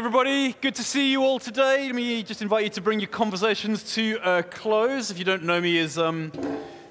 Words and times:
everybody. 0.00 0.54
Good 0.62 0.76
to 0.76 0.82
see 0.82 1.12
you 1.12 1.22
all 1.22 1.38
today. 1.38 1.84
Let 1.84 1.94
me 1.94 2.22
just 2.22 2.40
invite 2.40 2.64
you 2.64 2.70
to 2.70 2.80
bring 2.80 3.00
your 3.00 3.10
conversations 3.10 3.94
to 3.96 4.18
a 4.24 4.42
close. 4.42 5.10
If 5.10 5.18
you 5.18 5.26
don't 5.26 5.42
know 5.42 5.60
me, 5.60 5.78
as 5.78 5.98
um, 5.98 6.32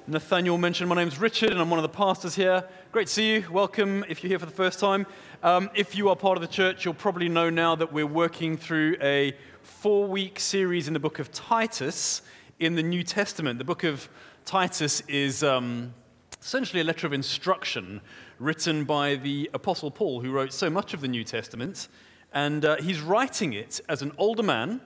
Nathaniel 0.06 0.60
mentioned, 0.60 0.90
my 0.90 0.96
name's 0.96 1.20
Richard, 1.20 1.50
and 1.50 1.60
I'm 1.60 1.72
one 1.72 1.80
of 1.80 1.84
the 1.84 1.90
pastors 1.90 2.36
here. 2.36 2.64
Great 2.92 3.08
to 3.08 3.14
see 3.14 3.34
you. 3.34 3.46
Welcome 3.50 4.06
if 4.08 4.22
you're 4.22 4.30
here 4.30 4.38
for 4.38 4.46
the 4.46 4.52
first 4.52 4.80
time. 4.80 5.08
Um, 5.42 5.72
if 5.74 5.96
you 5.96 6.10
are 6.10 6.16
part 6.16 6.38
of 6.38 6.42
the 6.42 6.48
church, 6.48 6.86
you'll 6.86 6.94
probably 6.94 7.30
know 7.30 7.50
now 7.50 7.76
that 7.78 7.92
we're 7.92 8.06
working 8.06 8.56
through 8.56 8.98
a 9.02 9.36
four 9.64 10.06
week 10.06 10.40
series 10.40 10.88
in 10.88 10.94
the 10.94 11.00
book 11.00 11.18
of 11.18 11.32
Titus 11.32 12.22
in 12.60 12.76
the 12.76 12.84
New 12.84 13.02
Testament. 13.02 13.58
The 13.58 13.66
book 13.66 13.84
of 13.84 14.08
Titus 14.46 15.02
is 15.08 15.44
um, 15.44 15.96
essentially 16.40 16.82
a 16.82 16.86
letter 16.86 17.08
of 17.08 17.14
instruction 17.14 18.02
written 18.38 18.84
by 18.84 19.16
the 19.16 19.50
Apostle 19.56 19.90
Paul, 19.90 20.22
who 20.22 20.32
wrote 20.32 20.54
so 20.54 20.70
much 20.70 20.94
of 20.94 21.02
the 21.02 21.08
New 21.08 21.24
Testament. 21.24 21.88
And 22.34 22.64
uh, 22.64 22.78
he's 22.78 23.02
writing 23.02 23.54
it 23.54 23.82
as 23.90 24.02
an 24.02 24.12
older 24.18 24.44
man 24.44 24.82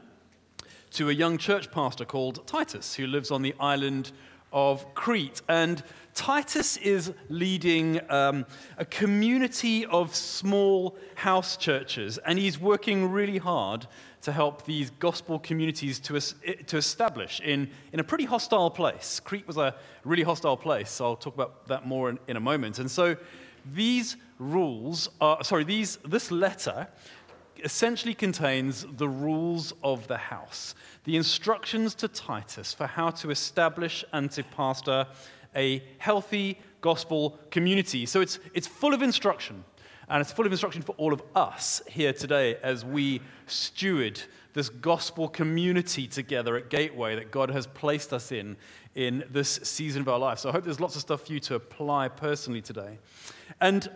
to 0.91 1.09
a 1.09 1.13
young 1.13 1.37
church 1.37 1.71
pastor 1.71 2.05
called 2.05 2.45
Titus, 2.47 2.95
who 2.95 3.07
lives 3.07 3.31
on 3.31 3.41
the 3.41 3.53
island 3.59 4.11
of 4.53 4.93
Crete. 4.93 5.41
And 5.49 5.83
Titus 6.13 6.77
is 6.77 7.11
leading 7.27 7.99
um, 8.11 8.45
a 8.77 8.85
community 8.85 9.85
of 9.87 10.15
small 10.15 10.95
house 11.15 11.57
churches, 11.57 12.19
and 12.19 12.37
he's 12.37 12.59
working 12.59 13.11
really 13.11 13.39
hard 13.39 13.87
to 14.21 14.31
help 14.31 14.65
these 14.65 14.91
gospel 14.99 15.39
communities 15.39 15.99
to, 15.99 16.19
to 16.67 16.77
establish 16.77 17.41
in, 17.41 17.69
in 17.91 17.99
a 17.99 18.03
pretty 18.03 18.25
hostile 18.25 18.69
place. 18.69 19.19
Crete 19.19 19.47
was 19.47 19.57
a 19.57 19.75
really 20.05 20.23
hostile 20.23 20.55
place, 20.55 20.91
so 20.91 21.05
I'll 21.05 21.15
talk 21.15 21.33
about 21.33 21.67
that 21.67 21.85
more 21.85 22.09
in, 22.09 22.19
in 22.27 22.37
a 22.37 22.39
moment. 22.39 22.79
And 22.79 22.89
so 22.89 23.17
these 23.73 24.15
rules 24.39 25.09
are, 25.19 25.43
sorry, 25.43 25.63
these, 25.63 25.97
this 26.05 26.31
letter 26.31 26.87
essentially 27.63 28.13
contains 28.13 28.85
the 28.97 29.07
rules 29.07 29.73
of 29.83 30.07
the 30.07 30.17
house, 30.17 30.75
the 31.05 31.15
instructions 31.15 31.95
to 31.95 32.07
Titus 32.07 32.73
for 32.73 32.87
how 32.87 33.09
to 33.11 33.31
establish 33.31 34.03
and 34.11 34.29
to 34.31 34.43
pastor 34.43 35.07
a 35.55 35.83
healthy 35.97 36.59
gospel 36.81 37.39
community. 37.51 38.05
So 38.05 38.21
it's, 38.21 38.39
it's 38.53 38.67
full 38.67 38.93
of 38.93 39.01
instruction, 39.01 39.63
and 40.09 40.21
it's 40.21 40.31
full 40.31 40.45
of 40.45 40.51
instruction 40.51 40.81
for 40.81 40.93
all 40.93 41.13
of 41.13 41.21
us 41.35 41.81
here 41.87 42.13
today 42.13 42.57
as 42.61 42.83
we 42.83 43.21
steward 43.47 44.21
this 44.53 44.69
gospel 44.69 45.27
community 45.27 46.07
together 46.07 46.55
at 46.55 46.69
Gateway 46.69 47.15
that 47.15 47.31
God 47.31 47.49
has 47.49 47.65
placed 47.67 48.13
us 48.13 48.31
in 48.31 48.55
in 48.95 49.23
this 49.31 49.59
season 49.63 50.01
of 50.01 50.09
our 50.09 50.19
life. 50.19 50.37
So 50.39 50.49
I 50.49 50.51
hope 50.51 50.63
there's 50.63 50.79
lots 50.79 50.95
of 50.95 51.01
stuff 51.01 51.25
for 51.25 51.33
you 51.33 51.39
to 51.41 51.55
apply 51.55 52.09
personally 52.09 52.61
today. 52.61 52.99
And 53.59 53.89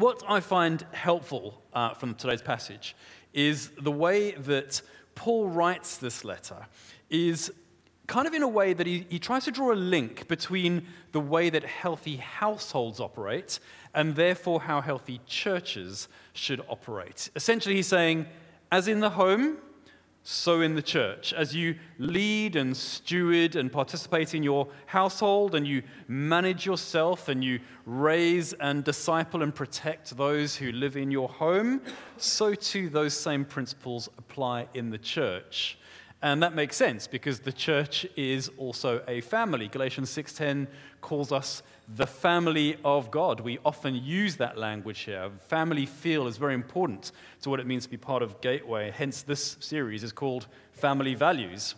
what 0.00 0.22
I 0.28 0.40
find 0.40 0.84
helpful 0.92 1.62
uh, 1.72 1.94
from 1.94 2.14
today's 2.14 2.42
passage 2.42 2.96
is 3.32 3.70
the 3.80 3.92
way 3.92 4.32
that 4.32 4.82
Paul 5.14 5.48
writes 5.48 5.96
this 5.96 6.24
letter 6.24 6.66
is 7.10 7.52
kind 8.06 8.26
of 8.26 8.34
in 8.34 8.42
a 8.42 8.48
way 8.48 8.72
that 8.72 8.86
he, 8.86 9.06
he 9.08 9.18
tries 9.18 9.44
to 9.44 9.50
draw 9.50 9.72
a 9.72 9.74
link 9.74 10.28
between 10.28 10.86
the 11.12 11.20
way 11.20 11.50
that 11.50 11.64
healthy 11.64 12.16
households 12.16 13.00
operate 13.00 13.58
and 13.94 14.16
therefore 14.16 14.60
how 14.60 14.80
healthy 14.80 15.20
churches 15.26 16.08
should 16.32 16.60
operate. 16.68 17.30
Essentially, 17.36 17.74
he's 17.74 17.86
saying, 17.86 18.26
as 18.70 18.88
in 18.88 19.00
the 19.00 19.10
home, 19.10 19.58
so 20.24 20.60
in 20.60 20.74
the 20.74 20.82
church. 20.82 21.32
As 21.32 21.54
you 21.54 21.76
lead 21.98 22.54
and 22.54 22.76
steward 22.76 23.56
and 23.56 23.72
participate 23.72 24.34
in 24.34 24.42
your 24.42 24.68
household 24.86 25.54
and 25.54 25.66
you 25.66 25.82
manage 26.06 26.64
yourself 26.64 27.28
and 27.28 27.42
you 27.42 27.60
raise 27.86 28.52
and 28.54 28.84
disciple 28.84 29.42
and 29.42 29.54
protect 29.54 30.16
those 30.16 30.56
who 30.56 30.70
live 30.72 30.96
in 30.96 31.10
your 31.10 31.28
home, 31.28 31.80
so 32.16 32.54
too 32.54 32.88
those 32.88 33.14
same 33.14 33.44
principles 33.44 34.08
apply 34.16 34.68
in 34.74 34.90
the 34.90 34.98
church. 34.98 35.78
And 36.22 36.40
that 36.44 36.54
makes 36.54 36.76
sense 36.76 37.08
because 37.08 37.40
the 37.40 37.52
church 37.52 38.06
is 38.16 38.48
also 38.56 39.02
a 39.08 39.20
family. 39.22 39.66
Galatians 39.66 40.08
6:10 40.10 40.68
calls 41.00 41.32
us 41.32 41.64
the 41.94 42.06
family 42.06 42.76
of 42.84 43.10
God. 43.10 43.40
We 43.40 43.58
often 43.64 43.94
use 43.94 44.36
that 44.36 44.56
language 44.56 45.00
here. 45.00 45.30
Family 45.48 45.86
feel 45.86 46.26
is 46.26 46.36
very 46.36 46.54
important 46.54 47.12
to 47.42 47.50
what 47.50 47.60
it 47.60 47.66
means 47.66 47.84
to 47.84 47.90
be 47.90 47.96
part 47.96 48.22
of 48.22 48.40
Gateway. 48.40 48.90
Hence, 48.90 49.22
this 49.22 49.56
series 49.60 50.02
is 50.02 50.12
called 50.12 50.46
Family 50.72 51.14
Values. 51.14 51.74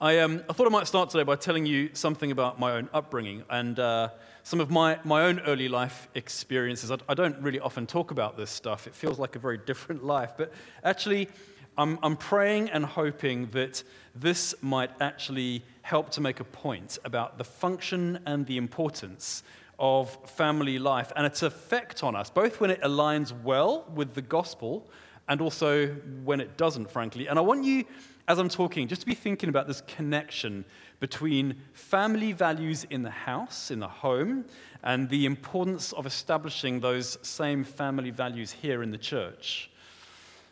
I, 0.00 0.18
um, 0.20 0.42
I 0.48 0.52
thought 0.52 0.66
I 0.66 0.70
might 0.70 0.86
start 0.86 1.10
today 1.10 1.24
by 1.24 1.36
telling 1.36 1.66
you 1.66 1.90
something 1.92 2.30
about 2.30 2.58
my 2.58 2.72
own 2.72 2.88
upbringing 2.92 3.44
and 3.50 3.78
uh, 3.78 4.10
some 4.42 4.60
of 4.60 4.70
my, 4.70 4.98
my 5.04 5.22
own 5.24 5.40
early 5.40 5.68
life 5.68 6.08
experiences. 6.14 6.90
I, 6.90 6.98
I 7.08 7.14
don't 7.14 7.40
really 7.40 7.60
often 7.60 7.86
talk 7.86 8.10
about 8.10 8.36
this 8.36 8.50
stuff, 8.50 8.86
it 8.86 8.94
feels 8.94 9.18
like 9.18 9.36
a 9.36 9.40
very 9.40 9.58
different 9.66 10.04
life. 10.04 10.34
But 10.36 10.52
actually, 10.82 11.28
I'm, 11.78 11.96
I'm 12.02 12.16
praying 12.16 12.70
and 12.70 12.84
hoping 12.84 13.46
that 13.52 13.84
this 14.12 14.52
might 14.60 14.90
actually 15.00 15.62
help 15.82 16.10
to 16.10 16.20
make 16.20 16.40
a 16.40 16.44
point 16.44 16.98
about 17.04 17.38
the 17.38 17.44
function 17.44 18.18
and 18.26 18.44
the 18.46 18.56
importance 18.56 19.44
of 19.78 20.18
family 20.28 20.80
life 20.80 21.12
and 21.14 21.24
its 21.24 21.44
effect 21.44 22.02
on 22.02 22.16
us, 22.16 22.30
both 22.30 22.60
when 22.60 22.70
it 22.72 22.82
aligns 22.82 23.32
well 23.42 23.86
with 23.94 24.14
the 24.14 24.22
gospel 24.22 24.88
and 25.28 25.40
also 25.40 25.86
when 26.24 26.40
it 26.40 26.56
doesn't, 26.56 26.90
frankly. 26.90 27.28
And 27.28 27.38
I 27.38 27.42
want 27.42 27.64
you, 27.64 27.84
as 28.26 28.40
I'm 28.40 28.48
talking, 28.48 28.88
just 28.88 29.02
to 29.02 29.06
be 29.06 29.14
thinking 29.14 29.48
about 29.48 29.68
this 29.68 29.80
connection 29.82 30.64
between 30.98 31.62
family 31.74 32.32
values 32.32 32.86
in 32.90 33.02
the 33.02 33.10
house, 33.10 33.70
in 33.70 33.78
the 33.78 33.86
home, 33.86 34.46
and 34.82 35.08
the 35.10 35.26
importance 35.26 35.92
of 35.92 36.06
establishing 36.06 36.80
those 36.80 37.18
same 37.22 37.62
family 37.62 38.10
values 38.10 38.50
here 38.50 38.82
in 38.82 38.90
the 38.90 38.98
church. 38.98 39.70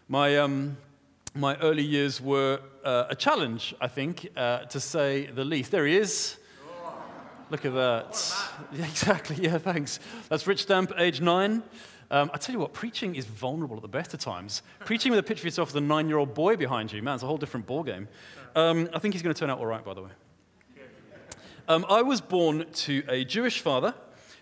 My, 0.09 0.37
um, 0.37 0.77
my 1.37 1.57
early 1.57 1.83
years 1.83 2.21
were 2.21 2.61
uh, 2.83 3.05
a 3.11 3.15
challenge, 3.15 3.75
I 3.81 3.89
think, 3.89 4.29
uh, 4.37 4.61
to 4.61 4.81
say 4.81 5.27
the 5.27 5.45
least. 5.45 5.71
There 5.71 5.87
he 5.87 5.97
is. 5.97 6.39
Look 7.51 7.65
at 7.65 7.75
that. 7.75 8.35
Yeah, 8.73 8.87
exactly. 8.87 9.37
Yeah, 9.37 9.59
thanks. 9.59 10.01
That's 10.29 10.47
Rich 10.47 10.63
Stamp, 10.63 10.93
age 10.99 11.21
nine. 11.21 11.63
Um, 12.11 12.31
I 12.33 12.39
tell 12.39 12.53
you 12.53 12.59
what, 12.59 12.73
preaching 12.73 13.15
is 13.15 13.25
vulnerable 13.25 13.77
at 13.77 13.83
the 13.83 13.89
best 13.89 14.15
of 14.15 14.21
times. 14.21 14.63
preaching 14.85 15.11
with 15.11 15.19
a 15.19 15.23
picture 15.23 15.43
of 15.43 15.47
yourself 15.47 15.69
as 15.71 15.77
a 15.77 15.81
nine 15.81 16.09
year 16.09 16.19
old 16.19 16.35
boy 16.35 16.57
behind 16.57 16.93
you, 16.93 17.03
man, 17.03 17.15
it's 17.15 17.23
a 17.23 17.27
whole 17.27 17.37
different 17.37 17.67
ballgame. 17.67 18.07
Um, 18.55 18.89
I 18.95 18.99
think 18.99 19.15
he's 19.15 19.23
going 19.23 19.35
to 19.35 19.39
turn 19.39 19.51
out 19.51 19.59
all 19.59 19.67
right, 19.67 19.85
by 19.85 19.95
the 19.95 20.03
way. 20.03 20.11
Um, 21.69 21.85
I 21.89 22.03
was 22.03 22.21
born 22.21 22.65
to 22.73 23.03
a 23.09 23.25
Jewish 23.25 23.61
father 23.61 23.95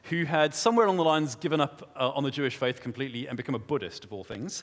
who 0.04 0.24
had 0.24 0.54
somewhere 0.54 0.84
along 0.84 0.98
the 0.98 1.04
lines 1.04 1.34
given 1.34 1.60
up 1.60 1.90
uh, 1.96 2.10
on 2.10 2.22
the 2.22 2.30
Jewish 2.30 2.56
faith 2.56 2.80
completely 2.80 3.26
and 3.26 3.36
become 3.36 3.54
a 3.54 3.58
Buddhist, 3.58 4.04
of 4.04 4.12
all 4.12 4.24
things 4.24 4.62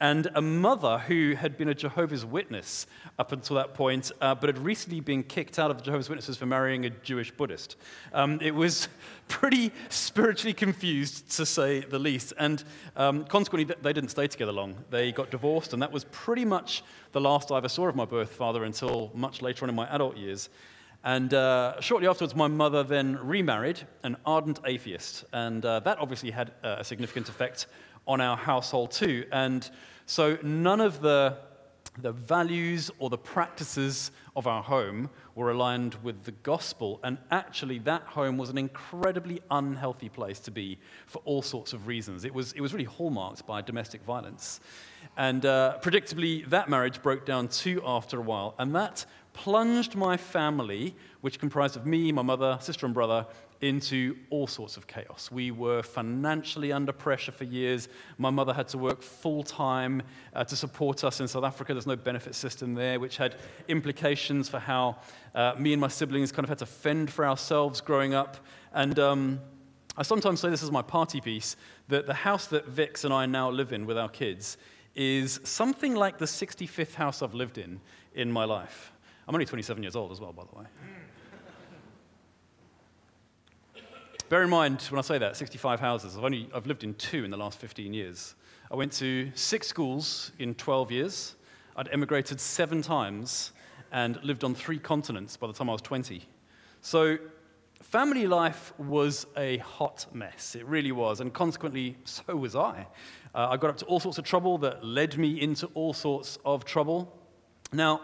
and 0.00 0.28
a 0.34 0.40
mother 0.40 0.98
who 0.98 1.34
had 1.34 1.58
been 1.58 1.68
a 1.68 1.74
Jehovah's 1.74 2.24
Witness 2.24 2.86
up 3.18 3.32
until 3.32 3.56
that 3.56 3.74
point, 3.74 4.10
uh, 4.20 4.34
but 4.34 4.48
had 4.48 4.58
recently 4.58 5.00
been 5.00 5.22
kicked 5.22 5.58
out 5.58 5.70
of 5.70 5.76
the 5.76 5.84
Jehovah's 5.84 6.08
Witnesses 6.08 6.38
for 6.38 6.46
marrying 6.46 6.86
a 6.86 6.90
Jewish 6.90 7.30
Buddhist. 7.30 7.76
Um, 8.14 8.38
it 8.40 8.54
was 8.54 8.88
pretty 9.28 9.72
spiritually 9.90 10.54
confused, 10.54 11.30
to 11.36 11.44
say 11.44 11.80
the 11.80 11.98
least. 11.98 12.32
And 12.38 12.64
um, 12.96 13.24
consequently, 13.24 13.74
they 13.82 13.92
didn't 13.92 14.10
stay 14.10 14.26
together 14.26 14.52
long. 14.52 14.74
They 14.88 15.12
got 15.12 15.30
divorced, 15.30 15.74
and 15.74 15.82
that 15.82 15.92
was 15.92 16.04
pretty 16.04 16.46
much 16.46 16.82
the 17.12 17.20
last 17.20 17.52
I 17.52 17.58
ever 17.58 17.68
saw 17.68 17.88
of 17.88 17.94
my 17.94 18.06
birth 18.06 18.32
father 18.32 18.64
until 18.64 19.10
much 19.14 19.42
later 19.42 19.66
on 19.66 19.68
in 19.68 19.74
my 19.74 19.86
adult 19.94 20.16
years. 20.16 20.48
And 21.02 21.32
uh, 21.32 21.80
shortly 21.80 22.08
afterwards, 22.08 22.34
my 22.34 22.48
mother 22.48 22.82
then 22.82 23.18
remarried 23.22 23.80
an 24.02 24.16
ardent 24.26 24.60
atheist. 24.66 25.24
And 25.32 25.64
uh, 25.64 25.80
that 25.80 25.98
obviously 25.98 26.30
had 26.30 26.52
uh, 26.62 26.76
a 26.78 26.84
significant 26.84 27.28
effect 27.28 27.66
on 28.06 28.20
our 28.20 28.36
household 28.36 28.90
too. 28.90 29.24
And 29.32 29.68
so 30.06 30.38
none 30.42 30.80
of 30.80 31.00
the, 31.00 31.38
the 32.00 32.12
values 32.12 32.90
or 32.98 33.10
the 33.10 33.18
practices 33.18 34.10
of 34.36 34.46
our 34.46 34.62
home 34.62 35.10
were 35.34 35.50
aligned 35.50 35.96
with 36.02 36.24
the 36.24 36.32
gospel. 36.32 37.00
And 37.02 37.18
actually, 37.30 37.78
that 37.80 38.02
home 38.02 38.38
was 38.38 38.50
an 38.50 38.58
incredibly 38.58 39.40
unhealthy 39.50 40.08
place 40.08 40.40
to 40.40 40.50
be 40.50 40.78
for 41.06 41.20
all 41.24 41.42
sorts 41.42 41.72
of 41.72 41.86
reasons. 41.86 42.24
It 42.24 42.34
was, 42.34 42.52
it 42.52 42.60
was 42.60 42.72
really 42.72 42.84
hallmarked 42.84 43.46
by 43.46 43.62
domestic 43.62 44.02
violence. 44.02 44.60
And 45.16 45.44
uh, 45.44 45.78
predictably, 45.80 46.48
that 46.50 46.68
marriage 46.68 47.02
broke 47.02 47.24
down 47.26 47.48
too 47.48 47.82
after 47.84 48.18
a 48.18 48.22
while. 48.22 48.54
And 48.58 48.74
that 48.74 49.04
plunged 49.40 49.96
my 49.96 50.18
family, 50.18 50.94
which 51.22 51.38
comprised 51.38 51.74
of 51.74 51.86
me, 51.86 52.12
my 52.12 52.20
mother, 52.20 52.58
sister, 52.60 52.84
and 52.84 52.94
brother, 52.94 53.26
into 53.62 54.14
all 54.28 54.46
sorts 54.46 54.76
of 54.76 54.86
chaos. 54.86 55.30
We 55.32 55.50
were 55.50 55.82
financially 55.82 56.72
under 56.72 56.92
pressure 56.92 57.32
for 57.32 57.44
years. 57.44 57.88
My 58.18 58.28
mother 58.28 58.52
had 58.52 58.68
to 58.68 58.78
work 58.78 59.00
full 59.00 59.42
time 59.42 60.02
uh, 60.34 60.44
to 60.44 60.54
support 60.54 61.04
us 61.04 61.20
in 61.20 61.28
South 61.28 61.44
Africa. 61.44 61.72
There's 61.72 61.86
no 61.86 61.96
benefit 61.96 62.34
system 62.34 62.74
there, 62.74 63.00
which 63.00 63.16
had 63.16 63.36
implications 63.66 64.50
for 64.50 64.58
how 64.58 64.98
uh, 65.34 65.54
me 65.58 65.72
and 65.72 65.80
my 65.80 65.88
siblings 65.88 66.32
kind 66.32 66.44
of 66.44 66.50
had 66.50 66.58
to 66.58 66.66
fend 66.66 67.10
for 67.10 67.24
ourselves 67.24 67.80
growing 67.80 68.12
up. 68.12 68.36
And 68.74 68.98
um, 68.98 69.40
I 69.96 70.02
sometimes 70.02 70.40
say 70.40 70.50
this 70.50 70.62
is 70.62 70.70
my 70.70 70.82
party 70.82 71.22
piece 71.22 71.56
that 71.88 72.06
the 72.06 72.12
house 72.12 72.46
that 72.48 72.66
Vix 72.66 73.04
and 73.04 73.14
I 73.14 73.24
now 73.24 73.48
live 73.48 73.72
in 73.72 73.86
with 73.86 73.96
our 73.96 74.10
kids 74.10 74.58
is 74.94 75.40
something 75.44 75.94
like 75.94 76.18
the 76.18 76.26
65th 76.26 76.94
house 76.94 77.22
I've 77.22 77.32
lived 77.32 77.56
in 77.56 77.80
in 78.14 78.30
my 78.30 78.44
life. 78.44 78.92
I'm 79.30 79.34
only 79.36 79.46
27 79.46 79.80
years 79.84 79.94
old 79.94 80.10
as 80.10 80.20
well, 80.20 80.32
by 80.32 80.42
the 80.42 80.58
way. 80.58 80.64
Bear 84.28 84.42
in 84.42 84.50
mind, 84.50 84.82
when 84.90 84.98
I 84.98 85.02
say 85.02 85.18
that, 85.18 85.36
65 85.36 85.78
houses, 85.78 86.16
I've, 86.16 86.24
only, 86.24 86.48
I've 86.52 86.66
lived 86.66 86.82
in 86.82 86.94
two 86.94 87.22
in 87.22 87.30
the 87.30 87.36
last 87.36 87.56
15 87.60 87.94
years. 87.94 88.34
I 88.72 88.74
went 88.74 88.90
to 88.94 89.30
six 89.36 89.68
schools 89.68 90.32
in 90.40 90.56
12 90.56 90.90
years. 90.90 91.36
I'd 91.76 91.88
emigrated 91.92 92.40
seven 92.40 92.82
times 92.82 93.52
and 93.92 94.20
lived 94.24 94.42
on 94.42 94.52
three 94.52 94.80
continents 94.80 95.36
by 95.36 95.46
the 95.46 95.52
time 95.52 95.70
I 95.70 95.74
was 95.74 95.82
20. 95.82 96.24
So, 96.80 97.16
family 97.82 98.26
life 98.26 98.72
was 98.78 99.28
a 99.36 99.58
hot 99.58 100.06
mess. 100.12 100.56
It 100.56 100.66
really 100.66 100.90
was. 100.90 101.20
And 101.20 101.32
consequently, 101.32 101.96
so 102.04 102.34
was 102.34 102.56
I. 102.56 102.88
Uh, 103.32 103.50
I 103.50 103.56
got 103.58 103.70
up 103.70 103.76
to 103.76 103.84
all 103.84 104.00
sorts 104.00 104.18
of 104.18 104.24
trouble 104.24 104.58
that 104.58 104.84
led 104.84 105.16
me 105.18 105.40
into 105.40 105.68
all 105.74 105.92
sorts 105.92 106.36
of 106.44 106.64
trouble. 106.64 107.16
Now, 107.72 108.00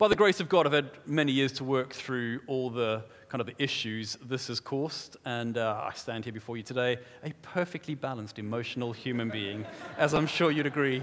by 0.00 0.08
the 0.08 0.16
grace 0.16 0.40
of 0.40 0.48
God, 0.48 0.66
I've 0.66 0.72
had 0.72 0.88
many 1.04 1.30
years 1.30 1.52
to 1.52 1.64
work 1.64 1.92
through 1.92 2.40
all 2.46 2.70
the 2.70 3.04
kind 3.28 3.42
of 3.42 3.46
the 3.46 3.62
issues 3.62 4.16
this 4.24 4.46
has 4.46 4.58
caused, 4.58 5.18
and 5.26 5.58
uh, 5.58 5.84
I 5.86 5.92
stand 5.94 6.24
here 6.24 6.32
before 6.32 6.56
you 6.56 6.62
today, 6.62 6.98
a 7.22 7.32
perfectly 7.42 7.94
balanced, 7.94 8.38
emotional 8.38 8.92
human 8.92 9.28
being, 9.28 9.66
as 9.98 10.14
I'm 10.14 10.26
sure 10.26 10.50
you'd 10.50 10.66
agree. 10.66 11.02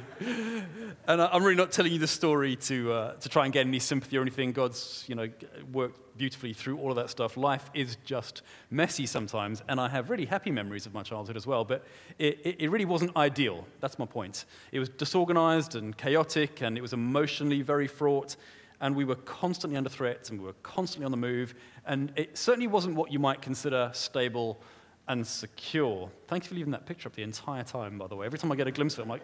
And 1.07 1.21
I'm 1.21 1.43
really 1.43 1.55
not 1.55 1.71
telling 1.71 1.93
you 1.93 1.99
the 1.99 2.07
story 2.07 2.55
to, 2.55 2.91
uh, 2.91 3.13
to 3.13 3.29
try 3.29 3.45
and 3.45 3.53
get 3.53 3.67
any 3.67 3.77
sympathy 3.77 4.17
or 4.17 4.21
anything. 4.23 4.51
God's, 4.51 5.05
you 5.07 5.13
know, 5.13 5.29
worked 5.71 6.17
beautifully 6.17 6.53
through 6.53 6.79
all 6.79 6.89
of 6.89 6.95
that 6.95 7.11
stuff. 7.11 7.37
Life 7.37 7.69
is 7.75 7.97
just 8.03 8.41
messy 8.71 9.05
sometimes, 9.05 9.61
and 9.69 9.79
I 9.79 9.89
have 9.89 10.09
really 10.09 10.25
happy 10.25 10.49
memories 10.49 10.87
of 10.87 10.93
my 10.95 11.03
childhood 11.03 11.37
as 11.37 11.45
well, 11.45 11.63
but 11.63 11.85
it, 12.17 12.39
it, 12.43 12.55
it 12.61 12.71
really 12.71 12.85
wasn't 12.85 13.15
ideal. 13.15 13.65
That's 13.79 13.99
my 13.99 14.07
point. 14.07 14.45
It 14.71 14.79
was 14.79 14.89
disorganized 14.89 15.75
and 15.75 15.95
chaotic, 15.95 16.61
and 16.61 16.77
it 16.77 16.81
was 16.81 16.93
emotionally 16.93 17.61
very 17.61 17.87
fraught 17.87 18.35
and 18.81 18.95
we 18.95 19.05
were 19.05 19.15
constantly 19.15 19.77
under 19.77 19.89
threat 19.89 20.29
and 20.29 20.39
we 20.39 20.45
were 20.45 20.55
constantly 20.63 21.05
on 21.05 21.11
the 21.11 21.17
move. 21.17 21.55
And 21.85 22.11
it 22.15 22.37
certainly 22.37 22.67
wasn't 22.67 22.95
what 22.95 23.11
you 23.11 23.19
might 23.19 23.41
consider 23.41 23.89
stable 23.93 24.61
and 25.07 25.25
secure. 25.25 26.09
Thank 26.27 26.43
you 26.43 26.49
for 26.49 26.55
leaving 26.55 26.71
that 26.71 26.85
picture 26.85 27.07
up 27.07 27.15
the 27.15 27.23
entire 27.23 27.63
time, 27.63 27.97
by 27.97 28.07
the 28.07 28.15
way. 28.15 28.25
Every 28.25 28.37
time 28.37 28.51
I 28.51 28.55
get 28.55 28.67
a 28.67 28.71
glimpse 28.71 28.97
of 28.97 28.99
it, 28.99 29.03
I'm 29.03 29.09
like. 29.09 29.21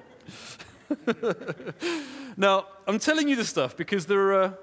now, 2.38 2.66
I'm 2.88 3.00
telling 3.00 3.28
you 3.28 3.36
this 3.36 3.50
stuff 3.50 3.78
because 3.78 4.06
there 4.06 4.34
are, 4.34 4.58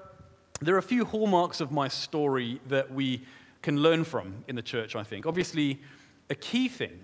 there 0.61 0.75
are 0.75 0.79
a 0.79 0.83
few 0.83 1.05
hallmarks 1.05 1.61
of 1.61 1.71
my 1.71 1.87
story 1.87 2.59
that 2.67 2.91
we 2.91 3.23
can 3.61 3.77
learn 3.77 4.03
from 4.03 4.43
in 4.47 4.55
the 4.55 4.61
church, 4.61 4.95
I 4.95 5.03
think. 5.03 5.25
Obviously, 5.25 5.79
a 6.29 6.35
key 6.35 6.67
thing 6.67 6.99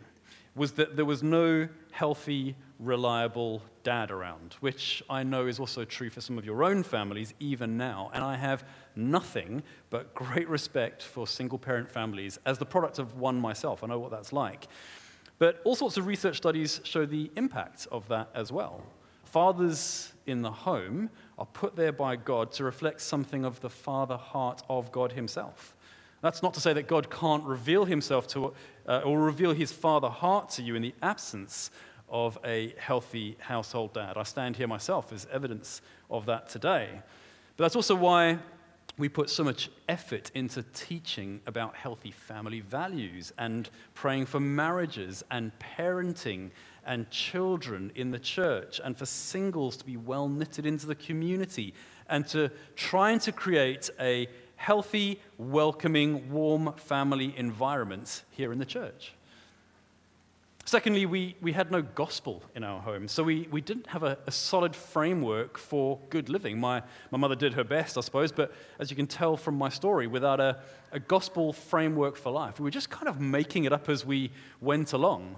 was 0.56 0.74
that 0.74 0.96
there 0.96 1.06
was 1.06 1.22
no 1.22 1.68
healthy 1.98 2.56
reliable 2.78 3.60
dad 3.82 4.12
around, 4.12 4.56
which 4.60 5.02
I 5.10 5.24
know 5.24 5.48
is 5.48 5.60
also 5.60 5.84
true 5.84 6.12
for 6.12 6.22
some 6.22 6.38
of 6.38 6.46
your 6.46 6.64
own 6.64 6.84
families 6.84 7.34
even 7.40 7.76
now. 7.76 8.12
And 8.14 8.24
I 8.24 8.36
have 8.36 8.64
nothing 8.96 9.64
but 9.90 10.14
great 10.14 10.48
respect 10.48 11.02
for 11.02 11.26
single 11.26 11.58
parent 11.58 11.90
families 11.90 12.38
as 12.46 12.60
the 12.60 12.68
product 12.68 13.00
of 13.00 13.18
one 13.18 13.42
myself. 13.42 13.84
I 13.84 13.88
know 13.88 13.98
what 13.98 14.12
that's 14.12 14.32
like. 14.32 14.68
But 15.40 15.60
all 15.64 15.76
sorts 15.76 15.98
of 15.98 16.06
research 16.06 16.38
studies 16.38 16.82
show 16.84 17.08
the 17.08 17.32
impact 17.36 17.88
of 17.92 18.08
that 18.10 18.30
as 18.36 18.52
well. 18.52 18.84
Fathers 19.26 20.14
in 20.28 20.44
the 20.44 20.52
home 20.52 21.10
are 21.40 21.48
put 21.48 21.76
there 21.76 21.92
by 21.92 22.16
God 22.16 22.52
to 22.54 22.64
reflect 22.64 23.02
something 23.02 23.44
of 23.44 23.60
the 23.62 23.72
father 23.72 24.18
heart 24.18 24.62
of 24.70 24.92
God 24.92 25.14
Himself. 25.14 25.76
That's 26.22 26.42
not 26.42 26.54
to 26.56 26.60
say 26.60 26.74
that 26.74 26.88
God 26.88 27.10
can't 27.12 27.44
reveal 27.44 27.86
Himself 27.86 28.28
to, 28.28 28.54
uh, 28.88 29.02
or 29.06 29.20
reveal 29.20 29.54
His 29.54 29.72
father 29.72 30.10
heart 30.10 30.50
to 30.52 30.64
you 30.64 30.76
in 30.76 30.82
the 30.82 30.96
absence 31.02 31.70
of 32.10 32.38
a 32.46 32.74
healthy 32.78 33.38
household 33.40 33.94
dad. 33.94 34.18
I 34.18 34.24
stand 34.24 34.56
here 34.56 34.68
myself 34.68 35.12
as 35.12 35.28
evidence 35.32 35.82
of 36.10 36.26
that 36.28 36.50
today. 36.50 36.90
But 37.56 37.66
that's 37.66 37.76
also 37.76 37.96
why 37.96 38.40
we 38.98 39.10
put 39.10 39.30
so 39.30 39.44
much 39.44 39.70
effort 39.88 40.32
into 40.34 40.64
teaching 40.74 41.42
about 41.46 41.76
healthy 41.76 42.12
family 42.12 42.62
values 42.62 43.32
and 43.38 43.70
praying 43.94 44.26
for 44.26 44.40
marriages 44.40 45.24
and 45.30 45.52
parenting 45.60 46.50
and 46.86 47.10
children 47.12 47.92
in 47.96 48.12
the 48.12 48.20
church 48.20 48.80
and 48.84 48.98
for 48.98 49.06
singles 49.06 49.78
to 49.78 49.86
be 49.86 49.98
well 49.98 50.28
knitted 50.28 50.66
into 50.66 50.88
the 50.88 50.96
community 50.96 51.74
and 52.10 52.26
to 52.28 52.50
trying 52.76 53.20
to 53.20 53.32
create 53.32 53.90
a 54.00 54.28
healthy, 54.56 55.20
welcoming, 55.38 56.32
warm 56.32 56.74
family 56.78 57.38
environment 57.38 58.24
here 58.32 58.52
in 58.52 58.58
the 58.58 58.66
church. 58.66 59.14
Secondly, 60.68 61.06
we, 61.06 61.38
we 61.40 61.54
had 61.54 61.72
no 61.72 61.82
gospel 61.82 62.44
in 62.54 62.62
our 62.62 62.82
home, 62.82 63.08
so 63.08 63.24
we, 63.24 63.48
we 63.52 63.62
didn't 63.62 63.88
have 63.88 64.04
a, 64.04 64.18
a, 64.28 64.32
solid 64.34 64.76
framework 64.76 65.58
for 65.58 65.98
good 66.10 66.28
living. 66.28 66.60
My, 66.60 66.84
my 67.10 67.18
mother 67.18 67.38
did 67.38 67.54
her 67.54 67.64
best, 67.64 67.98
I 67.98 68.02
suppose, 68.02 68.34
but 68.34 68.52
as 68.78 68.90
you 68.90 68.98
can 68.98 69.08
tell 69.08 69.38
from 69.38 69.58
my 69.58 69.70
story, 69.70 70.08
without 70.08 70.42
a, 70.42 70.60
a 70.92 71.00
gospel 71.00 71.54
framework 71.54 72.18
for 72.18 72.34
life, 72.34 72.60
we 72.60 72.66
were 72.66 72.70
just 72.70 72.90
kind 72.90 73.08
of 73.08 73.22
making 73.22 73.64
it 73.64 73.72
up 73.72 73.88
as 73.88 74.06
we 74.06 74.30
went 74.60 74.92
along. 74.92 75.38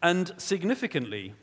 And 0.00 0.30
significantly, 0.36 1.34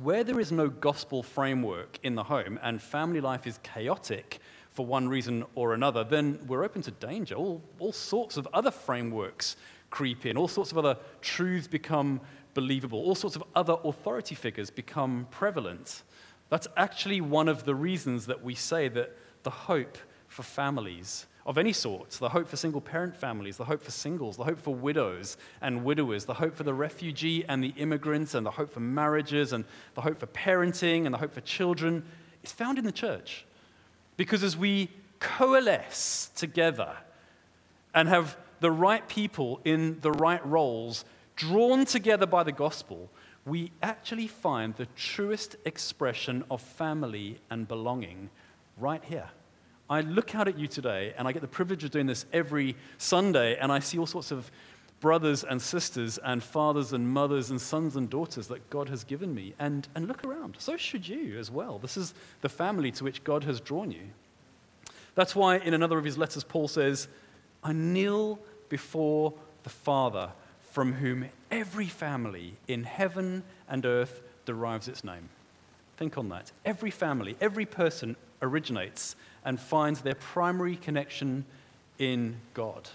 where 0.00 0.24
there 0.24 0.40
is 0.40 0.50
no 0.50 0.70
gospel 0.70 1.22
framework 1.22 1.98
in 2.02 2.14
the 2.14 2.24
home 2.24 2.58
and 2.62 2.80
family 2.80 3.20
life 3.20 3.46
is 3.46 3.58
chaotic 3.62 4.38
for 4.70 4.86
one 4.86 5.10
reason 5.10 5.44
or 5.56 5.74
another, 5.74 6.04
then 6.04 6.38
we're 6.46 6.64
open 6.64 6.80
to 6.80 6.90
danger. 6.90 7.34
All, 7.34 7.60
all 7.78 7.92
sorts 7.92 8.38
of 8.38 8.48
other 8.54 8.70
frameworks 8.70 9.56
creep 9.90 10.24
in, 10.24 10.38
all 10.38 10.48
sorts 10.48 10.72
of 10.72 10.78
other 10.78 10.96
truths 11.20 11.68
become 11.68 12.20
believable. 12.54 13.00
All 13.00 13.14
sorts 13.14 13.36
of 13.36 13.44
other 13.54 13.76
authority 13.84 14.34
figures 14.34 14.70
become 14.70 15.26
prevalent. 15.30 16.02
That's 16.48 16.68
actually 16.76 17.20
one 17.20 17.48
of 17.48 17.64
the 17.64 17.74
reasons 17.74 18.26
that 18.26 18.42
we 18.42 18.54
say 18.54 18.88
that 18.88 19.16
the 19.42 19.50
hope 19.50 19.98
for 20.28 20.42
families 20.42 21.26
of 21.44 21.58
any 21.58 21.72
sort, 21.72 22.10
the 22.10 22.28
hope 22.28 22.48
for 22.48 22.56
single 22.56 22.80
parent 22.80 23.16
families, 23.16 23.56
the 23.56 23.64
hope 23.64 23.82
for 23.82 23.90
singles, 23.90 24.36
the 24.36 24.44
hope 24.44 24.60
for 24.60 24.74
widows 24.74 25.36
and 25.60 25.84
widowers, 25.84 26.24
the 26.24 26.34
hope 26.34 26.54
for 26.54 26.62
the 26.62 26.74
refugee 26.74 27.44
and 27.48 27.62
the 27.62 27.74
immigrant, 27.76 28.34
and 28.34 28.46
the 28.46 28.50
hope 28.50 28.70
for 28.70 28.80
marriages, 28.80 29.52
and 29.52 29.64
the 29.94 30.00
hope 30.00 30.20
for 30.20 30.26
parenting, 30.26 31.04
and 31.04 31.12
the 31.12 31.18
hope 31.18 31.32
for 31.32 31.40
children 31.40 32.04
is 32.44 32.52
found 32.52 32.78
in 32.78 32.84
the 32.84 32.92
church. 32.92 33.44
Because 34.16 34.44
as 34.44 34.56
we 34.56 34.88
coalesce 35.18 36.30
together 36.36 36.96
and 37.94 38.08
have 38.08 38.36
the 38.60 38.70
right 38.70 39.06
people 39.08 39.60
in 39.64 39.98
the 40.00 40.12
right 40.12 40.44
roles 40.46 41.04
drawn 41.36 41.84
together 41.84 42.26
by 42.26 42.42
the 42.42 42.52
gospel, 42.52 43.10
we 43.44 43.72
actually 43.82 44.26
find 44.26 44.74
the 44.74 44.86
truest 44.96 45.56
expression 45.64 46.44
of 46.50 46.60
family 46.60 47.38
and 47.50 47.66
belonging 47.66 48.30
right 48.76 49.02
here. 49.04 49.30
I 49.90 50.00
look 50.00 50.34
out 50.34 50.48
at 50.48 50.58
you 50.58 50.68
today, 50.68 51.12
and 51.18 51.26
I 51.26 51.32
get 51.32 51.42
the 51.42 51.48
privilege 51.48 51.84
of 51.84 51.90
doing 51.90 52.06
this 52.06 52.24
every 52.32 52.76
Sunday, 52.98 53.56
and 53.58 53.70
I 53.70 53.80
see 53.80 53.98
all 53.98 54.06
sorts 54.06 54.30
of 54.30 54.50
brothers 55.00 55.42
and 55.42 55.60
sisters, 55.60 56.18
and 56.18 56.42
fathers 56.42 56.92
and 56.92 57.08
mothers, 57.08 57.50
and 57.50 57.60
sons 57.60 57.96
and 57.96 58.08
daughters 58.08 58.46
that 58.46 58.70
God 58.70 58.88
has 58.88 59.02
given 59.02 59.34
me. 59.34 59.52
And, 59.58 59.88
and 59.96 60.06
look 60.06 60.24
around. 60.24 60.56
So 60.58 60.76
should 60.76 61.08
you 61.08 61.38
as 61.38 61.50
well. 61.50 61.78
This 61.78 61.96
is 61.96 62.14
the 62.40 62.48
family 62.48 62.92
to 62.92 63.04
which 63.04 63.24
God 63.24 63.42
has 63.44 63.60
drawn 63.60 63.90
you. 63.90 64.10
That's 65.16 65.34
why 65.34 65.56
in 65.58 65.74
another 65.74 65.98
of 65.98 66.04
his 66.04 66.16
letters, 66.16 66.44
Paul 66.44 66.68
says, 66.68 67.08
I 67.64 67.72
kneel 67.72 68.38
before 68.68 69.34
the 69.64 69.70
Father 69.70 70.30
from 70.72 70.94
whom 70.94 71.26
every 71.50 71.86
family 71.86 72.54
in 72.66 72.82
heaven 72.84 73.44
and 73.68 73.84
earth 73.84 74.22
derives 74.46 74.88
its 74.88 75.04
name. 75.04 75.28
Think 75.98 76.16
on 76.16 76.30
that. 76.30 76.50
Every 76.64 76.90
family, 76.90 77.36
every 77.42 77.66
person 77.66 78.16
originates 78.40 79.14
and 79.44 79.60
finds 79.60 80.00
their 80.00 80.14
primary 80.14 80.76
connection 80.76 81.44
in 81.98 82.36
God. 82.54 82.88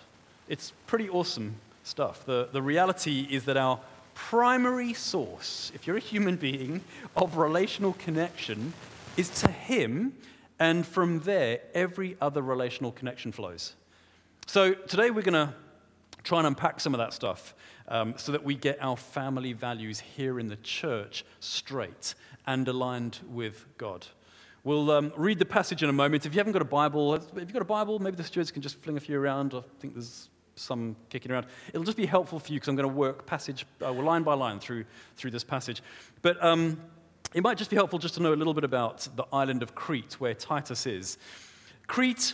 It's 0.49 0.73
pretty 0.87 1.07
awesome 1.07 1.55
stuff. 1.83 2.25
The, 2.25 2.49
the 2.51 2.63
reality 2.63 3.27
is 3.29 3.45
that 3.45 3.57
our 3.57 3.79
primary 4.15 4.93
source, 4.93 5.71
if 5.75 5.85
you're 5.85 5.97
a 5.97 6.01
human 6.01 6.35
being, 6.35 6.81
of 7.15 7.37
relational 7.37 7.93
connection 7.93 8.73
is 9.17 9.29
to 9.41 9.51
Him, 9.51 10.13
and 10.59 10.83
from 10.85 11.19
there, 11.19 11.59
every 11.75 12.17
other 12.19 12.41
relational 12.41 12.91
connection 12.91 13.31
flows. 13.31 13.75
So 14.47 14.73
today 14.73 15.11
we're 15.11 15.21
going 15.21 15.47
to 15.47 15.53
try 16.27 16.39
and 16.39 16.47
unpack 16.47 16.81
some 16.81 16.93
of 16.93 16.97
that 16.97 17.13
stuff 17.13 17.55
um, 17.87 18.13
so 18.17 18.33
that 18.33 18.43
we 18.43 18.53
get 18.53 18.77
our 18.81 18.97
family 18.97 19.53
values 19.53 20.01
here 20.01 20.41
in 20.41 20.49
the 20.49 20.57
church 20.57 21.23
straight 21.39 22.15
and 22.45 22.67
aligned 22.67 23.19
with 23.29 23.65
God. 23.77 24.05
We'll 24.65 24.91
um, 24.91 25.13
read 25.15 25.39
the 25.39 25.45
passage 25.45 25.83
in 25.83 25.89
a 25.89 25.93
moment. 25.93 26.25
If 26.25 26.33
you 26.33 26.39
haven't 26.39 26.51
got 26.51 26.61
a 26.61 26.65
Bible, 26.65 27.13
if 27.13 27.23
you've 27.33 27.53
got 27.53 27.61
a 27.61 27.65
Bible, 27.65 27.99
maybe 27.99 28.17
the 28.17 28.25
stewards 28.25 28.51
can 28.51 28.61
just 28.61 28.75
fling 28.75 28.97
a 28.97 28.99
few 28.99 29.17
around. 29.17 29.53
I 29.53 29.61
think 29.79 29.93
there's 29.93 30.27
some 30.55 30.97
kicking 31.09 31.31
around. 31.31 31.45
It'll 31.69 31.85
just 31.85 31.95
be 31.95 32.05
helpful 32.05 32.39
for 32.39 32.51
you 32.51 32.59
because 32.59 32.67
I'm 32.67 32.75
going 32.75 32.89
to 32.89 32.93
work 32.93 33.25
passage, 33.25 33.65
uh, 33.81 33.93
line 33.93 34.23
by 34.23 34.33
line 34.33 34.59
through, 34.59 34.83
through 35.15 35.31
this 35.31 35.45
passage. 35.45 35.81
But 36.21 36.43
um, 36.43 36.81
it 37.33 37.41
might 37.41 37.57
just 37.57 37.69
be 37.69 37.77
helpful 37.77 37.99
just 37.99 38.15
to 38.15 38.21
know 38.21 38.33
a 38.33 38.35
little 38.35 38.53
bit 38.53 38.65
about 38.65 39.07
the 39.15 39.23
island 39.31 39.63
of 39.63 39.75
Crete, 39.75 40.19
where 40.19 40.33
Titus 40.33 40.85
is. 40.85 41.17
Crete 41.87 42.33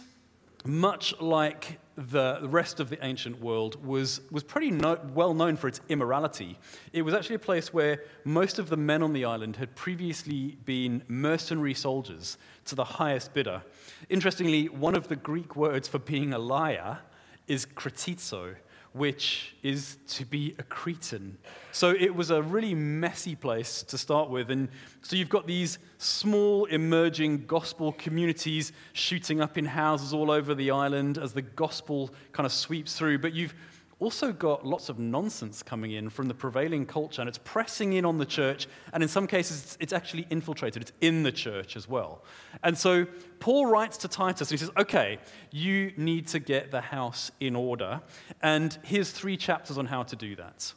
much 0.65 1.13
like 1.19 1.77
the 1.95 2.39
rest 2.43 2.79
of 2.79 2.89
the 2.89 3.03
ancient 3.05 3.39
world, 3.39 3.83
was, 3.85 4.21
was 4.31 4.43
pretty 4.43 4.71
no, 4.71 4.99
well 5.13 5.33
known 5.33 5.55
for 5.55 5.67
its 5.67 5.81
immorality. 5.89 6.57
It 6.91 7.03
was 7.03 7.13
actually 7.13 7.35
a 7.35 7.39
place 7.39 7.73
where 7.73 8.03
most 8.23 8.59
of 8.59 8.69
the 8.69 8.77
men 8.77 9.03
on 9.03 9.13
the 9.13 9.25
island 9.25 9.57
had 9.57 9.75
previously 9.75 10.57
been 10.65 11.03
mercenary 11.07 11.73
soldiers 11.73 12.37
to 12.65 12.75
the 12.75 12.83
highest 12.83 13.33
bidder. 13.33 13.61
Interestingly, 14.09 14.69
one 14.69 14.95
of 14.95 15.07
the 15.07 15.15
Greek 15.15 15.55
words 15.55 15.87
for 15.87 15.99
being 15.99 16.33
a 16.33 16.39
liar 16.39 16.99
is 17.47 17.65
kratitzo, 17.65 18.55
which 18.93 19.55
is 19.63 19.97
to 20.07 20.23
be 20.23 20.55
a 20.59 20.63
Cretan. 20.63 21.37
So 21.71 21.95
it 21.99 22.15
was 22.15 22.29
a 22.29 22.41
really 22.41 22.75
messy 22.75 23.35
place 23.35 23.81
to 23.83 23.97
start 23.97 24.29
with. 24.29 24.51
And 24.51 24.69
so 25.01 25.15
you've 25.15 25.29
got 25.29 25.47
these 25.47 25.79
small 25.97 26.65
emerging 26.65 27.45
gospel 27.47 27.91
communities 27.93 28.71
shooting 28.93 29.41
up 29.41 29.57
in 29.57 29.65
houses 29.65 30.13
all 30.13 30.29
over 30.29 30.53
the 30.53 30.69
island 30.69 31.17
as 31.17 31.33
the 31.33 31.41
gospel 31.41 32.11
kind 32.31 32.45
of 32.45 32.53
sweeps 32.53 32.95
through. 32.95 33.17
But 33.17 33.33
you've 33.33 33.55
also 34.03 34.31
got 34.31 34.65
lots 34.65 34.89
of 34.89 34.99
nonsense 34.99 35.63
coming 35.63 35.91
in 35.91 36.09
from 36.09 36.27
the 36.27 36.33
prevailing 36.33 36.85
culture, 36.85 37.21
and 37.21 37.29
it's 37.29 37.39
pressing 37.39 37.93
in 37.93 38.05
on 38.05 38.17
the 38.17 38.25
church, 38.25 38.67
and 38.91 39.01
in 39.01 39.09
some 39.09 39.27
cases, 39.27 39.77
it's 39.79 39.93
actually 39.93 40.27
infiltrated. 40.29 40.81
It's 40.81 40.91
in 41.01 41.23
the 41.23 41.31
church 41.31 41.75
as 41.75 41.87
well. 41.87 42.23
And 42.63 42.77
so 42.77 43.05
Paul 43.39 43.65
writes 43.67 43.97
to 43.97 44.07
Titus, 44.07 44.51
and 44.51 44.59
he 44.59 44.65
says, 44.65 44.71
Okay, 44.77 45.19
you 45.51 45.93
need 45.97 46.27
to 46.27 46.39
get 46.39 46.71
the 46.71 46.81
house 46.81 47.31
in 47.39 47.55
order. 47.55 48.01
And 48.41 48.77
here's 48.83 49.11
three 49.11 49.37
chapters 49.37 49.77
on 49.77 49.85
how 49.85 50.03
to 50.03 50.15
do 50.15 50.35
that. 50.35 50.73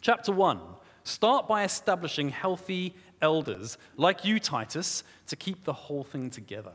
Chapter 0.00 0.32
one 0.32 0.60
start 1.02 1.48
by 1.48 1.64
establishing 1.64 2.28
healthy 2.28 2.94
elders 3.20 3.78
like 3.96 4.24
you, 4.24 4.38
Titus, 4.38 5.02
to 5.26 5.36
keep 5.36 5.64
the 5.64 5.72
whole 5.72 6.04
thing 6.04 6.30
together. 6.30 6.72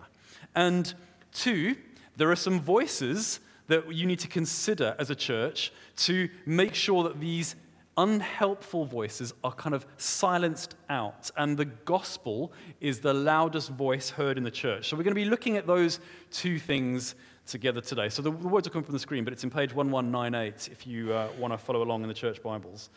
And 0.56 0.94
two, 1.32 1.76
there 2.18 2.32
are 2.32 2.36
some 2.36 2.60
voices 2.60 3.40
that 3.68 3.94
you 3.94 4.06
need 4.06 4.20
to 4.20 4.28
consider 4.28 4.96
as 5.00 5.10
a 5.10 5.16
church 5.16 5.72
to 5.98 6.30
make 6.46 6.76
sure 6.76 7.04
that 7.04 7.20
these 7.20 7.56
unhelpful 7.98 8.86
voices 8.86 9.34
are 9.44 9.54
kind 9.54 9.74
of 9.74 9.86
silenced 9.98 10.76
out, 10.90 11.32
and 11.38 11.58
the 11.58 11.66
gospel 11.66 12.52
is 12.82 13.00
the 13.00 13.14
loudest 13.14 13.70
voice 13.70 14.10
heard 14.10 14.38
in 14.38 14.44
the 14.44 14.52
church. 14.52 14.90
So, 14.90 14.98
we're 14.98 15.04
going 15.04 15.16
to 15.16 15.22
be 15.22 15.26
looking 15.26 15.58
at 15.58 15.66
those 15.66 16.00
two 16.32 16.60
things 16.60 17.16
together 17.46 17.82
today. 17.82 18.10
So, 18.10 18.22
the, 18.22 18.32
words 18.32 18.68
are 18.68 18.70
coming 18.70 18.86
from 18.86 18.94
the 18.94 19.00
screen, 19.00 19.24
but 19.24 19.34
it's 19.34 19.44
in 19.44 19.50
page 19.50 19.74
1198 19.74 20.70
if 20.72 20.86
you 20.86 21.14
uh, 21.14 21.30
want 21.40 21.54
to 21.54 21.58
follow 21.58 21.84
along 21.84 22.02
in 22.02 22.08
the 22.08 22.14
church 22.14 22.44
Bibles. 22.44 22.90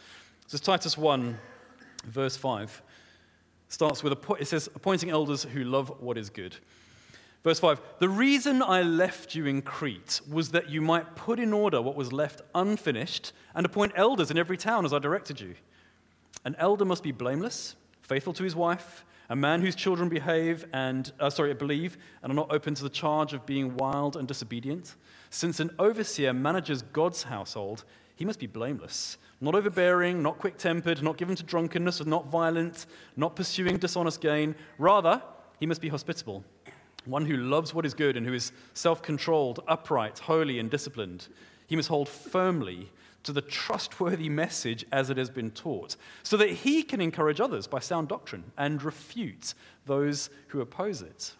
This 0.44 0.54
is 0.54 0.60
Titus 0.60 0.98
1, 0.98 1.38
verse 2.06 2.36
5. 2.36 2.82
Starts 3.68 4.02
with, 4.02 4.14
a, 4.14 4.32
it 4.34 4.48
says, 4.48 4.68
appointing 4.74 5.10
elders 5.10 5.44
who 5.44 5.62
love 5.64 5.92
what 6.00 6.16
is 6.16 6.30
good. 6.30 6.56
Verse 7.48 7.60
5 7.60 7.80
The 7.98 8.10
reason 8.10 8.62
I 8.62 8.82
left 8.82 9.34
you 9.34 9.46
in 9.46 9.62
Crete 9.62 10.20
was 10.30 10.50
that 10.50 10.68
you 10.68 10.82
might 10.82 11.16
put 11.16 11.40
in 11.40 11.54
order 11.54 11.80
what 11.80 11.96
was 11.96 12.12
left 12.12 12.42
unfinished 12.54 13.32
and 13.54 13.64
appoint 13.64 13.92
elders 13.96 14.30
in 14.30 14.36
every 14.36 14.58
town 14.58 14.84
as 14.84 14.92
I 14.92 14.98
directed 14.98 15.40
you. 15.40 15.54
An 16.44 16.54
elder 16.58 16.84
must 16.84 17.02
be 17.02 17.10
blameless, 17.10 17.74
faithful 18.02 18.34
to 18.34 18.44
his 18.44 18.54
wife, 18.54 19.02
a 19.30 19.34
man 19.34 19.62
whose 19.62 19.74
children 19.74 20.10
behave 20.10 20.66
and, 20.74 21.10
uh, 21.20 21.30
sorry, 21.30 21.54
believe 21.54 21.96
and 22.22 22.30
are 22.30 22.34
not 22.34 22.52
open 22.52 22.74
to 22.74 22.82
the 22.82 22.90
charge 22.90 23.32
of 23.32 23.46
being 23.46 23.78
wild 23.78 24.14
and 24.14 24.28
disobedient. 24.28 24.96
Since 25.30 25.58
an 25.58 25.70
overseer 25.78 26.34
manages 26.34 26.82
God's 26.82 27.22
household, 27.22 27.84
he 28.14 28.26
must 28.26 28.40
be 28.40 28.46
blameless, 28.46 29.16
not 29.40 29.54
overbearing, 29.54 30.22
not 30.22 30.36
quick 30.36 30.58
tempered, 30.58 31.02
not 31.02 31.16
given 31.16 31.34
to 31.36 31.44
drunkenness, 31.44 32.04
not 32.04 32.26
violent, 32.26 32.84
not 33.16 33.36
pursuing 33.36 33.78
dishonest 33.78 34.20
gain. 34.20 34.54
Rather, 34.76 35.22
he 35.58 35.64
must 35.64 35.80
be 35.80 35.88
hospitable 35.88 36.44
one 37.08 37.26
who 37.26 37.36
loves 37.36 37.72
what 37.72 37.86
is 37.86 37.94
good 37.94 38.16
and 38.16 38.26
who 38.26 38.34
is 38.34 38.52
self 38.74 39.02
controlled, 39.02 39.60
upright, 39.66 40.20
holy, 40.20 40.58
and 40.58 40.70
disciplined. 40.70 41.28
He 41.66 41.76
must 41.76 41.88
hold 41.88 42.08
firmly 42.08 42.90
to 43.24 43.32
the 43.32 43.42
trustworthy 43.42 44.28
message 44.28 44.84
as 44.92 45.10
it 45.10 45.16
has 45.16 45.28
been 45.30 45.50
taught, 45.50 45.96
so 46.22 46.36
that 46.36 46.50
he 46.50 46.82
can 46.82 47.00
encourage 47.00 47.40
others 47.40 47.66
by 47.66 47.78
sound 47.78 48.08
doctrine 48.08 48.44
and 48.56 48.82
refute 48.82 49.54
those 49.86 50.30
who 50.48 50.60
oppose 50.60 51.02
it. 51.02 51.32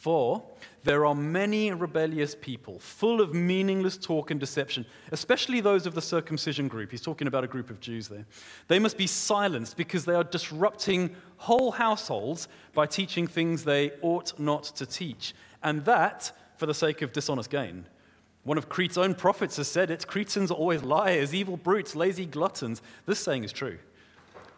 For 0.00 0.42
there 0.82 1.04
are 1.04 1.14
many 1.14 1.70
rebellious 1.72 2.34
people, 2.34 2.78
full 2.78 3.20
of 3.20 3.34
meaningless 3.34 3.98
talk 3.98 4.30
and 4.30 4.40
deception, 4.40 4.86
especially 5.12 5.60
those 5.60 5.84
of 5.84 5.94
the 5.94 6.00
circumcision 6.00 6.68
group. 6.68 6.90
He's 6.90 7.02
talking 7.02 7.26
about 7.26 7.44
a 7.44 7.46
group 7.46 7.68
of 7.68 7.80
Jews 7.80 8.08
there. 8.08 8.24
They 8.68 8.78
must 8.78 8.96
be 8.96 9.06
silenced 9.06 9.76
because 9.76 10.06
they 10.06 10.14
are 10.14 10.24
disrupting 10.24 11.14
whole 11.36 11.72
households 11.72 12.48
by 12.72 12.86
teaching 12.86 13.26
things 13.26 13.64
they 13.64 13.90
ought 14.00 14.40
not 14.40 14.62
to 14.76 14.86
teach, 14.86 15.34
and 15.62 15.84
that 15.84 16.32
for 16.56 16.64
the 16.64 16.72
sake 16.72 17.02
of 17.02 17.12
dishonest 17.12 17.50
gain. 17.50 17.84
One 18.44 18.56
of 18.56 18.70
Crete's 18.70 18.96
own 18.96 19.14
prophets 19.14 19.58
has 19.58 19.68
said 19.68 19.90
it 19.90 20.06
Cretans 20.06 20.50
are 20.50 20.54
always 20.54 20.82
liars, 20.82 21.34
evil 21.34 21.58
brutes, 21.58 21.94
lazy 21.94 22.24
gluttons. 22.24 22.80
This 23.04 23.18
saying 23.18 23.44
is 23.44 23.52
true. 23.52 23.76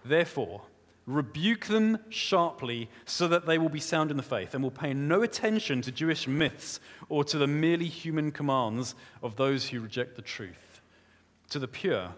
Therefore, 0.05 0.63
Rebuke 1.07 1.67
them 1.67 1.99
sharply 2.11 2.89
so 3.05 3.27
that 3.27 3.47
they 3.47 3.59
will 3.59 3.69
be 3.69 3.81
sound 3.81 4.11
in 4.11 4.17
the 4.17 4.23
faith 4.23 4.55
and 4.55 4.63
will 4.63 4.71
pay 4.71 4.95
no 4.95 5.23
attention 5.23 5.83
to 5.83 5.91
Jewish 5.91 6.29
myths 6.29 6.79
or 7.09 7.25
to 7.25 7.39
the 7.39 7.49
merely 7.49 7.87
human 7.87 8.31
commands 8.31 8.95
of 9.23 9.37
those 9.37 9.69
who 9.69 9.81
reject 9.81 10.15
the 10.15 10.23
truth. 10.23 10.81
To 11.51 11.59
the 11.59 11.69
pure, 11.69 12.15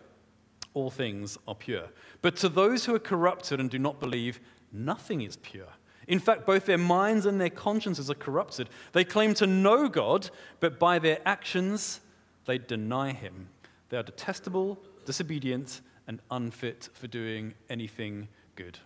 all 0.74 0.90
things 0.90 1.38
are 1.48 1.54
pure. 1.54 1.88
But 2.20 2.36
to 2.36 2.48
those 2.48 2.84
who 2.84 2.94
are 2.94 3.00
corrupted 3.00 3.58
and 3.58 3.70
do 3.70 3.78
not 3.78 4.00
believe, 4.00 4.40
nothing 4.70 5.22
is 5.22 5.36
pure. 5.36 5.68
In 6.06 6.18
fact, 6.18 6.44
both 6.44 6.66
their 6.66 6.78
minds 6.78 7.24
and 7.24 7.40
their 7.40 7.50
consciences 7.50 8.10
are 8.10 8.14
corrupted. 8.14 8.68
They 8.92 9.04
claim 9.04 9.32
to 9.34 9.46
know 9.46 9.88
God, 9.88 10.28
but 10.60 10.78
by 10.78 10.98
their 10.98 11.20
actions, 11.24 12.00
they 12.44 12.58
deny 12.58 13.12
Him. 13.12 13.48
They 13.88 13.96
are 13.96 14.02
detestable, 14.02 14.78
disobedient, 15.06 15.80
and 16.06 16.20
unfit 16.30 16.90
for 16.92 17.06
doing 17.06 17.54
anything 17.70 18.28
good. 18.56 18.78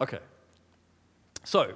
Okay. 0.00 0.20
So, 1.44 1.74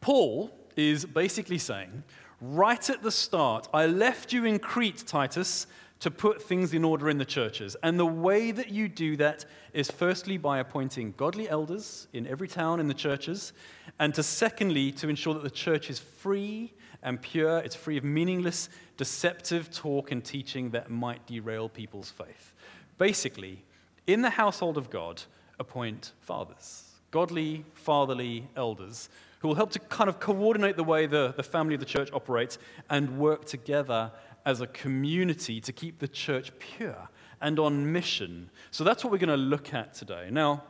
Paul 0.00 0.50
is 0.76 1.04
basically 1.04 1.58
saying, 1.58 2.04
right 2.40 2.90
at 2.90 3.02
the 3.02 3.10
start, 3.10 3.68
I 3.72 3.86
left 3.86 4.32
you 4.32 4.44
in 4.44 4.58
Crete, 4.58 5.04
Titus, 5.06 5.66
to 6.00 6.10
put 6.10 6.42
things 6.42 6.74
in 6.74 6.84
order 6.84 7.08
in 7.08 7.18
the 7.18 7.24
churches. 7.24 7.76
And 7.82 7.98
the 7.98 8.06
way 8.06 8.50
that 8.50 8.70
you 8.70 8.88
do 8.88 9.16
that 9.16 9.46
is 9.72 9.90
firstly 9.90 10.36
by 10.36 10.58
appointing 10.58 11.14
godly 11.16 11.48
elders 11.48 12.06
in 12.12 12.26
every 12.26 12.48
town 12.48 12.80
in 12.80 12.88
the 12.88 12.94
churches, 12.94 13.52
and 13.98 14.14
to 14.14 14.22
secondly, 14.22 14.92
to 14.92 15.08
ensure 15.08 15.34
that 15.34 15.42
the 15.42 15.50
church 15.50 15.88
is 15.88 15.98
free 15.98 16.74
and 17.02 17.20
pure, 17.20 17.58
it's 17.58 17.74
free 17.74 17.96
of 17.96 18.04
meaningless, 18.04 18.68
deceptive 18.96 19.70
talk 19.70 20.10
and 20.10 20.24
teaching 20.24 20.70
that 20.70 20.90
might 20.90 21.26
derail 21.26 21.68
people's 21.68 22.10
faith. 22.10 22.52
Basically, 22.98 23.62
in 24.06 24.22
the 24.22 24.30
household 24.30 24.76
of 24.76 24.90
God, 24.90 25.22
appoint 25.58 26.12
fathers, 26.20 26.84
godly, 27.10 27.64
fatherly 27.74 28.48
elders, 28.56 29.08
who 29.40 29.48
will 29.48 29.54
help 29.54 29.70
to 29.72 29.78
kind 29.78 30.08
of 30.08 30.18
coordinate 30.20 30.76
the 30.76 30.84
way 30.84 31.06
the, 31.06 31.34
the 31.36 31.42
family 31.42 31.74
of 31.74 31.80
the 31.80 31.86
church 31.86 32.10
operates 32.12 32.58
and 32.90 33.18
work 33.18 33.44
together 33.44 34.10
as 34.44 34.60
a 34.60 34.66
community 34.68 35.60
to 35.60 35.72
keep 35.72 35.98
the 35.98 36.08
church 36.08 36.52
pure 36.58 37.08
and 37.40 37.58
on 37.58 37.92
mission. 37.92 38.50
So 38.70 38.84
that's 38.84 39.04
what 39.04 39.12
we're 39.12 39.18
going 39.18 39.28
to 39.28 39.36
look 39.36 39.74
at 39.74 39.92
today. 39.92 40.28
Now, 40.30 40.62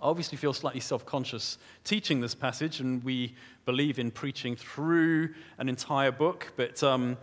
I 0.00 0.06
obviously 0.06 0.36
feel 0.38 0.52
slightly 0.52 0.80
self 0.80 1.06
conscious 1.06 1.58
teaching 1.84 2.20
this 2.20 2.34
passage, 2.34 2.80
and 2.80 3.04
we 3.04 3.34
believe 3.66 3.98
in 3.98 4.10
preaching 4.10 4.56
through 4.56 5.34
an 5.58 5.68
entire 5.68 6.10
book. 6.10 6.52
But 6.56 6.82
um, 6.82 7.18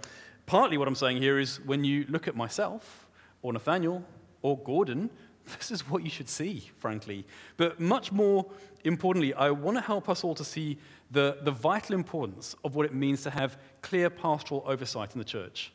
partly 0.46 0.78
what 0.78 0.88
I'm 0.88 0.96
saying 0.96 1.18
here 1.18 1.40
is 1.40 1.60
when 1.66 1.84
you 1.84 2.06
look 2.08 2.28
at 2.28 2.36
myself, 2.36 3.08
or 3.42 3.52
Nathaniel, 3.52 4.04
or 4.42 4.58
Gordon, 4.60 5.10
this 5.58 5.72
is 5.72 5.90
what 5.90 6.04
you 6.04 6.10
should 6.10 6.30
see, 6.30 6.70
frankly. 6.78 7.26
But 7.58 7.80
much 7.80 8.12
more 8.12 8.46
importantly, 8.84 9.34
I 9.34 9.52
want 9.52 9.78
to 9.78 9.82
help 9.82 10.10
us 10.10 10.24
all 10.24 10.36
to 10.36 10.44
see 10.44 10.78
the, 11.12 11.38
the 11.42 11.52
vital 11.52 11.96
importance 11.96 12.56
of 12.64 12.76
what 12.76 12.86
it 12.86 12.94
means 12.94 13.24
to 13.24 13.30
have 13.30 13.58
clear 13.82 14.10
pastoral 14.10 14.64
oversight 14.66 15.14
in 15.14 15.20
the 15.20 15.26
church 15.26 15.72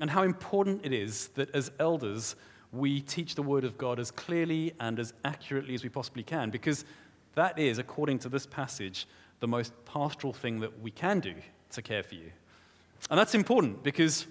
and 0.00 0.10
how 0.10 0.22
important 0.22 0.84
it 0.84 0.92
is 0.92 1.28
that 1.28 1.54
as 1.54 1.70
elders, 1.78 2.36
we 2.72 3.00
teach 3.00 3.34
the 3.34 3.42
Word 3.42 3.64
of 3.64 3.78
God 3.78 3.98
as 3.98 4.10
clearly 4.10 4.72
and 4.80 4.98
as 4.98 5.12
accurately 5.24 5.74
as 5.74 5.82
we 5.82 5.88
possibly 5.88 6.22
can, 6.22 6.50
because 6.50 6.84
that 7.34 7.58
is, 7.58 7.78
according 7.78 8.18
to 8.20 8.28
this 8.28 8.46
passage, 8.46 9.06
the 9.40 9.48
most 9.48 9.72
pastoral 9.84 10.32
thing 10.32 10.60
that 10.60 10.80
we 10.80 10.90
can 10.90 11.20
do 11.20 11.34
to 11.70 11.82
care 11.82 12.02
for 12.02 12.14
you. 12.14 12.30
And 13.10 13.18
that's 13.18 13.34
important 13.34 13.82
because 13.82 14.26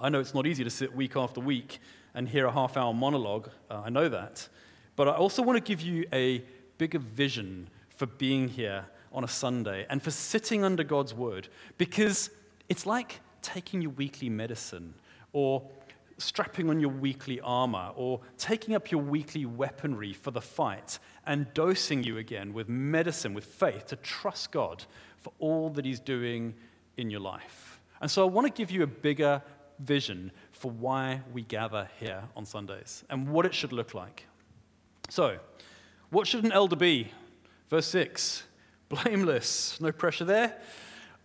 I 0.00 0.08
know 0.08 0.20
it's 0.20 0.34
not 0.34 0.46
easy 0.46 0.64
to 0.64 0.70
sit 0.70 0.94
week 0.94 1.16
after 1.16 1.40
week 1.40 1.80
and 2.14 2.28
hear 2.28 2.46
a 2.46 2.52
half 2.52 2.76
hour 2.76 2.94
monologue. 2.94 3.50
Uh, 3.70 3.82
I 3.84 3.90
know 3.90 4.08
that. 4.08 4.48
But 4.96 5.08
I 5.08 5.12
also 5.12 5.42
want 5.42 5.56
to 5.56 5.62
give 5.62 5.80
you 5.80 6.06
a 6.12 6.44
bigger 6.78 6.98
vision 6.98 7.68
for 7.90 8.06
being 8.06 8.48
here 8.48 8.86
on 9.12 9.24
a 9.24 9.28
Sunday 9.28 9.86
and 9.88 10.02
for 10.02 10.10
sitting 10.10 10.64
under 10.64 10.84
God's 10.84 11.14
word 11.14 11.48
because 11.78 12.30
it's 12.68 12.86
like 12.86 13.20
taking 13.42 13.80
your 13.80 13.92
weekly 13.92 14.28
medicine 14.28 14.94
or 15.32 15.62
strapping 16.18 16.70
on 16.70 16.80
your 16.80 16.90
weekly 16.90 17.40
armor 17.40 17.90
or 17.96 18.20
taking 18.38 18.74
up 18.74 18.90
your 18.90 19.02
weekly 19.02 19.44
weaponry 19.44 20.12
for 20.12 20.30
the 20.30 20.40
fight 20.40 20.98
and 21.26 21.52
dosing 21.54 22.02
you 22.02 22.18
again 22.18 22.52
with 22.52 22.68
medicine, 22.68 23.34
with 23.34 23.44
faith, 23.44 23.86
to 23.86 23.96
trust 23.96 24.52
God 24.52 24.84
for 25.16 25.32
all 25.38 25.70
that 25.70 25.84
He's 25.84 26.00
doing 26.00 26.54
in 26.96 27.10
your 27.10 27.20
life. 27.20 27.80
And 28.00 28.10
so 28.10 28.26
I 28.26 28.30
want 28.30 28.46
to 28.46 28.52
give 28.52 28.70
you 28.70 28.82
a 28.82 28.86
bigger 28.86 29.42
vision 29.80 30.30
for 30.54 30.70
why 30.70 31.20
we 31.32 31.42
gather 31.42 31.88
here 32.00 32.22
on 32.36 32.46
Sundays 32.46 33.04
and 33.10 33.28
what 33.28 33.44
it 33.44 33.54
should 33.54 33.72
look 33.72 33.92
like. 33.92 34.24
So, 35.10 35.38
what 36.10 36.26
should 36.26 36.44
an 36.44 36.52
elder 36.52 36.76
be? 36.76 37.10
Verse 37.68 37.86
6 37.86 38.44
blameless, 38.88 39.80
no 39.80 39.90
pressure 39.90 40.24
there. 40.24 40.56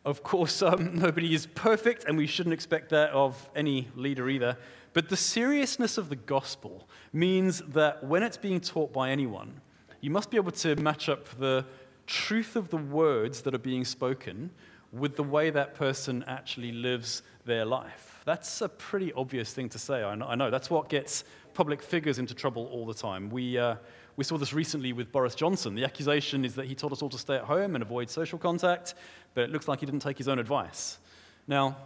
Of 0.05 0.23
course, 0.23 0.61
um, 0.63 0.95
nobody 0.95 1.33
is 1.33 1.45
perfect, 1.45 2.05
and 2.05 2.17
we 2.17 2.27
shouldn't 2.27 2.53
expect 2.53 2.89
that 2.89 3.11
of 3.11 3.49
any 3.55 3.89
leader 3.95 4.29
either. 4.29 4.57
But 4.93 5.09
the 5.09 5.17
seriousness 5.17 5.97
of 5.97 6.09
the 6.09 6.15
gospel 6.15 6.87
means 7.13 7.59
that 7.59 8.03
when 8.03 8.23
it's 8.23 8.37
being 8.37 8.59
taught 8.59 8.91
by 8.91 9.11
anyone, 9.11 9.61
you 10.01 10.09
must 10.09 10.31
be 10.31 10.37
able 10.37 10.51
to 10.51 10.75
match 10.77 11.09
up 11.09 11.27
the 11.37 11.65
truth 12.07 12.55
of 12.55 12.69
the 12.69 12.77
words 12.77 13.41
that 13.41 13.53
are 13.53 13.59
being 13.59 13.85
spoken 13.85 14.49
with 14.91 15.15
the 15.15 15.23
way 15.23 15.51
that 15.51 15.75
person 15.75 16.23
actually 16.25 16.71
lives 16.71 17.21
their 17.45 17.65
life. 17.65 18.08
That's 18.25 18.61
a 18.61 18.69
pretty 18.69 19.13
obvious 19.13 19.53
thing 19.53 19.69
to 19.69 19.79
say, 19.79 20.03
I 20.03 20.15
know. 20.15 20.27
I 20.27 20.35
know. 20.35 20.49
That's 20.49 20.69
what 20.69 20.89
gets 20.89 21.23
public 21.53 21.81
figures 21.81 22.19
into 22.19 22.33
trouble 22.33 22.67
all 22.67 22.85
the 22.85 22.93
time. 22.93 23.29
We, 23.29 23.57
uh, 23.57 23.75
we 24.15 24.23
saw 24.23 24.37
this 24.37 24.53
recently 24.53 24.93
with 24.93 25.11
Boris 25.11 25.35
Johnson. 25.35 25.75
The 25.75 25.85
accusation 25.85 26.45
is 26.45 26.55
that 26.55 26.65
he 26.65 26.75
told 26.75 26.93
us 26.93 27.01
all 27.01 27.09
to 27.09 27.17
stay 27.17 27.35
at 27.35 27.43
home 27.43 27.75
and 27.75 27.81
avoid 27.81 28.09
social 28.09 28.37
contact, 28.37 28.93
but 29.33 29.45
it 29.45 29.49
looks 29.49 29.67
like 29.67 29.79
he 29.79 29.85
didn't 29.85 30.01
take 30.01 30.17
his 30.17 30.27
own 30.27 30.39
advice. 30.39 30.99
Now, 31.47 31.77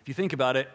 if 0.00 0.08
you 0.08 0.14
think 0.14 0.32
about 0.32 0.56
it, 0.56 0.68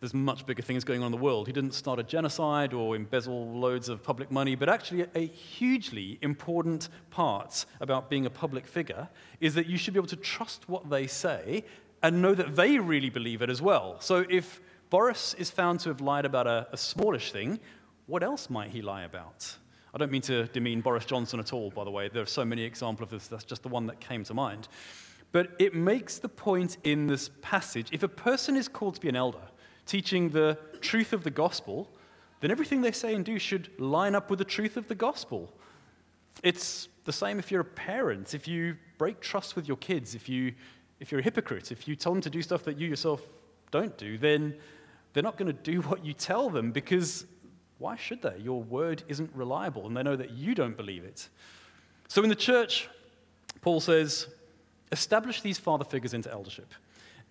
there's 0.00 0.14
much 0.14 0.46
bigger 0.46 0.62
things 0.62 0.84
going 0.84 1.00
on 1.00 1.06
in 1.06 1.12
the 1.12 1.18
world. 1.18 1.48
He 1.48 1.52
didn't 1.52 1.72
start 1.72 1.98
a 1.98 2.04
genocide 2.04 2.72
or 2.72 2.94
embezzle 2.94 3.58
loads 3.58 3.88
of 3.88 4.02
public 4.02 4.30
money, 4.30 4.54
but 4.54 4.68
actually, 4.68 5.06
a 5.14 5.26
hugely 5.26 6.18
important 6.22 6.88
part 7.10 7.66
about 7.80 8.08
being 8.08 8.24
a 8.24 8.30
public 8.30 8.66
figure 8.66 9.08
is 9.40 9.54
that 9.54 9.66
you 9.66 9.76
should 9.76 9.94
be 9.94 9.98
able 9.98 10.06
to 10.08 10.16
trust 10.16 10.68
what 10.68 10.88
they 10.88 11.08
say 11.08 11.64
and 12.02 12.22
know 12.22 12.34
that 12.34 12.56
they 12.56 12.78
really 12.78 13.10
believe 13.10 13.42
it 13.42 13.50
as 13.50 13.60
well. 13.60 14.00
So 14.00 14.24
if 14.28 14.60
Boris 14.90 15.34
is 15.34 15.50
found 15.50 15.80
to 15.80 15.88
have 15.90 16.00
lied 16.00 16.24
about 16.24 16.46
a, 16.46 16.68
a 16.72 16.76
smallish 16.76 17.32
thing, 17.32 17.60
what 18.06 18.22
else 18.22 18.48
might 18.48 18.70
he 18.70 18.82
lie 18.82 19.02
about? 19.02 19.56
I 19.94 19.98
don't 19.98 20.12
mean 20.12 20.22
to 20.22 20.46
demean 20.48 20.80
Boris 20.80 21.04
Johnson 21.04 21.40
at 21.40 21.52
all, 21.52 21.70
by 21.70 21.84
the 21.84 21.90
way. 21.90 22.08
There 22.08 22.22
are 22.22 22.26
so 22.26 22.44
many 22.44 22.62
examples 22.62 23.06
of 23.06 23.10
this. 23.10 23.28
That's 23.28 23.44
just 23.44 23.62
the 23.62 23.68
one 23.68 23.86
that 23.86 24.00
came 24.00 24.24
to 24.24 24.34
mind. 24.34 24.68
But 25.32 25.50
it 25.58 25.74
makes 25.74 26.18
the 26.18 26.28
point 26.28 26.78
in 26.84 27.06
this 27.06 27.30
passage 27.42 27.88
if 27.92 28.02
a 28.02 28.08
person 28.08 28.56
is 28.56 28.68
called 28.68 28.94
to 28.94 29.00
be 29.00 29.08
an 29.08 29.16
elder, 29.16 29.42
teaching 29.86 30.30
the 30.30 30.58
truth 30.80 31.12
of 31.12 31.24
the 31.24 31.30
gospel, 31.30 31.90
then 32.40 32.50
everything 32.50 32.82
they 32.82 32.92
say 32.92 33.14
and 33.14 33.24
do 33.24 33.38
should 33.38 33.68
line 33.80 34.14
up 34.14 34.30
with 34.30 34.38
the 34.38 34.44
truth 34.44 34.76
of 34.76 34.88
the 34.88 34.94
gospel. 34.94 35.52
It's 36.42 36.88
the 37.04 37.12
same 37.12 37.38
if 37.38 37.50
you're 37.50 37.62
a 37.62 37.64
parent. 37.64 38.34
If 38.34 38.46
you 38.46 38.76
break 38.96 39.20
trust 39.20 39.56
with 39.56 39.66
your 39.66 39.76
kids, 39.78 40.14
if, 40.14 40.28
you, 40.28 40.54
if 41.00 41.12
you're 41.12 41.20
a 41.20 41.24
hypocrite, 41.24 41.70
if 41.70 41.86
you 41.86 41.96
tell 41.96 42.12
them 42.12 42.22
to 42.22 42.30
do 42.30 42.42
stuff 42.42 42.64
that 42.64 42.78
you 42.78 42.88
yourself 42.88 43.22
don't 43.70 43.96
do, 43.96 44.18
then 44.18 44.54
they're 45.12 45.22
not 45.22 45.36
going 45.36 45.46
to 45.46 45.52
do 45.52 45.80
what 45.88 46.04
you 46.04 46.12
tell 46.12 46.50
them 46.50 46.72
because 46.72 47.26
why 47.78 47.96
should 47.96 48.22
they? 48.22 48.36
Your 48.38 48.62
word 48.62 49.04
isn't 49.08 49.30
reliable 49.34 49.86
and 49.86 49.96
they 49.96 50.02
know 50.02 50.16
that 50.16 50.32
you 50.32 50.54
don't 50.54 50.76
believe 50.76 51.04
it. 51.04 51.28
So 52.08 52.22
in 52.22 52.28
the 52.28 52.34
church, 52.34 52.88
Paul 53.60 53.80
says, 53.80 54.26
establish 54.90 55.42
these 55.42 55.58
father 55.58 55.84
figures 55.84 56.14
into 56.14 56.30
eldership, 56.32 56.72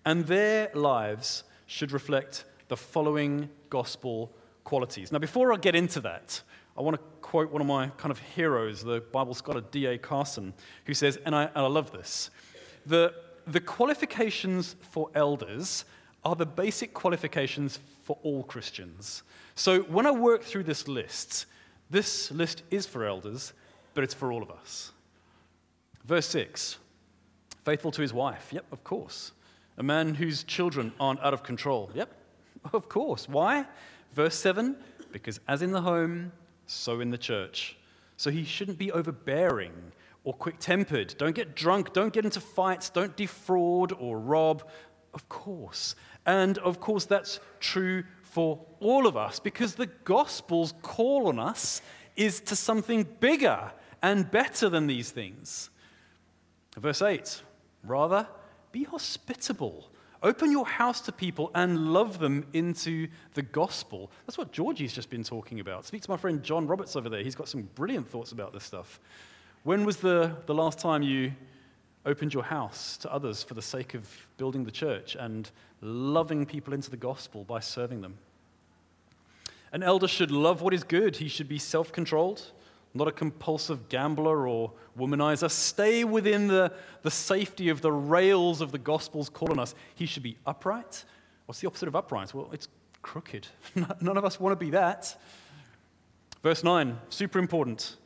and 0.04 0.26
their 0.26 0.70
lives 0.74 1.44
should 1.66 1.92
reflect 1.92 2.44
the 2.68 2.76
following 2.76 3.48
gospel 3.70 4.32
qualities. 4.64 5.10
Now, 5.10 5.18
before 5.18 5.52
I 5.52 5.56
get 5.56 5.74
into 5.74 6.00
that, 6.00 6.40
I 6.76 6.82
want 6.82 6.96
to 6.96 7.02
quote 7.20 7.50
one 7.50 7.60
of 7.60 7.66
my 7.66 7.88
kind 7.96 8.12
of 8.12 8.18
heroes, 8.20 8.84
the 8.84 9.00
Bible 9.12 9.34
scholar 9.34 9.60
D.A. 9.60 9.98
Carson, 9.98 10.54
who 10.84 10.94
says, 10.94 11.18
and 11.26 11.34
I, 11.34 11.44
and 11.44 11.56
I 11.56 11.66
love 11.66 11.90
this, 11.90 12.30
the, 12.86 13.12
the 13.48 13.60
qualifications 13.60 14.76
for 14.90 15.10
elders 15.14 15.84
are 16.24 16.36
the 16.36 16.46
basic 16.46 16.92
qualifications 16.92 17.78
for 18.02 18.18
all 18.22 18.42
Christians. 18.42 19.22
So 19.54 19.80
when 19.82 20.06
I 20.06 20.10
work 20.10 20.42
through 20.42 20.64
this 20.64 20.86
list, 20.86 21.46
this 21.90 22.30
list 22.30 22.62
is 22.70 22.86
for 22.86 23.04
elders, 23.04 23.52
but 23.94 24.04
it's 24.04 24.14
for 24.14 24.30
all 24.30 24.42
of 24.42 24.50
us. 24.50 24.92
Verse 26.04 26.26
6 26.26 26.78
faithful 27.64 27.90
to 27.90 28.00
his 28.00 28.14
wife. 28.14 28.48
Yep, 28.50 28.64
of 28.72 28.82
course. 28.82 29.32
A 29.76 29.82
man 29.82 30.14
whose 30.14 30.42
children 30.42 30.90
aren't 30.98 31.20
out 31.20 31.34
of 31.34 31.42
control. 31.42 31.90
Yep, 31.94 32.10
of 32.72 32.88
course. 32.88 33.28
Why? 33.28 33.66
Verse 34.14 34.34
7 34.36 34.74
because 35.12 35.40
as 35.48 35.62
in 35.62 35.72
the 35.72 35.80
home, 35.80 36.32
so 36.66 37.00
in 37.00 37.10
the 37.10 37.18
church. 37.18 37.76
So 38.16 38.30
he 38.30 38.44
shouldn't 38.44 38.78
be 38.78 38.90
overbearing 38.92 39.72
or 40.28 40.34
quick 40.34 40.58
tempered. 40.58 41.14
Don't 41.16 41.34
get 41.34 41.56
drunk. 41.56 41.94
Don't 41.94 42.12
get 42.12 42.26
into 42.26 42.38
fights. 42.38 42.90
Don't 42.90 43.16
defraud 43.16 43.94
or 43.98 44.18
rob. 44.20 44.62
Of 45.14 45.26
course. 45.30 45.94
And 46.26 46.58
of 46.58 46.80
course, 46.80 47.06
that's 47.06 47.40
true 47.60 48.04
for 48.20 48.60
all 48.78 49.06
of 49.06 49.16
us 49.16 49.40
because 49.40 49.76
the 49.76 49.86
gospel's 49.86 50.74
call 50.82 51.28
on 51.28 51.38
us 51.38 51.80
is 52.14 52.40
to 52.40 52.56
something 52.56 53.06
bigger 53.20 53.72
and 54.02 54.30
better 54.30 54.68
than 54.68 54.86
these 54.86 55.10
things. 55.10 55.70
Verse 56.76 57.00
8 57.00 57.40
Rather, 57.82 58.28
be 58.70 58.84
hospitable. 58.84 59.88
Open 60.22 60.52
your 60.52 60.66
house 60.66 61.00
to 61.02 61.12
people 61.12 61.50
and 61.54 61.94
love 61.94 62.18
them 62.18 62.44
into 62.52 63.08
the 63.32 63.40
gospel. 63.40 64.10
That's 64.26 64.36
what 64.36 64.52
Georgie's 64.52 64.92
just 64.92 65.08
been 65.08 65.24
talking 65.24 65.58
about. 65.58 65.86
Speak 65.86 66.02
to 66.02 66.10
my 66.10 66.18
friend 66.18 66.42
John 66.42 66.66
Roberts 66.66 66.96
over 66.96 67.08
there. 67.08 67.22
He's 67.22 67.34
got 67.34 67.48
some 67.48 67.62
brilliant 67.74 68.10
thoughts 68.10 68.32
about 68.32 68.52
this 68.52 68.64
stuff. 68.64 69.00
When 69.68 69.84
was 69.84 69.98
the, 69.98 70.34
the 70.46 70.54
last 70.54 70.78
time 70.78 71.02
you 71.02 71.32
opened 72.06 72.32
your 72.32 72.44
house 72.44 72.96
to 73.02 73.12
others 73.12 73.42
for 73.42 73.52
the 73.52 73.60
sake 73.60 73.92
of 73.92 74.08
building 74.38 74.64
the 74.64 74.70
church 74.70 75.14
and 75.14 75.50
loving 75.82 76.46
people 76.46 76.72
into 76.72 76.88
the 76.88 76.96
gospel 76.96 77.44
by 77.44 77.60
serving 77.60 78.00
them? 78.00 78.16
An 79.70 79.82
elder 79.82 80.08
should 80.08 80.30
love 80.30 80.62
what 80.62 80.72
is 80.72 80.84
good, 80.84 81.16
he 81.16 81.28
should 81.28 81.50
be 81.50 81.58
self 81.58 81.92
controlled 81.92 82.50
not 82.94 83.08
a 83.08 83.12
compulsive 83.12 83.90
gambler 83.90 84.48
or 84.48 84.72
womanizer. 84.98 85.50
Stay 85.50 86.02
within 86.02 86.48
the, 86.48 86.72
the 87.02 87.10
safety 87.10 87.68
of 87.68 87.82
the 87.82 87.92
rails 87.92 88.62
of 88.62 88.72
the 88.72 88.78
gospel's 88.78 89.28
calling 89.28 89.58
us. 89.58 89.74
He 89.94 90.06
should 90.06 90.22
be 90.22 90.38
upright. 90.46 91.04
What's 91.44 91.60
the 91.60 91.66
opposite 91.66 91.88
of 91.88 91.94
upright? 91.94 92.32
Well, 92.32 92.48
it's 92.54 92.68
crooked. 93.02 93.46
None 94.00 94.16
of 94.16 94.24
us 94.24 94.40
want 94.40 94.58
to 94.58 94.64
be 94.64 94.70
that. 94.70 95.14
Verse 96.42 96.64
9, 96.64 96.98
super 97.10 97.38
important. 97.38 97.96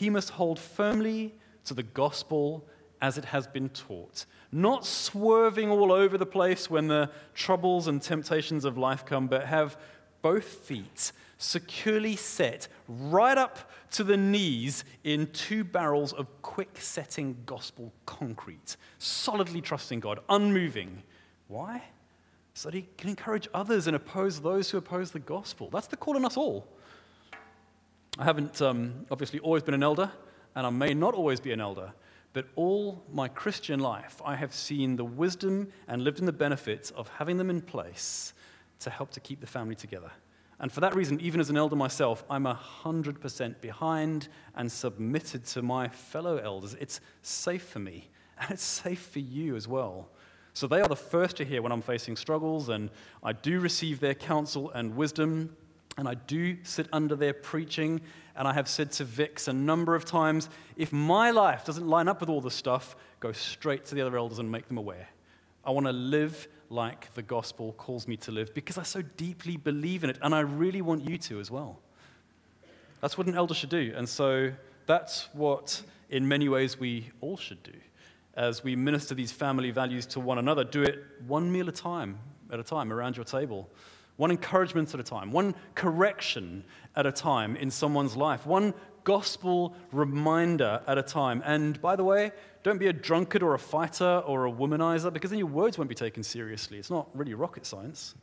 He 0.00 0.08
must 0.08 0.30
hold 0.30 0.58
firmly 0.58 1.34
to 1.66 1.74
the 1.74 1.82
gospel 1.82 2.66
as 3.02 3.18
it 3.18 3.26
has 3.26 3.46
been 3.46 3.68
taught, 3.68 4.24
not 4.50 4.86
swerving 4.86 5.70
all 5.70 5.92
over 5.92 6.16
the 6.16 6.24
place 6.24 6.70
when 6.70 6.88
the 6.88 7.10
troubles 7.34 7.86
and 7.86 8.00
temptations 8.00 8.64
of 8.64 8.78
life 8.78 9.04
come, 9.04 9.26
but 9.26 9.44
have 9.44 9.76
both 10.22 10.44
feet 10.44 11.12
securely 11.36 12.16
set 12.16 12.66
right 12.88 13.36
up 13.36 13.70
to 13.90 14.02
the 14.02 14.16
knees 14.16 14.84
in 15.04 15.26
two 15.34 15.64
barrels 15.64 16.14
of 16.14 16.26
quick 16.40 16.78
setting 16.78 17.36
gospel 17.44 17.92
concrete, 18.06 18.78
solidly 18.98 19.60
trusting 19.60 20.00
God, 20.00 20.20
unmoving. 20.30 21.02
Why? 21.46 21.82
So 22.54 22.70
that 22.70 22.74
he 22.74 22.88
can 22.96 23.10
encourage 23.10 23.48
others 23.52 23.86
and 23.86 23.94
oppose 23.94 24.40
those 24.40 24.70
who 24.70 24.78
oppose 24.78 25.10
the 25.10 25.18
gospel. 25.18 25.68
That's 25.68 25.88
the 25.88 25.98
call 25.98 26.16
on 26.16 26.24
us 26.24 26.38
all. 26.38 26.66
I 28.18 28.24
haven't 28.24 28.60
um, 28.60 29.06
obviously 29.10 29.40
always 29.40 29.62
been 29.62 29.74
an 29.74 29.82
elder, 29.82 30.10
and 30.54 30.66
I 30.66 30.70
may 30.70 30.94
not 30.94 31.14
always 31.14 31.40
be 31.40 31.52
an 31.52 31.60
elder, 31.60 31.92
but 32.32 32.46
all 32.56 33.04
my 33.12 33.28
Christian 33.28 33.80
life, 33.80 34.20
I 34.24 34.36
have 34.36 34.54
seen 34.54 34.96
the 34.96 35.04
wisdom 35.04 35.68
and 35.88 36.02
lived 36.02 36.18
in 36.18 36.26
the 36.26 36.32
benefits 36.32 36.90
of 36.90 37.08
having 37.08 37.38
them 37.38 37.50
in 37.50 37.60
place 37.60 38.34
to 38.80 38.90
help 38.90 39.10
to 39.12 39.20
keep 39.20 39.40
the 39.40 39.46
family 39.46 39.74
together. 39.74 40.10
And 40.58 40.70
for 40.70 40.80
that 40.80 40.94
reason, 40.94 41.20
even 41.20 41.40
as 41.40 41.48
an 41.50 41.56
elder 41.56 41.76
myself, 41.76 42.22
I'm 42.28 42.44
100% 42.44 43.60
behind 43.60 44.28
and 44.54 44.70
submitted 44.70 45.46
to 45.46 45.62
my 45.62 45.88
fellow 45.88 46.36
elders. 46.36 46.76
It's 46.78 47.00
safe 47.22 47.64
for 47.64 47.78
me, 47.78 48.10
and 48.38 48.50
it's 48.50 48.62
safe 48.62 49.00
for 49.00 49.20
you 49.20 49.56
as 49.56 49.66
well. 49.66 50.10
So 50.52 50.66
they 50.66 50.80
are 50.80 50.88
the 50.88 50.96
first 50.96 51.36
to 51.38 51.44
hear 51.44 51.62
when 51.62 51.72
I'm 51.72 51.80
facing 51.80 52.16
struggles, 52.16 52.68
and 52.68 52.90
I 53.22 53.32
do 53.32 53.60
receive 53.60 54.00
their 54.00 54.14
counsel 54.14 54.70
and 54.70 54.96
wisdom, 54.96 55.56
and 56.00 56.08
I 56.08 56.14
do 56.14 56.56
sit 56.62 56.88
under 56.94 57.14
their 57.14 57.34
preaching. 57.34 58.00
And 58.34 58.48
I 58.48 58.54
have 58.54 58.68
said 58.68 58.90
to 58.92 59.04
Vix 59.04 59.48
a 59.48 59.52
number 59.52 59.94
of 59.94 60.06
times 60.06 60.48
if 60.78 60.94
my 60.94 61.30
life 61.30 61.66
doesn't 61.66 61.86
line 61.86 62.08
up 62.08 62.20
with 62.20 62.30
all 62.30 62.40
this 62.40 62.54
stuff, 62.54 62.96
go 63.20 63.32
straight 63.32 63.84
to 63.84 63.94
the 63.94 64.00
other 64.00 64.16
elders 64.16 64.38
and 64.38 64.50
make 64.50 64.66
them 64.66 64.78
aware. 64.78 65.08
I 65.62 65.72
want 65.72 65.86
to 65.86 65.92
live 65.92 66.48
like 66.70 67.12
the 67.12 67.20
gospel 67.20 67.74
calls 67.74 68.08
me 68.08 68.16
to 68.16 68.32
live 68.32 68.54
because 68.54 68.78
I 68.78 68.82
so 68.82 69.02
deeply 69.02 69.58
believe 69.58 70.02
in 70.02 70.08
it, 70.08 70.18
and 70.22 70.34
I 70.34 70.40
really 70.40 70.80
want 70.80 71.06
you 71.06 71.18
to 71.18 71.38
as 71.38 71.50
well. 71.50 71.80
That's 73.02 73.18
what 73.18 73.26
an 73.26 73.34
elder 73.34 73.52
should 73.52 73.68
do. 73.68 73.92
And 73.94 74.08
so 74.08 74.52
that's 74.86 75.28
what, 75.34 75.82
in 76.08 76.26
many 76.26 76.48
ways, 76.48 76.80
we 76.80 77.10
all 77.20 77.36
should 77.36 77.62
do 77.62 77.76
as 78.34 78.64
we 78.64 78.74
minister 78.74 79.14
these 79.14 79.32
family 79.32 79.70
values 79.70 80.06
to 80.06 80.20
one 80.20 80.38
another. 80.38 80.64
Do 80.64 80.82
it 80.82 81.04
one 81.26 81.52
meal 81.52 81.68
a 81.68 81.72
time, 81.72 82.20
at 82.50 82.58
a 82.58 82.62
time 82.64 82.90
around 82.90 83.16
your 83.16 83.26
table, 83.26 83.68
one 84.20 84.30
encouragement 84.30 84.92
at 84.92 85.00
a 85.00 85.02
time, 85.02 85.32
one 85.32 85.54
correction 85.74 86.62
at 86.94 87.06
a 87.06 87.12
time 87.12 87.56
in 87.56 87.70
someone's 87.70 88.14
life, 88.14 88.44
one 88.44 88.74
gospel 89.02 89.74
reminder 89.92 90.82
at 90.86 90.98
a 90.98 91.02
time. 91.02 91.42
And 91.46 91.80
by 91.80 91.96
the 91.96 92.04
way, 92.04 92.32
don't 92.62 92.76
be 92.76 92.88
a 92.88 92.92
drunkard 92.92 93.42
or 93.42 93.54
a 93.54 93.58
fighter 93.58 94.22
or 94.26 94.44
a 94.44 94.52
womanizer 94.52 95.10
because 95.10 95.30
then 95.30 95.38
your 95.38 95.48
words 95.48 95.78
won't 95.78 95.88
be 95.88 95.94
taken 95.94 96.22
seriously. 96.22 96.76
It's 96.76 96.90
not 96.90 97.08
really 97.14 97.32
rocket 97.32 97.64
science. 97.64 98.14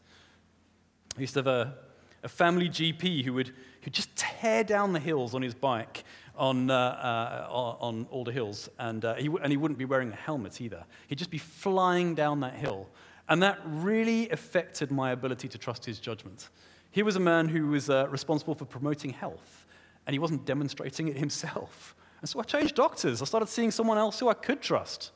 I 1.18 1.22
used 1.22 1.34
to 1.34 1.40
have 1.40 1.48
a, 1.48 1.74
a 2.22 2.30
family 2.30 2.70
GP 2.70 3.26
who 3.26 3.34
would 3.34 3.52
who'd 3.82 3.94
just 3.94 4.16
tear 4.16 4.64
down 4.64 4.94
the 4.94 5.00
hills 5.00 5.34
on 5.34 5.42
his 5.42 5.56
bike 5.56 6.04
on, 6.36 6.70
uh, 6.70 6.76
uh, 6.76 7.76
on 7.80 8.06
Alder 8.12 8.32
Hills, 8.32 8.70
and, 8.78 9.04
uh, 9.04 9.16
he 9.16 9.26
w- 9.26 9.42
and 9.42 9.52
he 9.52 9.58
wouldn't 9.58 9.80
be 9.80 9.86
wearing 9.86 10.12
a 10.12 10.16
helmet 10.16 10.62
either. 10.62 10.86
He'd 11.08 11.18
just 11.18 11.32
be 11.32 11.40
flying 11.40 12.14
down 12.14 12.42
that 12.42 12.54
hill. 12.54 12.90
And 13.30 13.44
that 13.44 13.60
really 13.66 14.30
affected 14.30 14.92
my 14.92 15.12
ability 15.12 15.48
to 15.50 15.58
trust 15.58 15.86
his 15.86 16.00
judgment 16.00 16.50
He 16.92 17.04
was 17.04 17.16
a 17.16 17.20
man 17.20 17.50
who 17.50 17.68
was 17.68 17.90
uh, 17.90 18.08
responsible 18.10 18.56
for 18.56 18.66
promoting 18.66 19.12
health, 19.12 19.66
and 20.06 20.14
he 20.14 20.20
wasn't 20.20 20.46
demonstrating 20.46 21.08
it 21.08 21.18
himself. 21.18 21.96
And 22.20 22.28
so 22.28 22.40
I 22.40 22.44
changed 22.44 22.74
doctors. 22.74 23.22
I 23.22 23.26
started 23.26 23.48
seeing 23.48 23.70
someone 23.70 24.00
else 24.00 24.20
who 24.20 24.28
I 24.28 24.34
could 24.34 24.60
trust. 24.60 25.12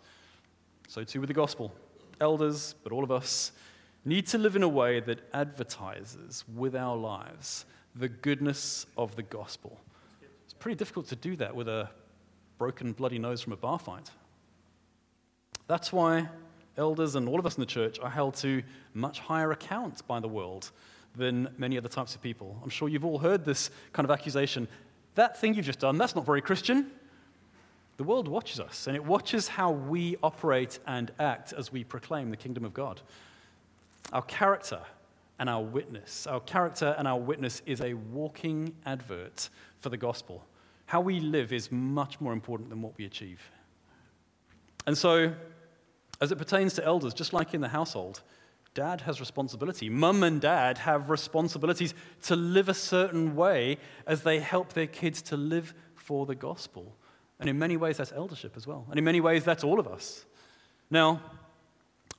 So, 0.88 1.04
too, 1.04 1.20
with 1.20 1.30
the 1.30 1.34
gospel. 1.34 1.74
Elders, 2.20 2.76
but 2.84 2.92
all 2.92 3.04
of 3.04 3.10
us, 3.10 3.54
need 4.06 4.28
to 4.28 4.38
live 4.38 4.56
in 4.56 4.62
a 4.62 4.68
way 4.68 5.00
that 5.00 5.20
advertises 5.34 6.44
with 6.54 6.76
our 6.76 6.96
lives 6.96 7.66
the 7.96 8.08
goodness 8.08 8.86
of 8.98 9.16
the 9.16 9.24
gospel. 9.24 9.80
It's 10.44 10.54
pretty 10.54 10.76
difficult 10.76 11.08
to 11.08 11.16
do 11.16 11.36
that 11.38 11.56
with 11.56 11.68
a 11.68 11.90
broken, 12.58 12.94
bloody 12.94 13.20
nose 13.20 13.42
from 13.42 13.54
a 13.54 13.58
bar 13.58 13.80
fight. 13.80 14.12
That's 15.68 15.92
why 15.92 16.30
elders 16.82 17.16
and 17.16 17.30
all 17.30 17.40
of 17.40 17.46
us 17.46 17.56
in 17.56 17.62
the 17.62 17.66
church 17.66 18.00
are 18.00 18.10
held 18.10 18.36
to 18.36 18.62
much 18.94 19.20
higher 19.20 19.52
account 19.52 20.06
by 20.08 20.20
the 20.20 20.28
world 20.28 20.72
than 21.16 21.48
many 21.58 21.78
other 21.78 21.90
types 21.90 22.16
of 22.16 22.22
people. 22.22 22.60
I'm 22.64 22.70
sure 22.70 22.90
you've 22.90 23.06
all 23.06 23.20
heard 23.20 23.46
this 23.46 23.70
kind 23.94 24.04
of 24.04 24.12
accusation. 24.12 24.68
That 25.16 25.40
thing 25.40 25.54
you've 25.54 25.66
just 25.66 25.80
done, 25.80 25.98
that's 25.98 26.16
not 26.16 26.26
very 26.26 26.42
Christian. 26.42 26.92
The 27.98 28.04
world 28.04 28.28
watches 28.28 28.60
us, 28.60 28.88
and 28.88 28.96
it 28.96 29.06
watches 29.06 29.48
how 29.48 29.72
we 29.72 30.18
operate 30.24 30.80
and 30.88 31.12
act 31.20 31.54
as 31.54 31.72
we 31.72 31.84
proclaim 31.84 32.32
the 32.32 32.38
kingdom 32.38 32.66
of 32.66 32.74
God. 32.74 33.02
Our 34.12 34.24
character 34.24 34.80
and 35.38 35.50
our 35.50 35.64
witness. 35.64 36.28
Our 36.28 36.40
character 36.40 36.96
and 36.98 37.08
our 37.08 37.20
witness 37.20 37.62
is 37.66 37.82
a 37.82 37.94
walking 37.94 38.76
advert 38.86 39.50
for 39.80 39.90
the 39.90 39.98
gospel. 39.98 40.46
How 40.86 41.02
we 41.02 41.20
live 41.20 41.54
is 41.54 41.72
much 41.72 42.20
more 42.20 42.34
important 42.34 42.70
than 42.70 42.82
what 42.82 42.98
we 42.98 43.06
achieve. 43.06 43.42
And 44.88 44.98
so, 44.98 45.34
as 46.22 46.32
it 46.32 46.38
pertains 46.38 46.74
to 46.76 46.86
elders, 46.86 47.14
just 47.14 47.34
like 47.34 47.54
in 47.54 47.62
the 47.62 47.68
household, 47.70 48.22
dad 48.74 49.02
has 49.02 49.20
responsibility. 49.20 49.90
Mum 49.90 50.24
and 50.24 50.40
dad 50.40 50.78
have 50.78 51.10
responsibilities 51.10 51.94
to 52.24 52.36
live 52.36 52.70
a 52.70 52.74
certain 52.74 53.36
way 53.36 53.78
as 54.08 54.22
they 54.22 54.40
help 54.40 54.74
their 54.74 54.88
kids 54.88 55.22
to 55.24 55.36
live 55.36 55.74
for 55.96 56.26
the 56.26 56.36
gospel. 56.36 56.96
And 57.40 57.50
in 57.50 57.58
many 57.58 57.76
ways, 57.76 57.98
that's 57.98 58.12
eldership 58.12 58.56
as 58.56 58.68
well. 58.68 58.86
And 58.90 59.00
in 59.00 59.04
many 59.04 59.20
ways, 59.20 59.44
that's 59.44 59.64
all 59.64 59.80
of 59.80 59.88
us. 59.88 60.26
Now, 60.92 61.22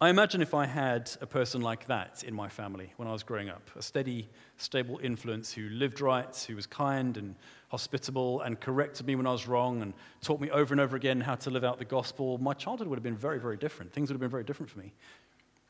I 0.02 0.08
imagine 0.08 0.42
if 0.42 0.52
I 0.52 0.66
had 0.66 1.12
a 1.20 1.28
person 1.28 1.60
like 1.60 1.86
that 1.86 2.24
in 2.24 2.34
my 2.34 2.48
family 2.48 2.92
when 2.96 3.06
I 3.06 3.12
was 3.12 3.22
growing 3.22 3.48
up, 3.48 3.70
a 3.76 3.82
steady, 3.82 4.28
stable 4.56 4.98
influence 5.00 5.52
who 5.52 5.68
lived 5.68 6.00
right, 6.00 6.36
who 6.48 6.56
was 6.56 6.66
kind 6.66 7.16
and 7.16 7.36
hospitable 7.68 8.40
and 8.40 8.58
corrected 8.58 9.06
me 9.06 9.14
when 9.14 9.28
I 9.28 9.30
was 9.30 9.46
wrong 9.46 9.80
and 9.80 9.94
taught 10.20 10.40
me 10.40 10.50
over 10.50 10.74
and 10.74 10.80
over 10.80 10.96
again 10.96 11.20
how 11.20 11.36
to 11.36 11.50
live 11.50 11.62
out 11.62 11.78
the 11.78 11.84
gospel, 11.84 12.36
my 12.38 12.52
childhood 12.52 12.88
would 12.88 12.96
have 12.96 13.04
been 13.04 13.16
very, 13.16 13.38
very 13.38 13.56
different. 13.56 13.92
Things 13.92 14.08
would 14.08 14.14
have 14.14 14.20
been 14.20 14.28
very 14.28 14.42
different 14.42 14.70
for 14.70 14.80
me. 14.80 14.92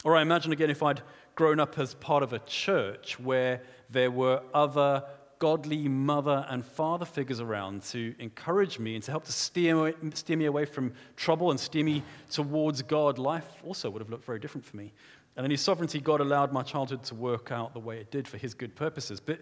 Or 0.03 0.17
I 0.17 0.23
imagine 0.23 0.51
again 0.51 0.71
if 0.71 0.83
I'd 0.83 1.03
grown 1.35 1.61
up 1.61 1.79
as 1.79 1.93
part 1.93 2.23
of 2.23 2.33
a 2.33 2.39
church 2.39 3.21
where 3.21 3.61
there 3.91 4.11
were 4.11 4.41
other 4.55 5.05
godly 5.43 5.89
mother 5.89 6.47
and 6.51 6.65
father 6.65 7.05
figures 7.05 7.41
around 7.41 7.83
to 7.83 8.15
encourage 8.21 8.79
me 8.79 8.95
and 8.95 9.03
to 9.03 9.11
help 9.11 9.25
to 9.25 9.33
steer, 9.33 9.93
steer 10.15 10.37
me 10.37 10.45
away 10.45 10.65
from 10.65 10.93
trouble 11.17 11.51
and 11.51 11.59
steer 11.59 11.83
me 11.83 12.01
towards 12.31 12.81
God, 12.81 13.19
life 13.19 13.61
also 13.67 13.91
would 13.91 14.01
have 14.01 14.09
looked 14.09 14.25
very 14.25 14.39
different 14.39 14.65
for 14.65 14.77
me. 14.77 14.93
And 15.37 15.45
in 15.45 15.51
His 15.51 15.61
sovereignty, 15.61 15.99
God 15.99 16.21
allowed 16.21 16.53
my 16.53 16.63
childhood 16.63 17.03
to 17.07 17.17
work 17.17 17.51
out 17.51 17.73
the 17.73 17.81
way 17.81 17.99
it 17.99 18.13
did 18.13 18.29
for 18.29 18.37
His 18.37 18.55
good 18.55 18.77
purposes. 18.77 19.19
But 19.19 19.41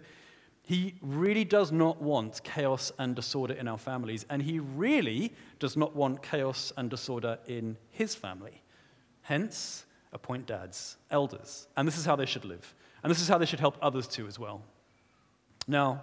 He 0.63 0.95
really 1.03 1.43
does 1.43 1.71
not 1.71 2.01
want 2.01 2.43
chaos 2.43 2.91
and 2.97 3.15
disorder 3.15 3.53
in 3.53 3.67
our 3.67 3.77
families, 3.77 4.25
and 4.27 4.41
He 4.41 4.57
really 4.57 5.35
does 5.59 5.77
not 5.77 5.95
want 5.95 6.23
chaos 6.23 6.73
and 6.77 6.89
disorder 6.89 7.37
in 7.45 7.77
His 7.91 8.15
family. 8.15 8.63
Hence, 9.21 9.85
appoint 10.11 10.47
dads, 10.47 10.97
elders. 11.11 11.67
And 11.77 11.87
this 11.87 11.99
is 11.99 12.07
how 12.07 12.15
they 12.15 12.25
should 12.25 12.43
live. 12.43 12.73
And 13.03 13.11
this 13.11 13.21
is 13.21 13.27
how 13.27 13.37
they 13.37 13.45
should 13.45 13.59
help 13.59 13.77
others 13.83 14.07
too, 14.07 14.25
as 14.25 14.39
well. 14.39 14.63
Now, 15.67 16.01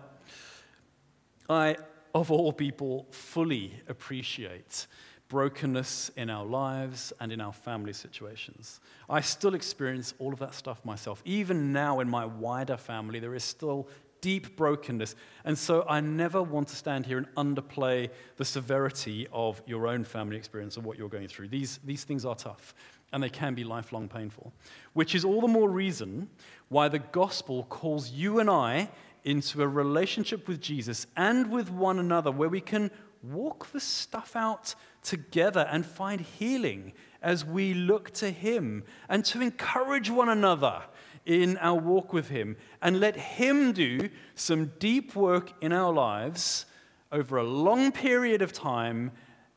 I, 1.49 1.77
of 2.14 2.31
all 2.31 2.53
people, 2.53 3.07
fully 3.11 3.73
appreciate 3.88 4.87
brokenness 5.29 6.11
in 6.16 6.31
our 6.31 6.44
lives 6.44 7.12
and 7.21 7.31
in 7.31 7.40
our 7.40 7.53
family 7.53 7.92
situations. 7.92 8.81
I 9.11 9.21
still 9.21 9.55
experience 9.55 10.14
all 10.18 10.33
of 10.33 10.38
that 10.38 10.55
stuff 10.55 10.85
myself. 10.85 11.23
Even 11.25 11.73
now, 11.73 12.01
in 12.01 12.09
my 12.09 12.25
wider 12.25 12.77
family, 12.77 13.21
there 13.21 13.35
is 13.35 13.44
still 13.44 13.88
deep 14.21 14.57
brokenness. 14.57 15.14
And 15.44 15.57
so 15.57 15.85
I 15.88 16.01
never 16.01 16.42
want 16.42 16.68
to 16.68 16.77
stand 16.77 17.07
here 17.07 17.18
and 17.18 17.35
underplay 17.37 18.11
the 18.37 18.44
severity 18.44 19.29
of 19.33 19.62
your 19.66 19.87
own 19.87 20.05
family 20.05 20.37
experience 20.37 20.77
of 20.77 20.85
what 20.85 20.99
you're 20.99 21.09
going 21.09 21.29
through. 21.29 21.49
These, 21.49 21.79
these 21.85 22.05
things 22.05 22.25
are 22.25 22.35
tough, 22.35 22.75
and 23.12 23.23
they 23.23 23.29
can 23.29 23.55
be 23.55 23.64
lifelong 23.64 24.09
painful, 24.09 24.53
which 24.92 25.14
is 25.14 25.25
all 25.25 25.40
the 25.40 25.49
more 25.49 25.71
reason 25.71 26.29
why 26.68 26.88
the 26.88 26.99
gospel 26.99 27.64
calls 27.64 28.11
you 28.11 28.40
and 28.40 28.51
I 28.51 28.90
into 29.25 29.63
a 29.63 29.69
relationship 29.69 30.49
with 30.49 30.61
Jesus 30.61 31.07
and 31.17 31.51
with 31.51 31.71
one 31.71 31.99
another 31.99 32.31
where 32.31 32.49
we 32.49 32.61
can 32.61 32.91
walk 33.23 33.71
the 33.73 33.81
stuff 33.81 34.37
out 34.37 34.75
together 35.03 35.67
and 35.71 35.85
find 35.85 36.21
healing 36.21 36.93
as 37.23 37.45
we 37.45 37.75
look 37.75 38.11
to 38.13 38.31
Him 38.31 38.85
and 39.09 39.25
to 39.27 39.41
encourage 39.41 40.11
one 40.11 40.29
another 40.29 40.83
in 41.27 41.57
our 41.59 41.79
walk 41.79 42.13
with 42.13 42.29
Him 42.29 42.57
and 42.81 43.01
let 43.01 43.17
Him 43.17 43.73
do 43.73 44.09
some 44.35 44.73
deep 44.79 45.15
work 45.15 45.53
in 45.61 45.73
our 45.73 45.93
lives 45.93 46.67
over 47.11 47.37
a 47.37 47.45
long 47.45 47.91
period 47.93 48.43
of 48.43 48.53
time, 48.53 49.13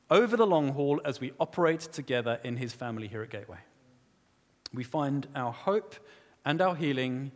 over 0.09 0.35
the 0.35 0.47
long 0.47 0.69
haul, 0.69 0.99
as 1.05 1.19
we 1.19 1.31
operate 1.39 1.81
together 1.81 2.39
in 2.43 2.57
His 2.57 2.73
family 2.73 3.07
here 3.07 3.21
at 3.21 3.29
Gateway. 3.29 3.59
We 4.73 4.83
find 4.83 5.27
our 5.35 5.51
hope 5.51 5.95
and 6.45 6.61
our 6.61 6.75
healing 6.75 7.31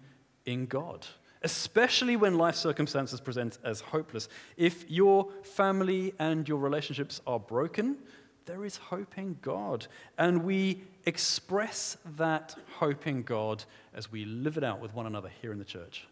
in 0.46 0.66
God 0.66 1.06
especially 1.46 2.16
when 2.16 2.40
life 2.40 2.56
circumstances 2.56 3.22
present 3.22 3.60
as 3.64 3.80
hopeless. 3.80 4.28
If 4.58 4.90
your 4.90 5.30
family 5.44 6.16
and 6.18 6.50
your 6.50 6.58
relationships 6.58 7.22
are 7.28 7.40
broken, 7.40 7.98
there 8.48 8.66
is 8.66 8.78
hope 8.78 9.20
in 9.20 9.38
God. 9.44 9.86
And 10.18 10.44
we 10.44 10.82
express 11.06 11.98
that 12.18 12.56
hope 12.80 13.06
in 13.06 13.22
God 13.22 13.64
as 13.94 14.12
we 14.12 14.26
live 14.26 14.58
it 14.58 14.64
out 14.64 14.82
with 14.82 14.96
one 14.96 15.06
another 15.06 15.30
here 15.40 15.52
in 15.52 15.60
the 15.60 15.66
church. 15.66 16.08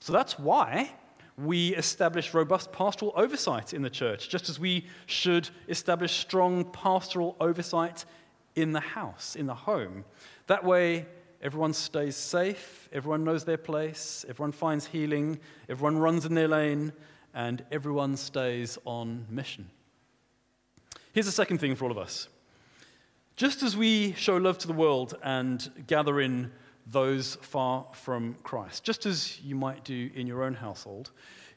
So 0.00 0.14
that's 0.14 0.38
why 0.38 0.92
we 1.36 1.76
establish 1.76 2.32
robust 2.32 2.72
pastoral 2.72 3.12
oversight 3.16 3.74
in 3.74 3.82
the 3.82 3.90
church, 3.90 4.30
just 4.30 4.48
as 4.48 4.58
we 4.58 4.86
should 5.04 5.50
establish 5.68 6.12
strong 6.16 6.64
pastoral 6.64 7.36
oversight 7.38 8.06
in 8.56 8.72
the 8.72 8.80
house, 8.80 9.36
in 9.36 9.46
the 9.46 9.54
home. 9.54 10.06
That 10.46 10.64
way, 10.64 11.04
Everyone 11.40 11.72
stays 11.72 12.16
safe, 12.16 12.88
everyone 12.92 13.22
knows 13.22 13.44
their 13.44 13.56
place, 13.56 14.24
everyone 14.28 14.52
finds 14.52 14.86
healing, 14.86 15.38
everyone 15.68 15.98
runs 15.98 16.26
in 16.26 16.34
their 16.34 16.48
lane, 16.48 16.92
and 17.32 17.64
everyone 17.70 18.16
stays 18.16 18.76
on 18.84 19.24
mission. 19.30 19.70
Here's 21.12 21.26
the 21.26 21.32
second 21.32 21.58
thing 21.58 21.76
for 21.76 21.84
all 21.84 21.90
of 21.92 21.98
us. 21.98 22.28
Just 23.36 23.62
as 23.62 23.76
we 23.76 24.14
show 24.14 24.36
love 24.36 24.58
to 24.58 24.66
the 24.66 24.72
world 24.72 25.16
and 25.22 25.70
gather 25.86 26.20
in 26.20 26.50
those 26.86 27.36
far 27.36 27.86
from 27.92 28.34
Christ, 28.42 28.82
just 28.82 29.06
as 29.06 29.40
you 29.40 29.54
might 29.54 29.84
do 29.84 30.10
in 30.16 30.26
your 30.26 30.42
own 30.42 30.54
household, 30.54 31.12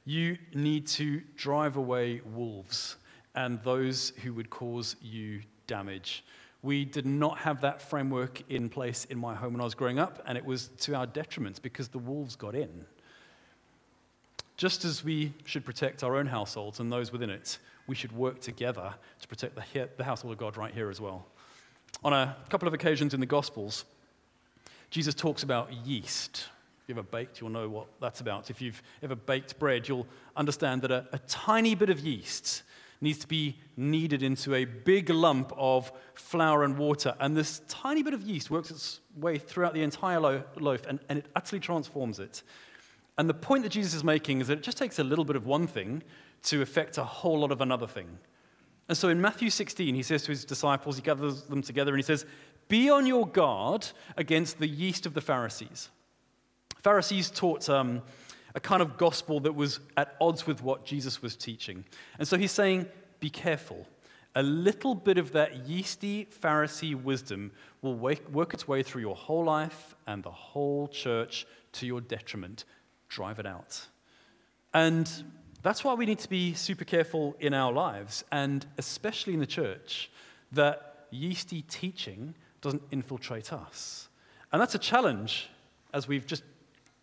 you 0.06 0.38
need 0.54 0.86
to 0.88 1.22
drive 1.36 1.78
away 1.78 2.22
wolves 2.24 2.98
and 3.34 3.60
those 3.64 4.14
who 4.24 4.34
would 4.34 4.52
cause 4.52 4.96
you 5.02 5.42
damage. 5.66 6.24
We 6.64 6.86
did 6.86 7.06
not 7.06 7.40
have 7.40 7.62
that 7.62 7.82
framework 7.82 8.44
in 8.50 8.70
place 8.70 9.06
in 9.06 9.18
my 9.18 9.34
home 9.34 9.54
when 9.54 9.62
I 9.62 9.64
was 9.64 9.74
growing 9.74 9.98
up, 9.98 10.22
and 10.28 10.38
it 10.38 10.46
was 10.46 10.70
to 10.82 10.96
our 10.96 11.08
detriment 11.08 11.62
because 11.62 11.88
the 11.88 11.98
wolves 12.00 12.36
got 12.36 12.54
in. 12.54 12.86
Just 14.58 14.86
as 14.86 15.04
we 15.04 15.34
should 15.44 15.66
protect 15.66 16.04
our 16.04 16.16
own 16.16 16.28
households 16.28 16.80
and 16.80 16.92
those 16.92 17.12
within 17.12 17.32
it, 17.32 17.58
we 17.88 17.96
should 17.96 18.12
work 18.12 18.40
together 18.42 18.94
to 19.20 19.28
protect 19.28 19.56
the, 19.56 19.90
the 19.98 20.04
household 20.04 20.34
of 20.34 20.38
God 20.38 20.56
right 20.56 20.74
here 20.74 20.92
as 20.92 21.02
well. 21.02 21.26
On 22.04 22.14
a 22.14 22.36
couple 22.50 22.68
of 22.68 22.74
occasions 22.74 23.16
in 23.16 23.20
the 23.20 23.26
Gospels, 23.26 23.86
Jesus 24.92 25.16
talks 25.16 25.42
about 25.42 25.74
yeast. 25.74 26.48
If 26.84 26.90
you've 26.90 26.98
ever 27.00 27.08
baked, 27.08 27.42
you'll 27.42 27.50
know 27.50 27.70
what 27.70 27.88
that's 28.00 28.22
about. 28.22 28.52
If 28.52 28.62
you've 28.62 28.84
ever 29.02 29.16
baked 29.16 29.58
bread, 29.58 29.88
you'll 29.88 30.08
understand 30.36 30.84
that 30.84 30.92
a, 30.92 31.08
a 31.12 31.20
tiny 31.20 31.74
bit 31.74 31.90
of 31.90 32.00
yeast 32.00 32.62
needs 33.02 33.18
to 33.20 33.28
be 33.28 33.60
kneaded 33.76 34.22
into 34.22 34.54
a 34.54 34.66
big 34.66 35.10
lump 35.10 35.52
of 35.58 35.92
flour 36.14 36.64
and 36.64 36.78
water. 36.78 37.16
And 37.20 37.36
this 37.36 37.62
tiny 37.68 38.04
bit 38.04 38.14
of 38.14 38.22
yeast 38.22 38.52
works 38.52 38.70
its 38.70 39.00
way 39.18 39.40
throughout 39.40 39.74
the 39.74 39.82
entire 39.82 40.20
lo- 40.20 40.44
loaf 40.60 40.86
and, 40.88 41.00
and 41.10 41.20
it 41.20 41.26
utterly 41.36 41.60
transforms 41.60 42.20
it. 42.20 42.44
And 43.18 43.28
the 43.28 43.34
point 43.34 43.64
that 43.64 43.70
Jesus 43.70 43.96
is 43.96 44.04
making 44.04 44.40
is 44.40 44.48
that 44.48 44.60
it 44.60 44.64
just 44.64 44.78
takes 44.78 45.00
a 45.00 45.04
little 45.04 45.26
bit 45.26 45.36
of 45.36 45.46
one 45.46 45.68
thing 45.68 46.04
to 46.44 46.62
affect 46.62 46.98
a 46.98 47.04
whole 47.04 47.40
lot 47.40 47.52
of 47.52 47.60
another 47.62 47.88
thing. 47.88 48.20
And 48.88 48.98
so 48.98 49.10
in 49.10 49.22
Matthew 49.22 49.50
16, 49.50 49.96
he 49.96 50.04
says 50.04 50.24
to 50.24 50.32
his 50.32 50.46
disciples, 50.46 50.96
he 50.96 51.02
gathers 51.02 51.44
them 51.44 51.62
together 51.62 51.92
and 51.92 52.00
he 52.00 52.04
says, 52.04 52.26
Be 52.68 52.90
on 52.90 53.06
your 53.06 53.28
guard 53.28 53.88
against 54.18 54.60
the 54.60 54.68
yeast 54.68 55.06
of 55.06 55.14
the 55.14 55.22
Pharisees. 55.22 55.90
Pharisees 56.82 57.30
taught 57.30 57.70
um, 57.70 58.02
a 58.56 58.60
kind 58.60 58.82
of 58.82 58.98
gospel 58.98 59.40
that 59.42 59.56
was 59.56 59.80
at 59.98 60.16
odds 60.20 60.48
with 60.48 60.62
what 60.62 60.86
Jesus 60.86 61.22
was 61.22 61.36
teaching. 61.36 61.86
And 62.20 62.28
so 62.28 62.38
he's 62.38 62.52
saying, 62.52 62.88
be 63.20 63.30
careful. 63.30 63.88
A 64.36 64.44
little 64.44 64.96
bit 64.96 65.18
of 65.18 65.34
that 65.34 65.68
yeasty 65.68 66.28
Pharisee 66.42 66.96
wisdom 66.96 67.52
will 67.82 67.96
work 67.96 68.54
its 68.54 68.68
way 68.68 68.82
through 68.84 69.02
your 69.02 69.16
whole 69.16 69.44
life 69.44 69.96
and 70.08 70.24
the 70.24 70.32
whole 70.32 70.88
church 70.88 71.46
to 71.74 71.86
your 71.86 72.02
detriment. 72.02 72.66
drive 73.12 73.40
it 73.40 73.46
out. 73.46 73.88
And 74.74 75.10
that's 75.62 75.84
why 75.84 75.94
we 75.94 76.06
need 76.06 76.20
to 76.20 76.30
be 76.30 76.54
super 76.54 76.86
careful 76.86 77.36
in 77.40 77.54
our 77.54 77.72
lives, 77.72 78.24
and 78.32 78.66
especially 78.78 79.34
in 79.34 79.40
the 79.40 79.46
church, 79.46 80.10
that 80.52 81.08
yeasty 81.12 81.62
teaching 81.64 82.34
doesn't 82.62 82.82
infiltrate 82.90 83.54
us. 83.54 84.08
And 84.52 84.62
that's 84.62 84.76
a 84.76 84.80
challenge, 84.80 85.50
as 85.94 86.08
we've 86.08 86.26
just 86.26 86.44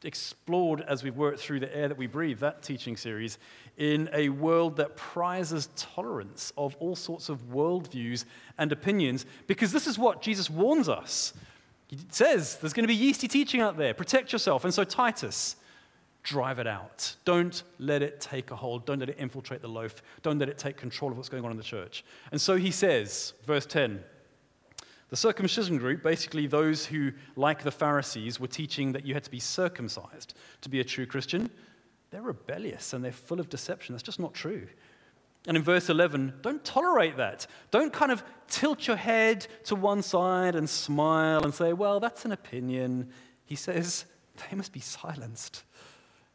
explored 0.04 0.80
as 0.82 1.02
we've 1.02 1.16
worked 1.16 1.40
through 1.40 1.60
the 1.60 1.76
air 1.76 1.88
that 1.88 1.98
we 1.98 2.06
breathe, 2.06 2.38
that 2.40 2.62
teaching 2.62 2.96
series, 2.96 3.38
in 3.76 4.08
a 4.12 4.28
world 4.28 4.76
that 4.76 4.96
prizes 4.96 5.68
tolerance 5.76 6.52
of 6.56 6.76
all 6.78 6.96
sorts 6.96 7.28
of 7.28 7.50
worldviews 7.50 8.24
and 8.58 8.72
opinions, 8.72 9.26
because 9.46 9.72
this 9.72 9.86
is 9.86 9.98
what 9.98 10.22
Jesus 10.22 10.48
warns 10.50 10.88
us. 10.88 11.32
He 11.88 11.98
says 12.10 12.56
there's 12.56 12.72
going 12.72 12.84
to 12.84 12.88
be 12.88 12.94
yeasty 12.94 13.28
teaching 13.28 13.60
out 13.60 13.76
there. 13.76 13.94
Protect 13.94 14.32
yourself. 14.32 14.64
And 14.64 14.74
so, 14.74 14.84
Titus, 14.84 15.56
drive 16.22 16.58
it 16.58 16.66
out. 16.66 17.16
Don't 17.24 17.62
let 17.78 18.02
it 18.02 18.20
take 18.20 18.50
a 18.50 18.56
hold. 18.56 18.84
Don't 18.84 18.98
let 18.98 19.08
it 19.08 19.16
infiltrate 19.18 19.62
the 19.62 19.68
loaf. 19.68 20.02
Don't 20.22 20.38
let 20.38 20.48
it 20.48 20.58
take 20.58 20.76
control 20.76 21.10
of 21.10 21.16
what's 21.16 21.30
going 21.30 21.44
on 21.44 21.50
in 21.50 21.56
the 21.56 21.62
church. 21.62 22.04
And 22.30 22.40
so 22.40 22.56
he 22.56 22.70
says, 22.70 23.32
verse 23.46 23.64
10 23.64 24.02
the 25.10 25.16
circumcision 25.16 25.78
group, 25.78 26.02
basically 26.02 26.46
those 26.46 26.86
who, 26.86 27.12
like 27.34 27.62
the 27.62 27.70
Pharisees, 27.70 28.38
were 28.38 28.46
teaching 28.46 28.92
that 28.92 29.06
you 29.06 29.14
had 29.14 29.24
to 29.24 29.30
be 29.30 29.40
circumcised 29.40 30.34
to 30.60 30.68
be 30.68 30.80
a 30.80 30.84
true 30.84 31.06
Christian, 31.06 31.50
they're 32.10 32.22
rebellious 32.22 32.92
and 32.92 33.04
they're 33.04 33.12
full 33.12 33.40
of 33.40 33.48
deception. 33.48 33.94
That's 33.94 34.02
just 34.02 34.20
not 34.20 34.34
true. 34.34 34.66
And 35.46 35.56
in 35.56 35.62
verse 35.62 35.88
11, 35.88 36.34
don't 36.42 36.64
tolerate 36.64 37.16
that. 37.16 37.46
Don't 37.70 37.92
kind 37.92 38.12
of 38.12 38.22
tilt 38.48 38.86
your 38.86 38.96
head 38.96 39.46
to 39.64 39.74
one 39.74 40.02
side 40.02 40.54
and 40.54 40.68
smile 40.68 41.42
and 41.42 41.54
say, 41.54 41.72
well, 41.72 42.00
that's 42.00 42.24
an 42.24 42.32
opinion. 42.32 43.08
He 43.44 43.56
says 43.56 44.04
they 44.36 44.56
must 44.56 44.72
be 44.72 44.80
silenced 44.80 45.64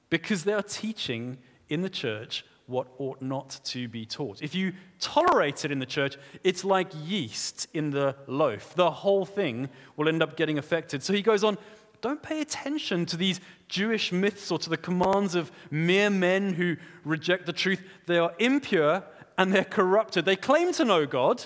because 0.10 0.46
they 0.46 0.54
are 0.54 0.64
teaching 0.64 1.38
in 1.70 1.82
the 1.82 1.90
church 1.90 2.46
what 2.68 2.88
ought 2.98 3.22
not 3.22 3.60
to 3.66 3.88
be 3.88 4.06
taught. 4.06 4.42
If 4.42 4.56
you 4.56 4.74
tolerate 5.00 5.66
it 5.66 5.72
in 5.72 5.80
the 5.80 5.86
church, 5.86 6.18
it's 6.44 6.64
like 6.64 6.90
yeast 7.06 7.68
in 7.74 7.90
the 7.90 8.16
loaf. 8.28 8.74
The 8.76 8.90
whole 8.90 9.26
thing 9.26 9.70
will 9.98 10.08
end 10.08 10.24
up 10.24 10.38
getting 10.38 10.58
affected. 10.58 11.04
So 11.04 11.14
he 11.14 11.22
goes 11.22 11.44
on, 11.44 11.58
don't 12.02 12.22
pay 12.22 12.42
attention 12.42 13.06
to 13.08 13.18
these 13.18 13.40
Jewish 13.68 14.12
myths 14.12 14.52
or 14.52 14.60
to 14.60 14.70
the 14.70 14.78
commands 14.78 15.36
of 15.36 15.52
mere 15.72 16.10
men 16.10 16.54
who 16.54 16.78
reject 17.04 17.46
the 17.46 17.54
truth. 17.54 17.82
They 18.06 18.18
are 18.18 18.34
impure 18.40 19.04
and 19.38 19.54
they're 19.54 19.64
corrupted. 19.64 20.26
They 20.26 20.36
claim 20.36 20.74
to 20.74 20.86
know 20.86 21.06
God, 21.06 21.46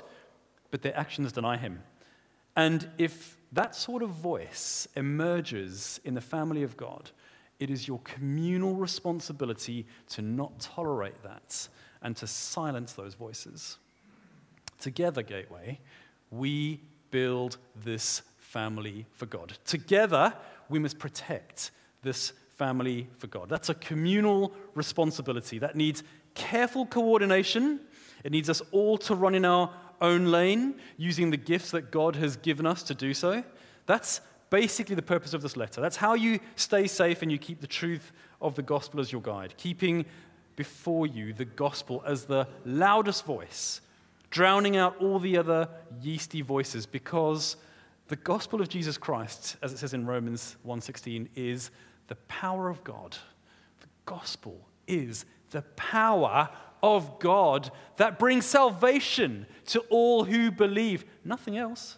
but 0.71 0.81
their 0.81 0.97
actions 0.97 1.31
deny 1.31 1.57
him. 1.57 1.83
And 2.55 2.89
if 2.97 3.37
that 3.51 3.75
sort 3.75 4.03
of 4.03 4.09
voice 4.09 4.87
emerges 4.95 5.99
in 6.03 6.15
the 6.15 6.21
family 6.21 6.63
of 6.63 6.75
God, 6.75 7.11
it 7.59 7.69
is 7.69 7.87
your 7.87 7.99
communal 7.99 8.75
responsibility 8.75 9.85
to 10.09 10.21
not 10.21 10.59
tolerate 10.59 11.23
that 11.23 11.67
and 12.01 12.15
to 12.17 12.27
silence 12.27 12.93
those 12.93 13.15
voices. 13.15 13.77
Together, 14.79 15.23
Gateway, 15.23 15.79
we 16.29 16.79
build 17.09 17.57
this 17.83 18.21
family 18.37 19.05
for 19.11 19.25
God. 19.25 19.57
Together, 19.65 20.33
we 20.69 20.79
must 20.79 20.99
protect 20.99 21.71
this 22.03 22.33
family 22.57 23.07
for 23.17 23.27
God. 23.27 23.49
That's 23.49 23.69
a 23.69 23.75
communal 23.75 24.53
responsibility 24.75 25.59
that 25.59 25.75
needs 25.75 26.03
careful 26.33 26.85
coordination. 26.85 27.79
It 28.23 28.31
needs 28.31 28.49
us 28.49 28.61
all 28.71 28.97
to 28.99 29.15
run 29.15 29.35
in 29.35 29.45
our 29.45 29.71
own 30.01 30.27
lane 30.27 30.75
using 30.97 31.31
the 31.31 31.37
gifts 31.37 31.71
that 31.71 31.91
God 31.91 32.15
has 32.15 32.35
given 32.35 32.65
us 32.65 32.83
to 32.83 32.93
do 32.93 33.13
so. 33.13 33.43
That's 33.85 34.21
basically 34.49 34.95
the 34.95 35.01
purpose 35.01 35.33
of 35.33 35.41
this 35.41 35.57
letter. 35.57 35.81
That's 35.81 35.97
how 35.97 36.13
you 36.13 36.39
stay 36.55 36.87
safe 36.87 37.21
and 37.21 37.31
you 37.31 37.37
keep 37.37 37.61
the 37.61 37.67
truth 37.67 38.11
of 38.41 38.55
the 38.55 38.61
gospel 38.61 38.99
as 38.99 39.11
your 39.11 39.21
guide, 39.21 39.55
keeping 39.57 40.05
before 40.55 41.07
you 41.07 41.33
the 41.33 41.45
gospel 41.45 42.03
as 42.05 42.25
the 42.25 42.47
loudest 42.65 43.25
voice, 43.25 43.81
drowning 44.29 44.77
out 44.77 44.95
all 44.99 45.19
the 45.19 45.37
other 45.37 45.69
yeasty 46.01 46.41
voices 46.41 46.85
because 46.85 47.57
the 48.07 48.15
gospel 48.15 48.61
of 48.61 48.69
Jesus 48.69 48.97
Christ, 48.97 49.57
as 49.61 49.73
it 49.73 49.77
says 49.77 49.93
in 49.93 50.05
Romans 50.05 50.55
1:16, 50.63 51.29
is 51.35 51.71
the 52.07 52.15
power 52.27 52.69
of 52.69 52.83
God. 52.83 53.17
The 53.81 53.87
gospel 54.05 54.67
is 54.87 55.25
the 55.51 55.61
power 55.75 56.49
of 56.81 57.19
God 57.19 57.71
that 57.97 58.17
brings 58.19 58.45
salvation 58.45 59.45
to 59.65 59.79
all 59.89 60.23
who 60.23 60.51
believe, 60.51 61.05
nothing 61.25 61.57
else. 61.57 61.97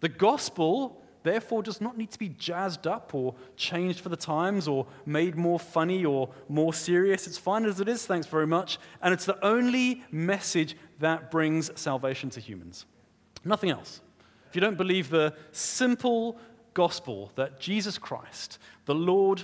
The 0.00 0.08
gospel 0.08 1.03
therefore 1.24 1.62
does 1.62 1.80
not 1.80 1.98
need 1.98 2.12
to 2.12 2.18
be 2.18 2.28
jazzed 2.28 2.86
up 2.86 3.12
or 3.14 3.34
changed 3.56 3.98
for 3.98 4.10
the 4.10 4.16
times 4.16 4.68
or 4.68 4.86
made 5.04 5.34
more 5.34 5.58
funny 5.58 6.04
or 6.04 6.28
more 6.48 6.72
serious. 6.72 7.26
It's 7.26 7.38
fine 7.38 7.64
as 7.64 7.80
it 7.80 7.88
is, 7.88 8.06
thanks 8.06 8.28
very 8.28 8.46
much. 8.46 8.78
And 9.02 9.12
it's 9.12 9.24
the 9.24 9.44
only 9.44 10.04
message 10.12 10.76
that 11.00 11.32
brings 11.32 11.70
salvation 11.78 12.30
to 12.30 12.40
humans. 12.40 12.86
Nothing 13.44 13.70
else. 13.70 14.00
If 14.48 14.54
you 14.54 14.60
don't 14.60 14.78
believe 14.78 15.10
the 15.10 15.34
simple 15.50 16.38
gospel 16.74 17.32
that 17.34 17.58
Jesus 17.58 17.98
Christ, 17.98 18.58
the 18.84 18.94
Lord 18.94 19.42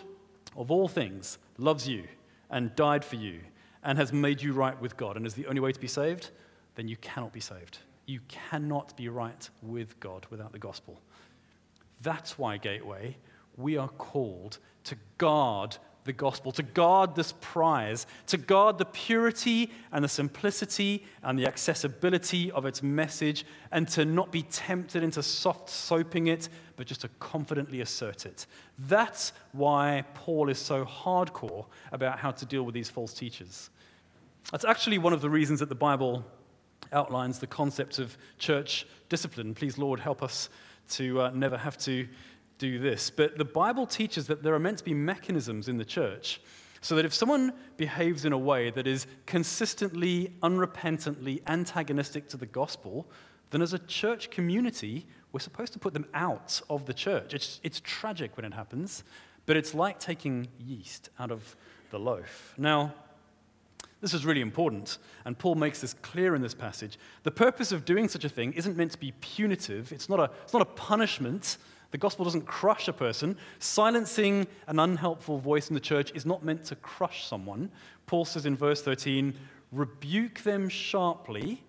of 0.57 0.71
all 0.71 0.87
things, 0.87 1.39
loves 1.59 1.89
you 1.89 2.05
and 2.51 2.75
died 2.77 3.05
for 3.05 3.17
you 3.17 3.41
and 3.83 3.99
has 3.99 4.13
made 4.13 4.43
you 4.43 4.53
right 4.53 4.81
with 4.81 4.97
God 4.97 5.17
and 5.17 5.27
is 5.27 5.35
the 5.35 5.47
only 5.47 5.61
way 5.61 5.73
to 5.73 5.81
be 5.81 5.89
saved, 5.89 6.31
then 6.75 6.89
you 6.89 6.97
cannot 6.97 7.33
be 7.33 7.41
saved. 7.41 7.79
You 8.07 8.21
cannot 8.29 8.97
be 8.97 9.09
right 9.09 9.49
with 9.63 9.99
God 10.01 10.27
without 10.31 10.53
the 10.53 10.59
gospel. 10.59 11.01
That's 12.01 12.39
why, 12.39 12.57
Gateway, 12.57 13.17
we 13.57 13.77
are 13.77 13.89
called 13.89 14.59
to 14.85 14.97
guard 15.19 15.77
the 16.05 16.13
gospel, 16.13 16.51
to 16.53 16.63
guard 16.63 17.15
this 17.15 17.35
prize, 17.41 18.07
to 18.27 18.39
guard 18.39 18.79
the 18.79 18.87
purity 18.87 19.71
and 19.93 20.03
the 20.03 20.09
simplicity 20.09 21.05
and 21.23 21.39
the 21.39 21.47
accessibility 21.47 22.51
of 22.53 22.65
its 22.65 22.83
message, 22.83 23.45
and 23.71 23.87
to 23.89 24.05
not 24.05 24.33
be 24.33 24.43
tempted 24.43 25.03
into 25.03 25.23
soft 25.23 25.69
soaping 25.69 26.29
it, 26.29 26.49
but 26.77 26.87
just 26.87 27.03
to 27.03 27.09
confidently 27.21 27.83
assert 27.83 28.25
it. 28.25 28.47
That's 28.79 29.33
why 29.53 30.05
Paul 30.15 30.49
is 30.49 30.59
so 30.59 30.87
hardcore 30.87 31.67
about 31.93 32.19
how 32.19 32.31
to 32.31 32.47
deal 32.47 32.63
with 32.63 32.75
these 32.75 32.89
false 32.89 33.13
teachers. 33.13 33.69
That's 34.51 34.65
actually 34.65 34.99
one 34.99 35.13
of 35.13 35.21
the 35.21 35.31
reasons 35.31 35.61
that 35.61 35.69
the 35.69 35.75
Bible 35.75 36.25
outlines 36.93 37.39
the 37.39 37.47
concept 37.47 37.99
of 37.99 38.17
church 38.39 38.87
discipline. 39.11 39.55
Please, 39.55 39.77
Lord, 39.77 40.01
help 40.01 40.23
us 40.23 40.49
to 40.91 41.23
uh, 41.23 41.31
never 41.31 41.57
have 41.57 41.79
to 41.79 42.07
do 42.59 42.79
this. 42.79 43.11
But 43.11 43.39
the 43.39 43.45
Bible 43.45 43.87
teaches 43.87 44.27
that 44.27 44.43
there 44.43 44.55
are 44.55 44.59
meant 44.59 44.79
to 44.79 44.85
be 44.85 44.95
mechanisms 44.95 45.69
in 45.69 45.79
the 45.79 45.85
church 45.85 46.41
so 46.81 46.97
that 46.97 47.05
if 47.05 47.13
someone 47.13 47.53
behaves 47.77 48.25
in 48.25 48.33
a 48.33 48.39
way 48.39 48.71
that 48.71 48.87
is 48.87 49.07
consistently, 49.27 50.35
unrepentantly 50.43 51.43
antagonistic 51.47 52.29
to 52.29 52.37
the 52.37 52.47
gospel, 52.47 53.07
then 53.51 53.63
as 53.63 53.73
a 53.73 53.79
church 53.79 54.31
community, 54.31 55.07
we're 55.33 55.41
supposed 55.41 55.73
to 55.73 55.79
put 55.79 55.93
them 55.93 56.07
out 56.15 56.61
of 56.71 56.87
the 56.87 56.95
church. 56.95 57.35
It's, 57.35 57.61
it's 57.63 57.81
tragic 57.81 58.37
when 58.37 58.45
it 58.45 58.55
happens, 58.55 59.05
but 59.47 59.57
it's 59.57 59.75
like 59.75 59.99
taking 59.99 60.49
yeast 60.59 61.11
out 61.19 61.31
of 61.31 61.57
the 61.91 61.99
loaf. 61.99 62.55
Now, 62.57 62.95
this 64.01 64.15
is 64.15 64.25
really 64.25 64.41
important, 64.41 64.99
and 65.25 65.39
Paul 65.39 65.57
makes 65.57 65.81
this 65.81 65.95
clear 65.95 66.35
in 66.35 66.43
this 66.43 66.55
passage. 66.55 66.99
The 67.23 67.31
purpose 67.31 67.71
of 67.71 67.85
doing 67.85 68.09
such 68.09 68.25
a 68.25 68.29
thing 68.29 68.53
isn't 68.55 68.77
meant 68.77 68.93
to 68.93 68.99
be 68.99 69.13
punitive, 69.21 69.93
it's 69.93 70.09
not 70.09 70.21
a, 70.21 70.31
it's 70.43 70.53
not 70.53 70.63
a 70.63 70.67
punishment. 70.67 71.59
The 71.91 71.99
gospel 71.99 72.25
doesn't 72.25 72.47
crush 72.47 72.87
a 72.87 72.93
person. 72.93 73.37
Silencing 73.59 74.47
an 74.69 74.79
unhelpful 74.79 75.39
voice 75.39 75.69
in 75.69 75.75
the 75.75 75.81
church 75.81 76.13
is 76.15 76.25
not 76.25 76.45
meant 76.45 76.65
to 76.67 76.77
crush 76.77 77.27
someone. 77.27 77.69
Paul 78.07 78.25
says 78.25 78.47
in 78.47 78.57
verse 78.57 78.81
13, 78.81 79.35
rebuke 79.73 80.41
them 80.43 80.69
sharply 80.69 81.65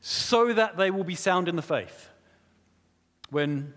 so 0.00 0.52
that 0.52 0.76
they 0.76 0.92
will 0.92 1.02
be 1.02 1.16
sound 1.16 1.48
in 1.48 1.56
the 1.56 1.62
faith. 1.62 2.08
When 3.30 3.74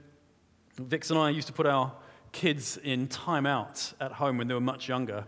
Vix 0.77 1.09
and 1.09 1.19
I 1.19 1.31
used 1.31 1.47
to 1.47 1.53
put 1.53 1.65
our 1.65 1.93
kids 2.31 2.77
in 2.77 3.07
timeout 3.07 3.93
at 3.99 4.13
home 4.13 4.37
when 4.37 4.47
they 4.47 4.53
were 4.53 4.61
much 4.61 4.87
younger, 4.87 5.25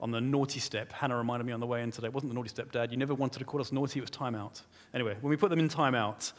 on 0.00 0.10
the 0.10 0.20
naughty 0.20 0.60
step. 0.60 0.92
Hannah 0.92 1.16
reminded 1.16 1.46
me 1.46 1.52
on 1.52 1.60
the 1.60 1.66
way 1.66 1.82
in 1.82 1.90
today. 1.90 2.08
It 2.08 2.12
wasn't 2.12 2.30
the 2.30 2.34
naughty 2.34 2.48
step, 2.48 2.70
Dad. 2.72 2.90
You 2.90 2.96
never 2.96 3.14
wanted 3.14 3.38
to 3.38 3.44
call 3.44 3.60
us 3.60 3.72
naughty, 3.72 3.98
it 3.98 4.02
was 4.02 4.10
timeout. 4.10 4.62
Anyway, 4.94 5.16
when 5.20 5.30
we 5.30 5.36
put 5.36 5.50
them 5.50 5.58
in 5.58 5.68
timeout, 5.68 6.32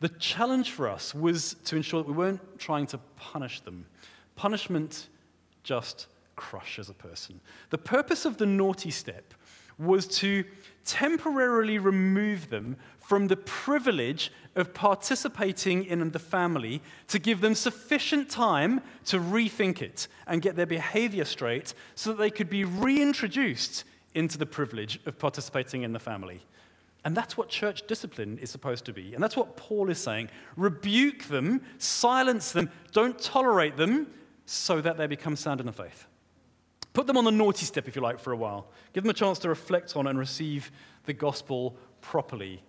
the 0.00 0.08
challenge 0.08 0.70
for 0.70 0.88
us 0.88 1.14
was 1.14 1.54
to 1.64 1.76
ensure 1.76 2.02
that 2.02 2.08
we 2.08 2.16
weren't 2.16 2.58
trying 2.58 2.86
to 2.88 2.98
punish 3.16 3.60
them. 3.60 3.86
Punishment 4.36 5.08
just 5.62 6.06
crushes 6.36 6.88
a 6.88 6.94
person. 6.94 7.40
The 7.68 7.78
purpose 7.78 8.24
of 8.24 8.38
the 8.38 8.46
naughty 8.46 8.90
step 8.90 9.34
was 9.78 10.06
to 10.06 10.44
temporarily 10.84 11.78
remove 11.78 12.50
them 12.50 12.76
from 13.00 13.28
the 13.28 13.36
privilege 13.36 14.32
of 14.56 14.74
participating 14.74 15.84
in 15.84 16.10
the 16.10 16.18
family 16.18 16.82
to 17.08 17.18
give 17.18 17.40
them 17.40 17.54
sufficient 17.54 18.28
time 18.28 18.80
to 19.04 19.18
rethink 19.18 19.80
it 19.80 20.08
and 20.26 20.42
get 20.42 20.56
their 20.56 20.66
behavior 20.66 21.24
straight 21.24 21.74
so 21.94 22.10
that 22.10 22.18
they 22.18 22.30
could 22.30 22.50
be 22.50 22.64
reintroduced 22.64 23.84
into 24.14 24.36
the 24.38 24.46
privilege 24.46 24.98
of 25.06 25.18
participating 25.18 25.82
in 25.82 25.92
the 25.92 25.98
family. 25.98 26.42
And 27.04 27.16
that's 27.16 27.36
what 27.36 27.48
church 27.48 27.86
discipline 27.86 28.38
is 28.38 28.50
supposed 28.50 28.84
to 28.86 28.92
be. 28.92 29.14
And 29.14 29.22
that's 29.22 29.36
what 29.36 29.56
Paul 29.56 29.88
is 29.88 29.98
saying. 29.98 30.30
Rebuke 30.56 31.24
them, 31.24 31.62
silence 31.78 32.52
them, 32.52 32.70
don't 32.92 33.18
tolerate 33.18 33.76
them, 33.76 34.08
so 34.44 34.80
that 34.80 34.98
they 34.98 35.06
become 35.06 35.36
sound 35.36 35.60
in 35.60 35.66
the 35.66 35.72
faith. 35.72 36.06
Put 36.92 37.06
them 37.06 37.16
on 37.16 37.24
the 37.24 37.30
naughty 37.30 37.64
step, 37.64 37.86
if 37.86 37.94
you 37.94 38.02
like, 38.02 38.18
for 38.18 38.32
a 38.32 38.36
while. 38.36 38.66
Give 38.92 39.04
them 39.04 39.10
a 39.10 39.14
chance 39.14 39.38
to 39.40 39.48
reflect 39.48 39.96
on 39.96 40.08
and 40.08 40.18
receive 40.18 40.72
the 41.04 41.12
gospel 41.12 41.76
properly. 42.00 42.62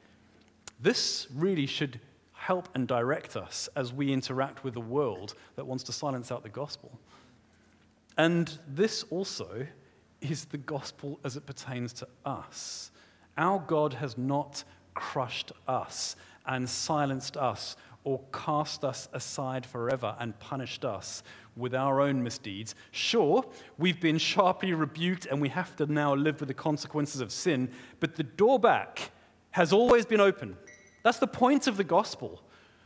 This 0.81 1.27
really 1.33 1.67
should 1.67 1.99
help 2.33 2.69
and 2.73 2.87
direct 2.87 3.37
us 3.37 3.69
as 3.75 3.93
we 3.93 4.11
interact 4.11 4.63
with 4.63 4.75
a 4.75 4.81
world 4.81 5.35
that 5.55 5.67
wants 5.67 5.83
to 5.85 5.91
silence 5.91 6.31
out 6.31 6.41
the 6.41 6.49
gospel. 6.49 6.99
And 8.17 8.57
this 8.67 9.03
also 9.11 9.67
is 10.21 10.45
the 10.45 10.57
gospel 10.57 11.19
as 11.23 11.37
it 11.37 11.45
pertains 11.45 11.93
to 11.93 12.07
us. 12.25 12.91
Our 13.37 13.59
God 13.59 13.93
has 13.93 14.17
not 14.17 14.63
crushed 14.95 15.51
us 15.67 16.15
and 16.45 16.67
silenced 16.67 17.37
us 17.37 17.75
or 18.03 18.19
cast 18.33 18.83
us 18.83 19.07
aside 19.13 19.65
forever 19.65 20.15
and 20.19 20.37
punished 20.39 20.83
us 20.83 21.21
with 21.55 21.75
our 21.75 22.01
own 22.01 22.23
misdeeds. 22.23 22.73
Sure, 22.89 23.45
we've 23.77 23.99
been 23.99 24.17
sharply 24.17 24.73
rebuked 24.73 25.27
and 25.27 25.39
we 25.39 25.49
have 25.49 25.75
to 25.75 25.85
now 25.85 26.15
live 26.15 26.39
with 26.39 26.47
the 26.47 26.55
consequences 26.55 27.21
of 27.21 27.31
sin, 27.31 27.69
but 27.99 28.15
the 28.15 28.23
door 28.23 28.59
back 28.59 29.11
has 29.51 29.71
always 29.71 30.05
been 30.05 30.21
open. 30.21 30.57
That's 31.03 31.19
the 31.19 31.27
point 31.27 31.67
of 31.67 31.77
the 31.77 31.83
gospel. 31.83 32.41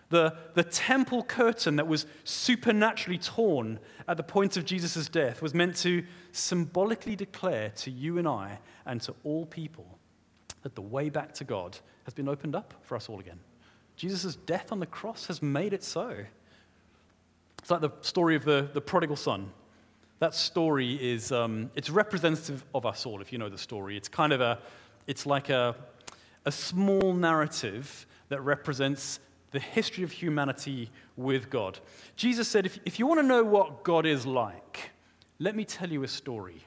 The, 0.10 0.36
the 0.54 0.64
temple 0.64 1.24
curtain 1.24 1.78
that 1.78 1.88
was 1.88 2.06
supernaturally 2.24 3.18
torn 3.18 3.80
at 4.08 4.18
the 4.18 4.24
point 4.24 4.56
of 4.56 4.64
Jesus' 4.64 5.10
death 5.10 5.42
was 5.42 5.54
meant 5.54 5.76
to 5.78 6.04
symbolically 6.32 7.16
declare 7.16 7.72
to 7.78 7.92
you 7.92 8.20
and 8.20 8.28
I 8.28 8.60
and 8.86 9.02
to 9.02 9.16
all 9.24 9.46
people 9.46 9.98
that 10.62 10.76
the 10.76 10.82
way 10.82 11.10
back 11.10 11.34
to 11.36 11.44
God 11.44 11.78
has 12.04 12.14
been 12.14 12.30
opened 12.30 12.56
up 12.56 12.74
for 12.84 12.96
us 12.96 13.10
all 13.10 13.20
again. 13.20 13.40
Jesus' 13.96 14.36
death 14.36 14.72
on 14.72 14.80
the 14.80 14.86
cross 14.86 15.26
has 15.28 15.42
made 15.42 15.74
it 15.74 15.84
so. 15.84 16.16
It's 17.60 17.72
like 17.72 17.82
the 17.82 17.92
story 18.02 18.36
of 18.36 18.46
the, 18.46 18.70
the 18.74 18.82
prodigal 18.82 19.16
son. 19.16 19.52
That 20.20 20.36
story 20.36 20.94
is 21.02 21.32
um, 21.32 21.72
it's 21.76 21.90
representative 21.90 22.64
of 22.76 22.86
us 22.86 23.06
all, 23.06 23.22
if 23.22 23.32
you 23.34 23.40
know 23.40 23.50
the 23.50 23.58
story. 23.58 23.98
It's 23.98 24.08
kind 24.08 24.34
of 24.34 24.42
a, 24.42 24.60
it's 25.08 25.26
like 25.26 25.50
a, 25.50 25.76
a 26.46 26.52
small 26.52 27.14
narrative 27.14 28.06
that 28.30 28.42
represents 28.42 29.20
the 29.52 29.60
history 29.60 30.04
of 30.04 30.12
humanity 30.12 30.90
with 31.16 31.50
God. 31.50 31.80
Jesus 32.16 32.48
said, 32.48 32.66
if, 32.66 32.80
if 32.86 33.00
you 33.00 33.08
want 33.08 33.22
to 33.22 33.26
know 33.26 33.44
what 33.44 33.84
God 33.84 34.06
is 34.06 34.26
like, 34.26 34.92
let 35.40 35.56
me 35.56 35.66
tell 35.66 35.90
you 35.90 36.04
a 36.04 36.08
story. 36.08 36.66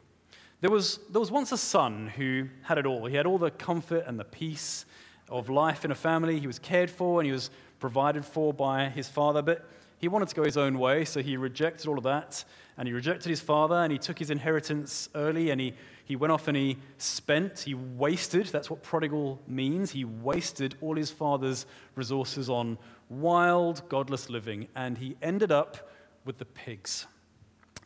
There 0.61 0.71
was, 0.71 0.99
there 1.11 1.21
was 1.21 1.31
once 1.31 1.53
a 1.53 1.59
son 1.59 2.09
who 2.09 2.49
had 2.62 2.79
it 2.79 2.87
all. 2.87 3.07
He 3.07 3.14
had 3.14 3.27
all 3.27 3.38
the 3.38 3.51
comfort 3.51 4.05
and 4.07 4.19
the 4.19 4.25
peace 4.25 4.87
of 5.29 5.49
life 5.49 5.85
in 5.85 5.91
a 5.91 5.95
family. 5.95 6.41
He 6.41 6.47
was 6.47 6.59
cared 6.59 6.91
for 6.91 7.21
and 7.21 7.27
he 7.27 7.33
was 7.33 7.51
provided 7.79 8.25
for 8.25 8.53
by 8.53 8.88
his 8.88 9.09
father. 9.09 9.43
But 9.43 9.69
he 9.98 10.08
wanted 10.08 10.28
to 10.28 10.34
go 10.34 10.44
his 10.44 10.56
own 10.56 10.78
way, 10.78 11.04
so 11.04 11.20
he 11.20 11.37
rejected 11.37 11.88
all 11.88 11.98
of 11.98 12.04
that. 12.04 12.44
And 12.76 12.87
he 12.87 12.94
rejected 12.94 13.28
his 13.28 13.40
father, 13.40 13.74
and 13.74 13.90
he 13.90 13.98
took 13.98 14.18
his 14.18 14.30
inheritance 14.30 15.08
early, 15.14 15.50
and 15.50 15.61
he, 15.61 15.74
he 16.04 16.14
went 16.14 16.32
off 16.32 16.46
and 16.46 16.56
he 16.56 16.78
spent, 16.96 17.58
he 17.61 17.74
wasted. 17.74 18.46
That's 18.46 18.70
what 18.70 18.82
prodigal 18.82 19.40
means. 19.48 19.90
He 19.90 20.04
wasted 20.04 20.76
all 20.80 20.94
his 20.94 21.11
father's 21.11 21.66
resources 21.96 22.48
on 22.48 22.78
wild, 23.08 23.88
godless 23.88 24.30
living, 24.30 24.68
and 24.76 24.96
he 24.96 25.16
ended 25.20 25.50
up 25.50 25.90
with 26.24 26.38
the 26.38 26.44
pigs. 26.44 27.06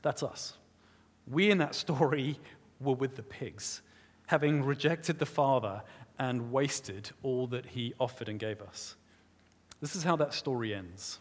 That's 0.02 0.22
us. 0.22 0.54
We 1.26 1.50
in 1.50 1.58
that 1.58 1.74
story 1.74 2.38
were 2.80 2.94
with 2.94 3.16
the 3.16 3.22
pigs, 3.22 3.80
having 4.26 4.62
rejected 4.62 5.18
the 5.18 5.26
father 5.26 5.82
and 6.18 6.52
wasted 6.52 7.10
all 7.22 7.46
that 7.46 7.64
he 7.66 7.94
offered 7.98 8.28
and 8.28 8.38
gave 8.38 8.60
us. 8.60 8.96
This 9.80 9.96
is 9.96 10.02
how 10.02 10.16
that 10.16 10.34
story 10.34 10.74
ends. 10.74 11.18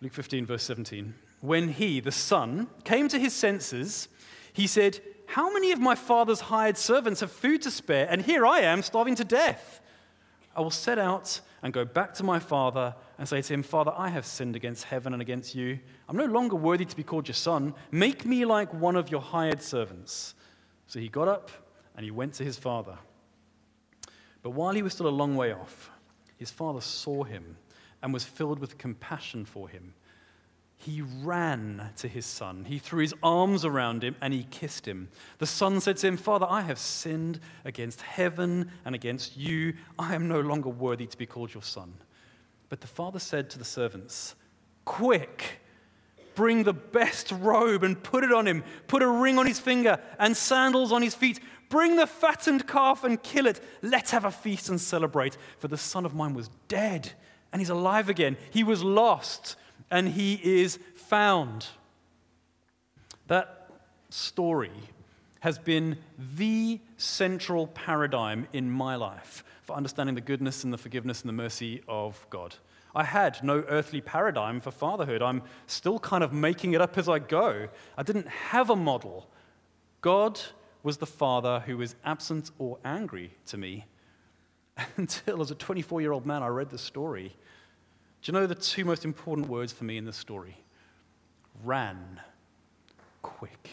Luke 0.00 0.12
15, 0.12 0.46
verse 0.46 0.62
17. 0.64 1.14
When 1.40 1.68
he, 1.68 2.00
the 2.00 2.12
son, 2.12 2.68
came 2.84 3.08
to 3.08 3.18
his 3.18 3.32
senses, 3.32 4.08
he 4.52 4.66
said, 4.66 5.00
How 5.26 5.52
many 5.52 5.72
of 5.72 5.80
my 5.80 5.94
father's 5.94 6.40
hired 6.40 6.76
servants 6.76 7.20
have 7.20 7.32
food 7.32 7.62
to 7.62 7.70
spare, 7.70 8.06
and 8.10 8.22
here 8.22 8.46
I 8.46 8.60
am 8.60 8.82
starving 8.82 9.14
to 9.16 9.24
death? 9.24 9.80
I 10.54 10.60
will 10.60 10.70
set 10.70 10.98
out 10.98 11.40
and 11.62 11.72
go 11.72 11.84
back 11.84 12.14
to 12.14 12.24
my 12.24 12.38
father 12.38 12.94
and 13.18 13.28
say 13.28 13.42
to 13.42 13.54
him, 13.54 13.62
Father, 13.62 13.92
I 13.96 14.08
have 14.08 14.26
sinned 14.26 14.56
against 14.56 14.84
heaven 14.84 15.12
and 15.12 15.22
against 15.22 15.54
you. 15.54 15.78
I'm 16.08 16.16
no 16.16 16.24
longer 16.26 16.56
worthy 16.56 16.84
to 16.84 16.96
be 16.96 17.02
called 17.02 17.28
your 17.28 17.34
son. 17.34 17.74
Make 17.90 18.24
me 18.24 18.44
like 18.44 18.72
one 18.72 18.96
of 18.96 19.10
your 19.10 19.20
hired 19.20 19.62
servants. 19.62 20.34
So 20.86 20.98
he 20.98 21.08
got 21.08 21.28
up 21.28 21.50
and 21.96 22.04
he 22.04 22.10
went 22.10 22.34
to 22.34 22.44
his 22.44 22.58
father. 22.58 22.96
But 24.42 24.50
while 24.50 24.74
he 24.74 24.82
was 24.82 24.92
still 24.92 25.08
a 25.08 25.10
long 25.10 25.36
way 25.36 25.52
off, 25.52 25.90
his 26.36 26.50
father 26.50 26.80
saw 26.80 27.24
him 27.24 27.56
and 28.02 28.12
was 28.12 28.24
filled 28.24 28.58
with 28.58 28.78
compassion 28.78 29.44
for 29.44 29.68
him. 29.68 29.94
He 30.78 31.02
ran 31.02 31.90
to 31.96 32.08
his 32.08 32.26
son. 32.26 32.64
He 32.64 32.78
threw 32.78 33.00
his 33.00 33.14
arms 33.22 33.64
around 33.64 34.04
him 34.04 34.14
and 34.20 34.32
he 34.32 34.44
kissed 34.44 34.86
him. 34.86 35.08
The 35.38 35.46
son 35.46 35.80
said 35.80 35.96
to 35.98 36.06
him, 36.06 36.16
Father, 36.16 36.46
I 36.48 36.60
have 36.60 36.78
sinned 36.78 37.40
against 37.64 38.02
heaven 38.02 38.70
and 38.84 38.94
against 38.94 39.36
you. 39.36 39.74
I 39.98 40.14
am 40.14 40.28
no 40.28 40.40
longer 40.40 40.68
worthy 40.68 41.06
to 41.06 41.16
be 41.16 41.26
called 41.26 41.54
your 41.54 41.62
son. 41.62 41.94
But 42.68 42.82
the 42.82 42.86
father 42.86 43.18
said 43.18 43.48
to 43.50 43.58
the 43.58 43.64
servants, 43.64 44.34
Quick, 44.84 45.60
bring 46.34 46.64
the 46.64 46.74
best 46.74 47.32
robe 47.32 47.82
and 47.82 48.00
put 48.00 48.22
it 48.22 48.32
on 48.32 48.46
him. 48.46 48.62
Put 48.86 49.02
a 49.02 49.08
ring 49.08 49.38
on 49.38 49.46
his 49.46 49.58
finger 49.58 49.98
and 50.18 50.36
sandals 50.36 50.92
on 50.92 51.02
his 51.02 51.14
feet. 51.14 51.40
Bring 51.68 51.96
the 51.96 52.06
fattened 52.06 52.68
calf 52.68 53.02
and 53.02 53.20
kill 53.20 53.46
it. 53.46 53.60
Let's 53.82 54.10
have 54.10 54.24
a 54.24 54.30
feast 54.30 54.68
and 54.68 54.80
celebrate. 54.80 55.36
For 55.58 55.68
the 55.68 55.78
son 55.78 56.04
of 56.04 56.14
mine 56.14 56.34
was 56.34 56.50
dead 56.68 57.12
and 57.52 57.60
he's 57.60 57.70
alive 57.70 58.08
again. 58.08 58.36
He 58.50 58.64
was 58.64 58.82
lost 58.82 59.56
and 59.90 60.08
he 60.08 60.40
is 60.42 60.78
found. 60.94 61.66
That 63.28 63.70
story 64.10 64.72
has 65.40 65.58
been 65.58 65.98
the 66.36 66.80
central 66.96 67.66
paradigm 67.68 68.48
in 68.52 68.70
my 68.70 68.96
life 68.96 69.44
for 69.62 69.76
understanding 69.76 70.14
the 70.14 70.20
goodness 70.20 70.64
and 70.64 70.72
the 70.72 70.78
forgiveness 70.78 71.22
and 71.22 71.28
the 71.28 71.32
mercy 71.32 71.82
of 71.88 72.26
God. 72.30 72.54
I 72.94 73.04
had 73.04 73.42
no 73.44 73.62
earthly 73.68 74.00
paradigm 74.00 74.60
for 74.60 74.70
fatherhood. 74.70 75.22
I'm 75.22 75.42
still 75.66 75.98
kind 75.98 76.24
of 76.24 76.32
making 76.32 76.72
it 76.72 76.80
up 76.80 76.96
as 76.96 77.08
I 77.08 77.18
go. 77.18 77.68
I 77.96 78.02
didn't 78.02 78.28
have 78.28 78.70
a 78.70 78.76
model. 78.76 79.28
God 80.00 80.40
was 80.82 80.96
the 80.96 81.06
father 81.06 81.62
who 81.66 81.76
was 81.76 81.94
absent 82.04 82.50
or 82.58 82.78
angry 82.84 83.32
to 83.46 83.56
me 83.56 83.84
until, 84.96 85.40
as 85.40 85.50
a 85.50 85.54
24 85.54 86.00
year 86.00 86.12
old 86.12 86.26
man, 86.26 86.42
I 86.42 86.48
read 86.48 86.70
the 86.70 86.78
story. 86.78 87.34
Do 88.22 88.32
you 88.32 88.38
know 88.38 88.46
the 88.46 88.54
two 88.54 88.84
most 88.84 89.04
important 89.04 89.48
words 89.48 89.72
for 89.72 89.84
me 89.84 89.96
in 89.96 90.04
this 90.04 90.16
story? 90.16 90.56
Ran, 91.64 92.20
quick. 93.22 93.70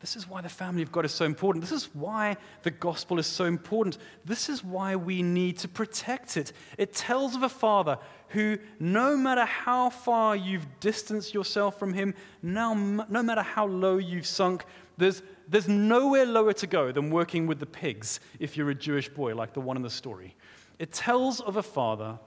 This 0.00 0.16
is 0.16 0.26
why 0.26 0.40
the 0.40 0.48
family 0.48 0.82
of 0.82 0.90
God 0.90 1.04
is 1.04 1.12
so 1.12 1.26
important. 1.26 1.62
This 1.62 1.72
is 1.72 1.94
why 1.94 2.38
the 2.62 2.70
gospel 2.70 3.18
is 3.18 3.26
so 3.26 3.44
important. 3.44 3.98
This 4.24 4.48
is 4.48 4.64
why 4.64 4.96
we 4.96 5.22
need 5.22 5.58
to 5.58 5.68
protect 5.68 6.38
it. 6.38 6.54
It 6.78 6.94
tells 6.94 7.36
of 7.36 7.42
a 7.42 7.50
father 7.50 7.98
who, 8.28 8.58
no 8.78 9.14
matter 9.14 9.44
how 9.44 9.90
far 9.90 10.34
you've 10.34 10.66
distanced 10.80 11.34
yourself 11.34 11.78
from 11.78 11.92
him, 11.92 12.14
now, 12.42 12.72
no 12.72 13.22
matter 13.22 13.42
how 13.42 13.66
low 13.66 13.98
you've 13.98 14.26
sunk, 14.26 14.64
there's, 14.96 15.22
there's 15.50 15.68
nowhere 15.68 16.26
lower 16.26 16.52
to 16.54 16.66
go 16.66 16.92
than 16.92 17.10
working 17.10 17.46
with 17.46 17.58
the 17.58 17.66
pigs 17.66 18.20
if 18.38 18.56
you're 18.56 18.70
a 18.70 18.74
Jewish 18.74 19.08
boy 19.08 19.34
like 19.34 19.52
the 19.52 19.60
one 19.60 19.76
in 19.76 19.82
the 19.82 19.90
story. 19.90 20.36
It 20.78 20.92
tells 20.92 21.40
of 21.40 21.56
a 21.56 21.62
father 21.62 22.18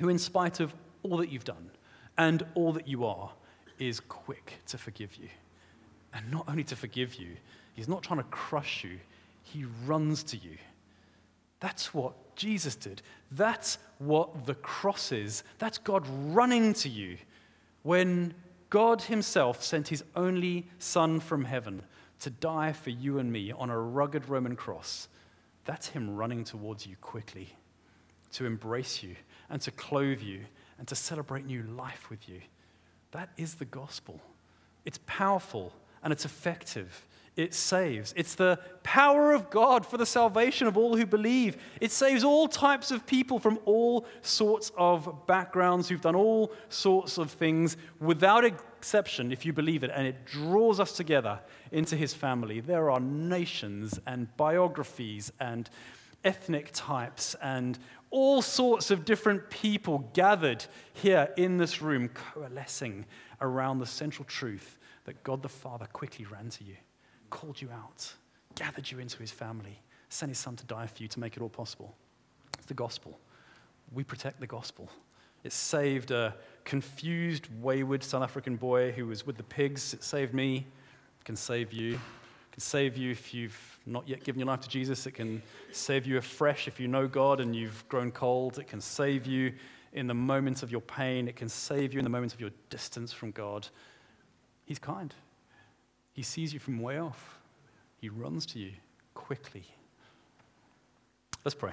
who, 0.00 0.08
in 0.08 0.18
spite 0.18 0.58
of 0.58 0.74
all 1.04 1.16
that 1.18 1.30
you've 1.30 1.44
done 1.44 1.70
and 2.18 2.44
all 2.54 2.72
that 2.72 2.88
you 2.88 3.06
are, 3.06 3.30
is 3.78 4.00
quick 4.00 4.54
to 4.66 4.76
forgive 4.76 5.16
you. 5.16 5.28
And 6.12 6.30
not 6.30 6.48
only 6.48 6.64
to 6.64 6.76
forgive 6.76 7.14
you, 7.14 7.36
he's 7.74 7.88
not 7.88 8.02
trying 8.02 8.18
to 8.18 8.24
crush 8.24 8.84
you, 8.84 8.98
he 9.44 9.64
runs 9.86 10.24
to 10.24 10.36
you. 10.36 10.56
That's 11.60 11.94
what 11.94 12.36
Jesus 12.36 12.74
did. 12.74 13.02
That's 13.30 13.78
what 13.98 14.46
the 14.46 14.54
cross 14.56 15.12
is. 15.12 15.44
That's 15.58 15.78
God 15.78 16.06
running 16.08 16.74
to 16.74 16.88
you. 16.88 17.18
When 17.82 18.34
God 18.70 19.02
Himself 19.02 19.62
sent 19.62 19.88
His 19.88 20.02
only 20.16 20.66
Son 20.78 21.20
from 21.20 21.44
heaven 21.44 21.82
to 22.20 22.30
die 22.30 22.72
for 22.72 22.90
you 22.90 23.18
and 23.18 23.32
me 23.32 23.52
on 23.52 23.70
a 23.70 23.78
rugged 23.78 24.28
Roman 24.28 24.56
cross, 24.56 25.08
that's 25.64 25.88
Him 25.88 26.14
running 26.14 26.44
towards 26.44 26.86
you 26.86 26.96
quickly 27.00 27.56
to 28.32 28.46
embrace 28.46 29.02
you 29.02 29.14
and 29.48 29.60
to 29.62 29.70
clothe 29.70 30.20
you 30.20 30.40
and 30.78 30.88
to 30.88 30.94
celebrate 30.94 31.46
new 31.46 31.62
life 31.62 32.10
with 32.10 32.28
you. 32.28 32.40
That 33.12 33.30
is 33.36 33.54
the 33.54 33.64
gospel. 33.64 34.20
It's 34.84 34.98
powerful 35.06 35.72
and 36.02 36.12
it's 36.12 36.24
effective. 36.24 37.06
It 37.36 37.52
saves. 37.52 38.14
It's 38.16 38.36
the 38.36 38.60
power 38.84 39.32
of 39.32 39.50
God 39.50 39.84
for 39.84 39.96
the 39.96 40.06
salvation 40.06 40.68
of 40.68 40.76
all 40.76 40.96
who 40.96 41.04
believe. 41.04 41.56
It 41.80 41.90
saves 41.90 42.22
all 42.22 42.46
types 42.46 42.92
of 42.92 43.06
people 43.06 43.40
from 43.40 43.58
all 43.64 44.06
sorts 44.22 44.70
of 44.76 45.26
backgrounds 45.26 45.88
who've 45.88 46.00
done 46.00 46.14
all 46.14 46.52
sorts 46.68 47.18
of 47.18 47.32
things 47.32 47.76
without 47.98 48.44
exception, 48.44 49.32
if 49.32 49.44
you 49.44 49.52
believe 49.52 49.82
it. 49.82 49.90
And 49.92 50.06
it 50.06 50.24
draws 50.24 50.78
us 50.78 50.92
together 50.92 51.40
into 51.72 51.96
his 51.96 52.14
family. 52.14 52.60
There 52.60 52.88
are 52.88 53.00
nations 53.00 53.98
and 54.06 54.34
biographies 54.36 55.32
and 55.40 55.68
ethnic 56.24 56.70
types 56.72 57.34
and 57.42 57.78
all 58.10 58.42
sorts 58.42 58.92
of 58.92 59.04
different 59.04 59.50
people 59.50 60.08
gathered 60.12 60.64
here 60.92 61.30
in 61.36 61.56
this 61.58 61.82
room, 61.82 62.08
coalescing 62.08 63.06
around 63.40 63.80
the 63.80 63.86
central 63.86 64.24
truth 64.24 64.78
that 65.04 65.24
God 65.24 65.42
the 65.42 65.48
Father 65.48 65.86
quickly 65.92 66.24
ran 66.24 66.48
to 66.50 66.64
you, 66.64 66.76
called 67.34 67.60
you 67.60 67.68
out, 67.72 68.12
gathered 68.54 68.88
you 68.88 69.00
into 69.00 69.18
his 69.18 69.32
family, 69.32 69.80
sent 70.08 70.30
his 70.30 70.38
son 70.38 70.54
to 70.54 70.64
die 70.66 70.86
for 70.86 71.02
you 71.02 71.08
to 71.08 71.18
make 71.18 71.36
it 71.36 71.42
all 71.42 71.48
possible. 71.48 71.92
It's 72.56 72.66
the 72.66 72.74
gospel. 72.74 73.18
We 73.92 74.04
protect 74.04 74.38
the 74.38 74.46
gospel. 74.46 74.88
It 75.42 75.52
saved 75.52 76.12
a 76.12 76.36
confused, 76.64 77.48
wayward 77.60 78.04
South 78.04 78.22
African 78.22 78.54
boy 78.54 78.92
who 78.92 79.06
was 79.06 79.26
with 79.26 79.36
the 79.36 79.42
pigs. 79.42 79.92
It 79.94 80.04
saved 80.04 80.32
me. 80.32 80.58
It 81.20 81.24
can 81.24 81.34
save 81.34 81.72
you. 81.72 81.94
It 81.94 82.52
can 82.52 82.60
save 82.60 82.96
you 82.96 83.10
if 83.10 83.34
you've 83.34 83.80
not 83.84 84.08
yet 84.08 84.22
given 84.22 84.38
your 84.38 84.46
life 84.46 84.60
to 84.60 84.68
Jesus. 84.68 85.04
It 85.04 85.12
can 85.12 85.42
save 85.72 86.06
you 86.06 86.18
afresh 86.18 86.68
if 86.68 86.78
you 86.78 86.86
know 86.86 87.08
God 87.08 87.40
and 87.40 87.54
you've 87.54 87.86
grown 87.88 88.12
cold. 88.12 88.60
It 88.60 88.68
can 88.68 88.80
save 88.80 89.26
you 89.26 89.52
in 89.92 90.06
the 90.06 90.14
moments 90.14 90.62
of 90.62 90.70
your 90.70 90.82
pain. 90.82 91.26
It 91.26 91.34
can 91.34 91.48
save 91.48 91.92
you 91.92 91.98
in 91.98 92.04
the 92.04 92.10
moments 92.10 92.32
of 92.32 92.40
your 92.40 92.50
distance 92.70 93.12
from 93.12 93.32
God. 93.32 93.66
He's 94.66 94.78
kind. 94.78 95.12
He 96.14 96.22
sees 96.22 96.54
you 96.54 96.60
from 96.60 96.80
way 96.80 96.98
off. 96.98 97.40
He 98.00 98.08
runs 98.08 98.46
to 98.46 98.58
you 98.58 98.70
quickly. 99.14 99.64
Let's 101.44 101.56
pray. 101.56 101.72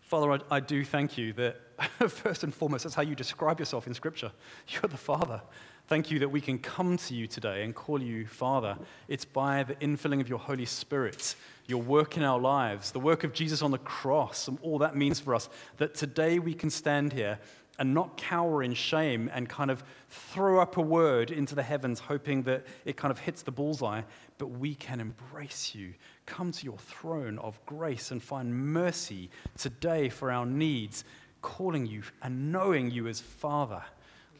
Father, 0.00 0.32
I, 0.32 0.56
I, 0.56 0.60
do 0.60 0.84
thank 0.84 1.16
you 1.16 1.32
that, 1.34 1.60
first 2.08 2.44
and 2.44 2.52
foremost, 2.52 2.84
that's 2.84 2.94
how 2.94 3.02
you 3.02 3.14
describe 3.14 3.58
yourself 3.58 3.86
in 3.86 3.94
Scripture. 3.94 4.32
You're 4.68 4.82
the 4.82 4.96
Father. 4.96 5.40
Thank 5.86 6.10
you 6.10 6.18
that 6.20 6.28
we 6.28 6.40
can 6.40 6.58
come 6.58 6.96
to 6.96 7.14
you 7.14 7.26
today 7.26 7.64
and 7.64 7.74
call 7.74 8.00
you 8.00 8.26
Father. 8.26 8.76
It's 9.08 9.24
by 9.24 9.62
the 9.62 9.74
infilling 9.76 10.20
of 10.20 10.28
your 10.28 10.38
Holy 10.38 10.64
Spirit, 10.64 11.34
your 11.66 11.82
work 11.82 12.16
in 12.16 12.22
our 12.22 12.38
lives, 12.38 12.92
the 12.92 13.00
work 13.00 13.24
of 13.24 13.32
Jesus 13.32 13.62
on 13.62 13.70
the 13.70 13.78
cross, 13.78 14.48
and 14.48 14.58
all 14.62 14.78
that 14.78 14.96
means 14.96 15.20
for 15.20 15.34
us, 15.34 15.48
that 15.76 15.94
today 15.94 16.38
we 16.38 16.54
can 16.54 16.70
stand 16.70 17.12
here 17.12 17.38
and 17.82 17.92
not 17.92 18.16
cower 18.16 18.62
in 18.62 18.72
shame 18.72 19.28
and 19.34 19.48
kind 19.48 19.68
of 19.68 19.82
throw 20.08 20.60
up 20.60 20.76
a 20.76 20.80
word 20.80 21.32
into 21.32 21.56
the 21.56 21.64
heavens, 21.64 21.98
hoping 21.98 22.44
that 22.44 22.64
it 22.84 22.96
kind 22.96 23.10
of 23.10 23.18
hits 23.18 23.42
the 23.42 23.50
bullseye, 23.50 24.02
but 24.38 24.46
we 24.46 24.72
can 24.76 25.00
embrace 25.00 25.74
you, 25.74 25.92
come 26.24 26.52
to 26.52 26.64
your 26.64 26.78
throne 26.78 27.40
of 27.40 27.58
grace 27.66 28.12
and 28.12 28.22
find 28.22 28.54
mercy 28.54 29.30
today 29.58 30.08
for 30.08 30.30
our 30.30 30.46
needs, 30.46 31.02
calling 31.40 31.84
you 31.84 32.04
and 32.22 32.52
knowing 32.52 32.88
you 32.88 33.08
as 33.08 33.18
Father. 33.18 33.82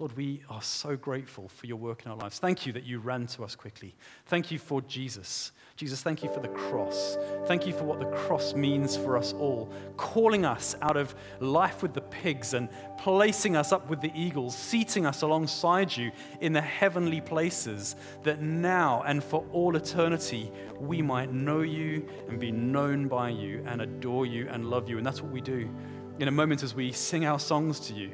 Lord, 0.03 0.17
we 0.17 0.43
are 0.51 0.61
so 0.61 0.97
grateful 0.97 1.47
for 1.47 1.67
your 1.67 1.77
work 1.77 2.05
in 2.05 2.11
our 2.11 2.17
lives. 2.17 2.41
Thank 2.41 2.67
you 2.67 2.73
that 2.73 2.83
you 2.83 2.99
ran 2.99 3.29
to 3.29 3.45
us 3.45 3.55
quickly. 3.55 3.95
Thank 4.27 4.51
you 4.51 4.59
for 4.59 4.81
Jesus. 4.81 5.53
Jesus, 5.77 6.03
thank 6.03 6.25
you 6.25 6.29
for 6.29 6.41
the 6.41 6.49
cross. 6.49 7.17
Thank 7.47 7.69
you 7.69 7.73
for 7.73 7.85
what 7.85 8.01
the 8.01 8.07
cross 8.07 8.53
means 8.53 8.97
for 8.97 9.17
us 9.17 9.33
all, 9.35 9.73
calling 9.97 10.45
us 10.45 10.75
out 10.83 10.97
of 10.97 11.15
life 11.39 11.85
with 11.85 11.95
the 11.95 12.01
pigs 12.01 12.53
and 12.53 12.69
placing 12.99 13.55
us 13.55 13.71
up 13.71 13.89
with 13.89 14.01
the 14.01 14.11
eagles, 14.13 14.59
seating 14.59 15.07
us 15.07 15.23
alongside 15.23 15.97
you 15.97 16.11
in 16.41 16.53
the 16.53 16.61
heavenly 16.61 17.21
places, 17.21 17.95
that 18.25 18.43
now 18.43 19.05
and 19.07 19.23
for 19.23 19.47
all 19.53 19.77
eternity 19.77 20.51
we 20.81 21.01
might 21.01 21.33
know 21.33 21.61
you 21.61 22.05
and 22.29 22.41
be 22.41 22.51
known 22.51 23.07
by 23.07 23.29
you 23.29 23.63
and 23.69 23.81
adore 23.81 24.27
you 24.27 24.49
and 24.49 24.69
love 24.69 24.89
you. 24.89 24.99
And 24.99 25.07
that's 25.07 25.23
what 25.23 25.31
we 25.31 25.41
do 25.41 25.71
in 26.19 26.27
a 26.27 26.33
moment 26.33 26.65
as 26.65 26.75
we 26.75 26.91
sing 26.91 27.25
our 27.25 27.39
songs 27.39 27.79
to 27.79 27.95
you. 27.95 28.11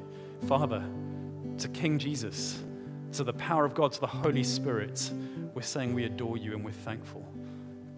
Father, 0.47 0.85
to 1.59 1.69
King 1.69 1.99
Jesus, 1.99 2.63
to 3.13 3.25
the 3.25 3.33
power 3.33 3.65
of 3.65 3.75
God, 3.75 3.93
to 3.93 4.01
the 4.01 4.07
Holy 4.07 4.45
Spirit, 4.45 5.11
we're 5.55 5.63
saying 5.63 5.93
we 5.93 6.05
adore 6.05 6.37
you 6.37 6.53
and 6.53 6.65
we're 6.65 6.71
thankful. 6.71 7.27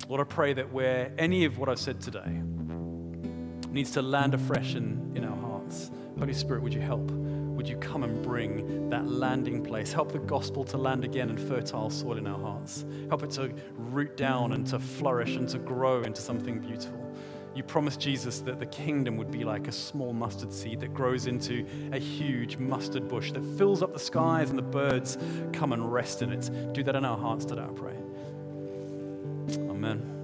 Lord, 0.08 0.20
I 0.20 0.24
pray 0.24 0.54
that 0.54 0.72
where 0.72 1.12
any 1.18 1.44
of 1.44 1.58
what 1.58 1.68
I've 1.68 1.78
said 1.78 2.00
today 2.00 2.42
needs 3.70 3.90
to 3.92 4.02
land 4.02 4.34
afresh 4.34 4.74
in, 4.74 5.12
in 5.14 5.24
our 5.24 5.36
hearts, 5.36 5.90
Holy 6.18 6.32
Spirit, 6.32 6.62
would 6.62 6.74
you 6.74 6.80
help? 6.80 7.10
Would 7.10 7.68
you 7.68 7.76
come 7.76 8.02
and 8.02 8.22
bring 8.22 8.88
that 8.88 9.06
landing 9.06 9.62
place? 9.62 9.92
Help 9.92 10.12
the 10.12 10.18
gospel 10.18 10.64
to 10.64 10.78
land 10.78 11.04
again 11.04 11.28
in 11.28 11.36
fertile 11.36 11.90
soil 11.90 12.16
in 12.16 12.26
our 12.26 12.40
hearts. 12.40 12.86
Help 13.08 13.22
it 13.22 13.30
to 13.32 13.52
root 13.74 14.16
down 14.16 14.52
and 14.52 14.66
to 14.68 14.78
flourish 14.78 15.36
and 15.36 15.48
to 15.50 15.58
grow 15.58 16.02
into 16.02 16.22
something 16.22 16.58
beautiful. 16.58 16.99
You 17.54 17.62
promised 17.62 18.00
Jesus 18.00 18.40
that 18.40 18.58
the 18.58 18.66
kingdom 18.66 19.16
would 19.16 19.30
be 19.30 19.44
like 19.44 19.66
a 19.66 19.72
small 19.72 20.12
mustard 20.12 20.52
seed 20.52 20.80
that 20.80 20.94
grows 20.94 21.26
into 21.26 21.66
a 21.92 21.98
huge 21.98 22.56
mustard 22.56 23.08
bush 23.08 23.32
that 23.32 23.44
fills 23.58 23.82
up 23.82 23.92
the 23.92 23.98
skies 23.98 24.50
and 24.50 24.58
the 24.58 24.62
birds 24.62 25.18
come 25.52 25.72
and 25.72 25.92
rest 25.92 26.22
in 26.22 26.32
it. 26.32 26.50
Do 26.72 26.82
that 26.84 26.94
in 26.94 27.04
our 27.04 27.18
hearts 27.18 27.44
today, 27.44 27.62
I 27.62 27.72
pray. 27.72 27.96
Amen. 29.68 30.19